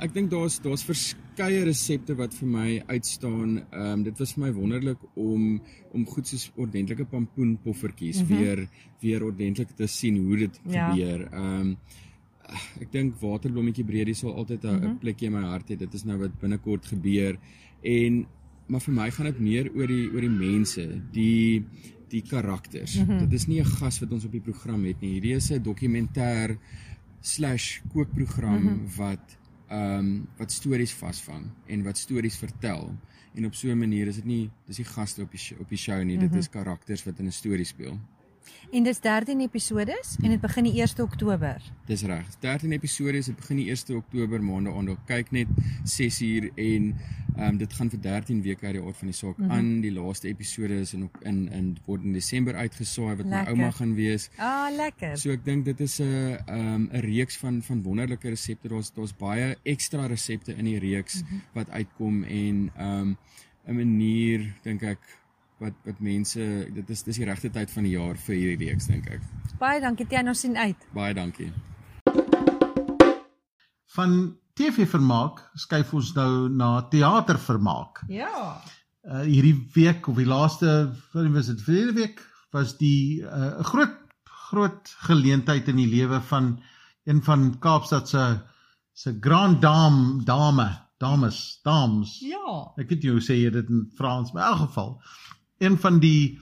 Ek 0.00 0.14
dink 0.14 0.30
daar's 0.30 0.60
daar's 0.60 0.82
verskeie 0.84 1.64
resepte 1.64 2.14
wat 2.16 2.34
vir 2.34 2.48
my 2.48 2.82
uitstaan. 2.86 3.58
Ehm 3.70 3.92
um, 3.92 4.02
dit 4.02 4.18
was 4.18 4.32
vir 4.32 4.44
my 4.46 4.52
wonderlik 4.52 4.98
om 5.14 5.60
om 5.92 6.06
goed 6.06 6.26
soos 6.26 6.50
ordentlike 6.56 7.04
pampoenpoffertjies 7.04 8.22
mm 8.22 8.26
-hmm. 8.26 8.36
weer 8.38 8.68
weer 9.00 9.24
ordentlik 9.24 9.68
te 9.76 9.86
sien 9.86 10.16
hoe 10.16 10.36
dit 10.36 10.60
Ja. 10.68 10.90
gebeur. 10.90 11.28
Ehm 11.32 11.60
um, 11.60 11.76
ek 12.80 12.92
dink 12.92 13.14
waterblommetjie 13.20 13.84
breedie 13.84 14.14
sal 14.14 14.34
altyd 14.34 14.64
'n 14.64 14.68
mm 14.68 14.80
-hmm. 14.80 14.98
plekjie 14.98 15.26
in 15.26 15.32
my 15.32 15.42
hart 15.42 15.70
hê. 15.70 15.76
Dit 15.76 15.94
is 15.94 16.04
nou 16.04 16.18
wat 16.18 16.40
binnekort 16.40 16.86
gebeur 16.86 17.38
en 17.82 18.26
maar 18.66 18.80
vir 18.80 18.94
my 18.94 19.10
gaan 19.10 19.26
dit 19.26 19.40
meer 19.40 19.70
oor 19.74 19.86
die 19.86 20.06
oor 20.14 20.20
die 20.20 20.30
mense, 20.30 21.02
die 21.12 21.64
die 22.10 22.22
karakters. 22.22 22.98
Mm 22.98 23.06
-hmm. 23.06 23.18
Dit 23.18 23.32
is 23.32 23.46
nie 23.46 23.60
'n 23.60 23.64
gas 23.64 24.00
wat 24.00 24.12
ons 24.12 24.24
op 24.24 24.32
die 24.32 24.40
program 24.40 24.84
het 24.84 25.00
nie. 25.00 25.12
Hierdie 25.12 25.34
is 25.34 25.50
'n 25.50 25.62
dokumentêr 25.62 26.58
slash 27.20 27.80
kookprogram 27.92 28.62
mm 28.62 28.68
-hmm. 28.68 28.96
wat 28.96 29.38
ehm 29.68 29.98
um, 29.98 30.26
wat 30.36 30.52
stories 30.52 30.92
vasvang 30.92 31.44
en 31.66 31.82
wat 31.82 31.98
stories 31.98 32.36
vertel. 32.36 32.96
En 33.34 33.46
op 33.46 33.54
so 33.54 33.68
'n 33.68 33.78
manier 33.78 34.06
is 34.06 34.14
dit 34.14 34.24
nie 34.24 34.50
dis 34.66 34.78
nie 34.78 34.86
gaste 34.86 35.22
op 35.22 35.30
die 35.30 35.38
show, 35.38 35.60
op 35.60 35.68
die 35.68 35.78
show 35.78 36.02
nie, 36.02 36.18
dit 36.18 36.34
is 36.34 36.48
karakters 36.48 37.04
wat 37.04 37.18
in 37.18 37.26
'n 37.26 37.32
storie 37.32 37.64
speel. 37.64 37.98
En 38.70 38.82
dis 38.82 39.00
13 39.00 39.40
episodes 39.40 40.16
en 40.22 40.30
dit 40.30 40.40
begin 40.40 40.64
die 40.64 40.76
1 40.82 41.02
Oktober. 41.02 41.62
Dis 41.86 42.02
reg. 42.06 42.26
13 42.38 42.72
episode 42.72 43.18
is 43.18 43.26
dit 43.26 43.36
begin 43.36 43.56
die 43.56 43.68
1 43.68 43.96
Oktober 43.96 44.42
maandag 44.42 44.76
aand. 44.78 44.92
Kyk 45.08 45.32
net 45.34 45.48
6 45.84 46.20
uur 46.22 46.50
en 46.54 46.94
ehm 47.36 47.48
um, 47.48 47.56
dit 47.58 47.72
gaan 47.72 47.90
vir 47.90 48.00
13 48.00 48.42
weke 48.42 48.66
uit 48.66 48.74
die 48.76 48.82
aard 48.82 48.96
van 48.96 49.10
die 49.10 49.16
saak 49.16 49.36
mm 49.38 49.44
-hmm. 49.44 49.56
aan. 49.56 49.80
Die 49.80 49.92
laaste 49.92 50.28
episode 50.28 50.80
is 50.80 50.92
in 50.94 51.10
in 51.20 51.48
in 51.52 51.76
word 51.86 52.04
in 52.04 52.12
Desember 52.12 52.54
uitgesaai 52.54 53.16
wat 53.16 53.26
Lekker. 53.26 53.56
my 53.56 53.62
ouma 53.62 53.70
gaan 53.70 53.94
wees. 53.94 54.30
Ah, 54.36 54.68
lekker. 54.76 55.18
So 55.18 55.30
ek 55.30 55.44
dink 55.44 55.64
dit 55.64 55.80
is 55.80 56.00
'n 56.00 56.38
ehm 56.46 56.88
'n 56.92 57.00
reeks 57.00 57.36
van 57.36 57.62
van 57.62 57.82
wonderlike 57.82 58.28
resepte. 58.28 58.68
Daar's 58.68 58.92
daar's 58.94 59.16
baie 59.16 59.56
ekstra 59.62 60.06
resepte 60.06 60.54
in 60.54 60.64
die 60.64 60.78
reeks 60.78 61.22
mm 61.22 61.26
-hmm. 61.28 61.40
wat 61.52 61.70
uitkom 61.70 62.24
en 62.24 62.70
ehm 62.76 63.14
'n 63.66 63.74
manier 63.74 64.54
dink 64.62 64.82
ek 64.82 65.19
wat 65.60 65.76
wat 65.84 66.00
mense 66.00 66.44
dit 66.74 66.90
is 66.90 67.02
dis 67.04 67.20
die 67.20 67.26
regte 67.28 67.50
tyd 67.52 67.70
van 67.70 67.86
die 67.86 67.92
jaar 67.92 68.16
vir 68.26 68.36
hierdie 68.36 68.70
reeks 68.70 68.88
dink 68.88 69.08
ek. 69.12 69.24
Baie 69.60 69.80
dankie 69.82 70.06
Tian, 70.08 70.30
ons 70.32 70.40
sien 70.46 70.56
uit. 70.56 70.86
Baie 70.96 71.14
dankie. 71.16 71.50
Van 73.96 74.16
TV-vermaak 74.56 75.42
skuif 75.60 75.92
ons 75.96 76.12
nou 76.16 76.48
na 76.52 76.72
teatervermaak. 76.92 78.04
Ja. 78.08 78.60
Uh 79.04 79.24
hierdie 79.24 79.56
week 79.76 80.08
of 80.08 80.20
die 80.20 80.28
laaste, 80.28 80.92
was 81.14 81.52
dit? 81.52 81.64
Verlede 81.64 81.96
week 81.96 82.20
was 82.52 82.76
die 82.80 83.22
'n 83.22 83.28
uh, 83.28 83.64
groot 83.64 83.96
groot 84.50 84.94
geleentheid 85.06 85.68
in 85.68 85.76
die 85.76 85.88
lewe 85.88 86.20
van 86.20 86.56
een 87.04 87.22
van 87.22 87.58
Kaapstad 87.58 88.08
se 88.08 88.40
se 88.92 89.16
grand 89.20 89.60
dame 89.62 90.24
dame 90.24 90.68
dames 90.98 91.60
dames. 91.62 92.18
Ja. 92.20 92.72
Ek 92.76 92.88
weet 92.88 93.02
nie 93.02 93.12
hoe 93.14 93.22
sê 93.24 93.36
jy 93.38 93.50
dit 93.50 93.68
in 93.68 93.86
Frans, 93.96 94.32
maar 94.32 94.42
in 94.42 94.48
elk 94.52 94.66
geval 94.68 95.02
een 95.60 95.76
van 95.78 95.98
die 96.00 96.38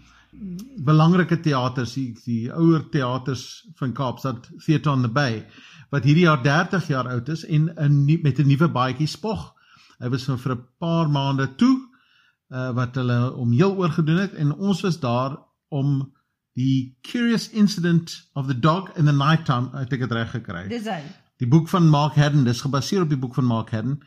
belangrike 0.85 1.40
teaters, 1.42 1.94
die, 1.98 2.12
die 2.24 2.52
ouer 2.52 2.85
teaters 2.92 3.44
van 3.81 3.92
Kaapstad, 3.96 4.48
Theatre 4.64 4.92
on 4.92 5.02
the 5.02 5.11
Bay, 5.11 5.42
wat 5.90 6.04
hierdie 6.07 6.26
jaar 6.26 6.42
30 6.44 6.88
jaar 6.92 7.09
oud 7.09 7.28
is 7.33 7.44
en 7.46 7.70
'n 7.74 8.04
nie- 8.04 8.20
met 8.22 8.38
'n 8.38 8.46
nuwe 8.46 8.68
baadjie 8.68 9.09
spog. 9.09 9.54
Hy 9.98 10.09
was 10.09 10.24
vir 10.24 10.52
'n 10.54 10.64
paar 10.78 11.09
maande 11.09 11.54
toe 11.57 11.78
uh 12.50 12.70
wat 12.72 12.94
hulle 12.94 13.35
om 13.35 13.50
heel 13.52 13.74
oorgedoen 13.76 14.18
het 14.18 14.35
en 14.35 14.52
ons 14.54 14.81
was 14.81 15.00
daar 15.00 15.37
om 15.68 16.12
The 16.54 16.92
Curious 17.02 17.50
Incident 17.50 18.31
of 18.35 18.46
the 18.46 18.59
Dog 18.59 18.90
in 18.96 19.04
the 19.04 19.12
Nighttime, 19.12 19.70
het 19.72 19.92
ek 19.92 20.00
dit 20.00 20.12
reg 20.12 20.31
gekry. 20.31 20.68
Dis 20.68 20.88
hy. 20.88 21.02
Die 21.38 21.46
boek 21.46 21.68
van 21.68 21.88
Mark 21.88 22.14
Haddon, 22.14 22.44
dis 22.44 22.61
gebaseer 22.61 23.02
op 23.02 23.09
die 23.09 23.18
boek 23.18 23.35
van 23.35 23.44
Mark 23.44 23.70
Haddon. 23.70 24.00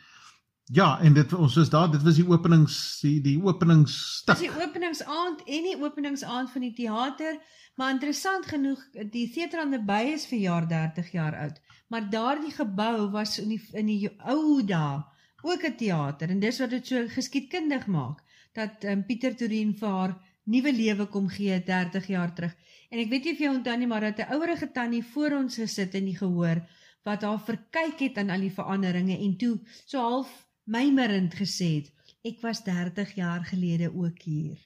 Ja, 0.66 1.00
en 1.02 1.14
dit 1.14 1.34
ons 1.34 1.56
is 1.58 1.70
daar, 1.70 1.90
dit 1.92 2.04
was 2.04 2.16
die 2.16 2.28
openings 2.28 2.76
die 3.02 3.18
die 3.22 3.36
openingsstuk. 3.44 4.38
Dis 4.38 4.48
die 4.48 4.64
openingsaand 4.64 5.42
en 5.44 5.66
die 5.68 5.76
openingsaand 5.76 6.52
van 6.52 6.62
die 6.62 6.74
teater, 6.74 7.40
maar 7.76 7.92
interessant 7.92 8.46
genoeg, 8.46 8.84
die 9.12 9.26
teater 9.34 9.60
aan 9.60 9.74
die 9.76 9.82
Bay 9.84 10.14
is 10.14 10.28
verjaar 10.30 10.68
30 10.70 11.12
jaar 11.12 11.36
oud, 11.36 11.58
maar 11.92 12.10
daardie 12.10 12.54
gebou 12.56 13.10
was 13.12 13.40
in 13.42 13.50
die 13.52 13.62
in 13.74 13.90
die 13.90 14.12
ou 14.24 14.62
dae 14.64 15.02
ook 15.42 15.66
'n 15.66 15.76
teater 15.76 16.30
en 16.30 16.40
dis 16.40 16.60
wat 16.60 16.70
dit 16.70 16.88
so 16.88 17.08
geskiedkundig 17.08 17.88
maak 17.88 18.22
dat 18.54 18.84
um, 18.84 19.04
Pieter 19.06 19.36
Torin 19.36 19.74
vir 19.76 19.90
haar 19.90 20.14
nuwe 20.44 20.72
lewe 20.74 21.06
kom 21.08 21.28
gee 21.30 21.64
30 21.64 22.08
jaar 22.08 22.34
terug. 22.36 22.56
En 22.90 23.00
ek 23.00 23.10
weet 23.10 23.24
nie 23.24 23.34
of 23.34 23.40
jy 23.40 23.50
onthou 23.50 23.78
nie, 23.78 23.88
maar 23.88 24.02
dat 24.02 24.20
'n 24.20 24.34
ouerige 24.36 24.72
tannie 24.72 25.04
voor 25.04 25.32
ons 25.32 25.56
gesit 25.56 25.94
in 25.96 26.06
die 26.06 26.18
gehoor 26.18 26.64
wat 27.04 27.22
haar 27.22 27.40
verkyk 27.40 28.00
het 28.00 28.18
aan 28.18 28.30
al 28.30 28.40
die 28.40 28.54
veranderinge 28.54 29.18
en 29.18 29.38
toe 29.38 29.60
so 29.86 30.00
half 30.00 30.51
mymerend 30.66 31.34
gesê 31.34 31.70
het, 31.80 31.92
ek 32.24 32.42
was 32.42 32.64
30 32.64 33.16
jaar 33.16 33.46
gelede 33.46 33.90
ook 33.94 34.22
hier. 34.22 34.60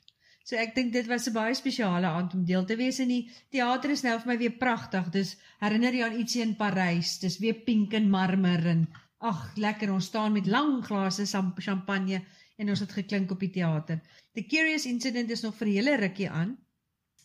So 0.46 0.58
ek 0.62 0.76
dink 0.76 0.92
dit 0.94 1.08
was 1.10 1.26
'n 1.28 1.34
baie 1.34 1.56
spesiale 1.58 2.06
aand 2.06 2.34
om 2.38 2.46
deel 2.46 2.66
te 2.66 2.76
wees 2.78 3.00
in 3.00 3.10
die 3.10 3.24
teater 3.50 3.90
is 3.90 4.04
nou 4.04 4.20
vir 4.20 4.28
my 4.28 4.38
weer 4.38 4.58
pragtig. 4.60 5.10
Dis 5.10 5.38
herinner 5.60 5.94
jy 5.94 6.04
aan 6.06 6.20
ietsie 6.20 6.42
in 6.42 6.56
Parys. 6.56 7.18
Dis 7.20 7.40
weer 7.40 7.56
pink 7.66 7.94
en 7.94 8.10
marmer 8.10 8.68
en 8.68 8.88
ag, 9.26 9.56
lekker. 9.58 9.92
Ons 9.92 10.06
staan 10.06 10.34
met 10.34 10.46
lang 10.46 10.84
glase 10.86 11.26
champagne 11.58 12.22
en 12.58 12.70
ons 12.70 12.80
het 12.80 12.92
geklink 12.92 13.32
op 13.32 13.40
die 13.40 13.50
teater. 13.50 14.02
The 14.36 14.46
Curious 14.46 14.86
Incident 14.86 15.32
is 15.32 15.42
nog 15.42 15.56
vir 15.56 15.68
'n 15.68 15.72
hele 15.72 15.96
rukkie 15.96 16.30
aan. 16.30 16.58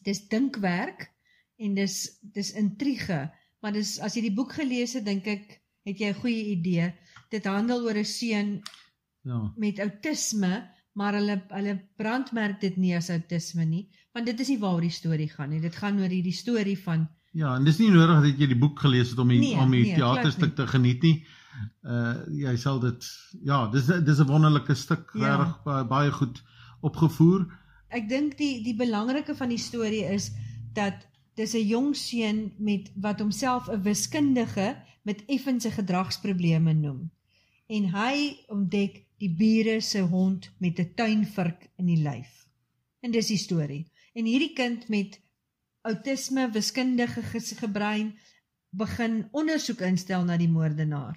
Dis 0.03 0.29
dinkwerk 0.29 1.11
en 1.59 1.75
dis 1.75 2.19
dis 2.23 2.53
intrige, 2.53 3.31
maar 3.61 3.73
dis 3.73 3.99
as 4.01 4.15
jy 4.15 4.23
die 4.23 4.35
boek 4.35 4.53
gelees 4.53 4.95
het, 4.95 5.05
dink 5.05 5.27
ek 5.27 5.61
het 5.85 5.99
jy 5.99 6.09
'n 6.09 6.21
goeie 6.23 6.45
idee. 6.57 6.93
Dit 7.31 7.47
handel 7.47 7.85
oor 7.87 7.95
'n 7.99 8.05
seun 8.05 8.61
Ja. 9.23 9.53
met 9.57 9.79
outisme, 9.79 10.71
maar 10.95 11.15
hulle 11.15 11.43
hulle 11.49 11.75
brandmerk 11.97 12.61
dit 12.61 12.77
nie 12.77 12.95
as 12.97 13.11
outisme 13.11 13.65
nie, 13.65 13.89
want 14.15 14.27
dit 14.27 14.41
is 14.41 14.49
nie 14.49 14.59
waaroor 14.59 14.81
die 14.81 14.91
storie 14.91 15.29
gaan 15.29 15.51
nie. 15.51 15.61
Dit 15.61 15.77
gaan 15.77 16.01
oor 16.01 16.09
hierdie 16.09 16.33
storie 16.33 16.79
van 16.79 17.09
Ja, 17.33 17.55
en 17.57 17.65
dis 17.65 17.79
nie 17.79 17.91
nodig 17.91 18.23
dat 18.25 18.39
jy 18.41 18.47
die 18.49 18.59
boek 18.59 18.81
gelees 18.81 19.11
het 19.11 19.19
om 19.19 19.29
die 19.29 19.39
Nee, 19.39 19.55
om 19.57 19.71
die 19.71 19.83
nee, 19.85 19.95
teaterstuk 19.95 20.57
te 20.57 20.67
geniet 20.67 21.03
nie. 21.03 21.25
Uh 21.85 22.15
jy 22.33 22.57
sal 22.57 22.81
dit 22.81 23.05
ja, 23.45 23.69
dis 23.71 23.87
dis 23.87 24.19
'n 24.21 24.27
wonderlike 24.27 24.75
stuk, 24.75 25.11
Ja. 25.15 25.37
regtig 25.37 25.63
baie, 25.65 25.85
baie 25.85 26.11
goed 26.13 26.43
opgevoer. 26.83 27.47
ek 27.91 28.09
dink 28.09 28.37
die 28.39 28.63
die 28.65 28.75
belangrike 28.77 29.35
van 29.37 29.49
die 29.49 29.59
storie 29.59 30.05
is 30.15 30.31
dat 30.75 31.07
dis 31.37 31.55
'n 31.55 31.67
jong 31.69 31.95
seun 31.97 32.53
met 32.59 32.91
wat 32.97 33.21
homself 33.21 33.69
'n 33.69 33.83
wiskundige 33.83 34.77
met 35.05 35.23
effense 35.29 35.71
gedragsprobleme 35.71 36.73
noem. 36.73 37.11
En 37.71 37.87
hy 37.95 38.15
ontdek 38.51 39.05
die 39.23 39.31
bure 39.31 39.79
se 39.81 40.01
hond 40.01 40.51
met 40.59 40.81
'n 40.81 40.93
tuinvurk 40.97 41.69
in 41.79 41.87
die 41.87 42.03
lyf. 42.03 42.47
En 43.01 43.11
dis 43.11 43.27
die 43.27 43.39
storie. 43.39 43.87
En 44.15 44.25
hierdie 44.25 44.53
kind 44.55 44.89
met 44.89 45.21
outisme, 45.83 46.51
wiskundige 46.53 47.23
gebrein 47.57 48.19
begin 48.71 49.29
ondersoek 49.31 49.81
instel 49.81 50.25
na 50.25 50.37
die 50.37 50.49
moordenaar. 50.49 51.17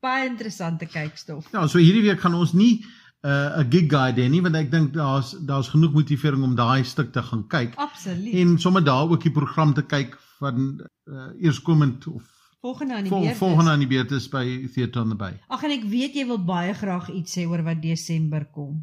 Baie 0.00 0.28
interessante 0.28 0.86
kykstof. 0.86 1.50
Ja, 1.52 1.66
so 1.66 1.78
hierdie 1.78 2.02
week 2.02 2.20
gaan 2.20 2.34
ons 2.34 2.52
nie 2.52 2.84
'n 3.22 3.28
uh, 3.28 3.70
gig 3.70 3.86
guide 3.86 4.22
hê 4.22 4.28
nie, 4.28 4.42
want 4.42 4.56
ek 4.58 4.70
dink 4.70 4.94
daar's 4.94 5.36
daar's 5.46 5.68
genoeg 5.68 5.92
motivering 5.94 6.42
om 6.42 6.56
daai 6.58 6.84
stuk 6.84 7.12
te 7.12 7.22
gaan 7.22 7.44
kyk 7.48 7.74
Absoluut. 7.74 8.34
en 8.34 8.58
sommer 8.58 8.84
daar 8.84 9.08
ook 9.08 9.22
die 9.22 9.30
program 9.30 9.74
te 9.74 9.82
kyk 9.82 10.18
van 10.38 10.80
uh, 11.06 11.30
eerskomend 11.38 12.06
of 12.06 12.41
volgende 12.62 12.94
aan 12.94 13.02
die 13.06 13.10
vol, 13.12 13.20
beurt. 13.26 13.32
is- 13.34 13.38
volgende 13.42 13.70
aan 13.74 13.82
die 13.82 13.88
beurt 13.90 14.10
is 14.14 14.28
by 14.30 14.44
Theatre 14.74 15.02
on 15.02 15.08
the 15.12 15.18
Bay. 15.18 15.34
Ag 15.48 15.62
en 15.66 15.70
ek 15.74 15.84
weet 15.90 16.14
jy 16.14 16.24
wil 16.30 16.38
baie 16.46 16.74
graag 16.78 17.08
iets 17.10 17.34
sê 17.38 17.44
oor 17.50 17.62
wat 17.66 17.82
Desember 17.82 18.44
kom. 18.54 18.76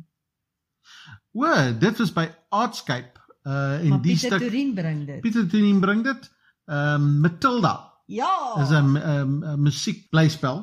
O, 1.38 1.46
dit 1.80 1.98
was 2.02 2.12
by 2.16 2.28
Artscape 2.50 3.16
uh 3.48 3.80
en 3.80 3.90
maar 3.94 4.02
die 4.04 4.14
Pieter 4.18 4.36
stuk 4.36 4.42
Torin 4.50 4.74
bring 4.76 5.06
dit. 5.08 5.22
Pieter 5.24 5.48
Tonin 5.50 5.80
bring 5.80 6.04
dit. 6.04 6.30
Ehm 6.70 7.02
um, 7.02 7.20
Matilda 7.24 7.76
Ja. 8.08 8.34
is 8.62 8.70
'n 8.70 8.96
um, 8.98 9.44
'n 9.44 9.62
musiekblyspel. 9.62 10.60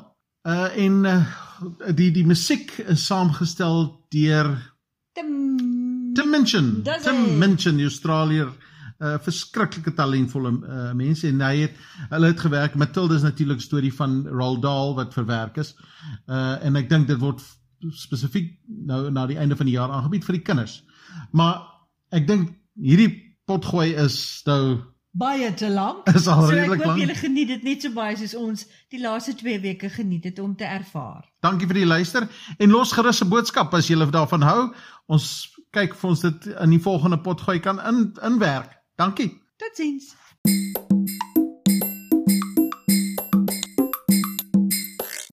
Uh 0.47 0.77
en 0.77 1.05
uh, 1.05 1.27
die 1.95 2.11
die 2.13 2.27
musiek 2.27 2.71
is 2.79 3.07
saamgestel 3.07 4.05
deur 4.11 4.51
Tim 5.15 5.57
Tim 6.15 6.31
Minchin. 6.31 6.83
Dis 6.83 7.03
Tim. 7.03 7.39
Minchin, 7.39 7.81
Australier, 7.81 8.53
uh 8.99 9.19
verskriklike 9.21 9.93
talentvolle 9.95 10.53
uh, 10.53 10.93
mense 10.97 11.29
en 11.29 11.41
hy 11.41 11.67
het 11.67 11.77
hulle 12.11 12.33
het 12.33 12.41
gewerk. 12.41 12.75
Matilda 12.75 13.15
is 13.15 13.27
natuurlik 13.27 13.61
storie 13.61 13.93
van 13.95 14.27
Roald 14.29 14.63
Dahl 14.63 14.95
wat 14.95 15.15
verwerk 15.15 15.57
is. 15.57 15.75
Uh 16.27 16.57
en 16.65 16.77
ek 16.77 16.89
dink 16.89 17.09
dit 17.09 17.21
word 17.21 17.43
spesifiek 17.93 18.55
nou 18.67 19.11
na 19.11 19.27
die 19.27 19.39
einde 19.39 19.57
van 19.57 19.69
die 19.69 19.77
jaar 19.77 19.93
aangebied 19.93 20.25
vir 20.25 20.39
die 20.39 20.47
kinders. 20.47 20.81
Maar 21.33 21.63
ek 22.17 22.27
dink 22.29 22.55
hierdie 22.81 23.11
potgooi 23.47 23.95
is 23.95 24.43
nou 24.47 24.81
baie 25.17 25.49
te 25.55 25.69
lank. 25.73 26.09
Is 26.17 26.27
al 26.29 26.45
so 26.45 26.53
ek 26.53 26.59
redelik 26.59 26.83
hoop 26.83 26.91
lank. 26.93 27.01
julle 27.01 27.17
geniet 27.17 27.53
dit 27.55 27.67
net 27.67 27.85
so 27.85 27.97
baie 27.97 28.17
soos 28.21 28.35
ons 28.37 28.67
die 28.93 29.01
laaste 29.01 29.37
2 29.39 29.61
weke 29.65 29.91
geniet 29.93 30.29
het 30.29 30.41
om 30.43 30.55
te 30.57 30.69
ervaar. 30.69 31.25
Dankie 31.45 31.69
vir 31.71 31.83
die 31.83 31.89
luister 31.89 32.29
en 32.59 32.75
los 32.75 32.93
gerus 32.97 33.23
'n 33.25 33.33
boodskap 33.33 33.75
as 33.75 33.89
jy 33.89 33.97
daarvan 33.97 34.45
hou. 34.45 34.73
Ons 35.09 35.49
kyk 35.73 35.95
of 35.95 36.05
ons 36.05 36.21
dit 36.21 36.47
in 36.47 36.71
die 36.71 36.83
volgende 36.83 37.19
potgooi 37.19 37.61
kan 37.61 37.81
in 37.81 38.13
inwerk. 38.23 38.76
Dankie. 38.97 39.41
Totsiens. 39.59 40.17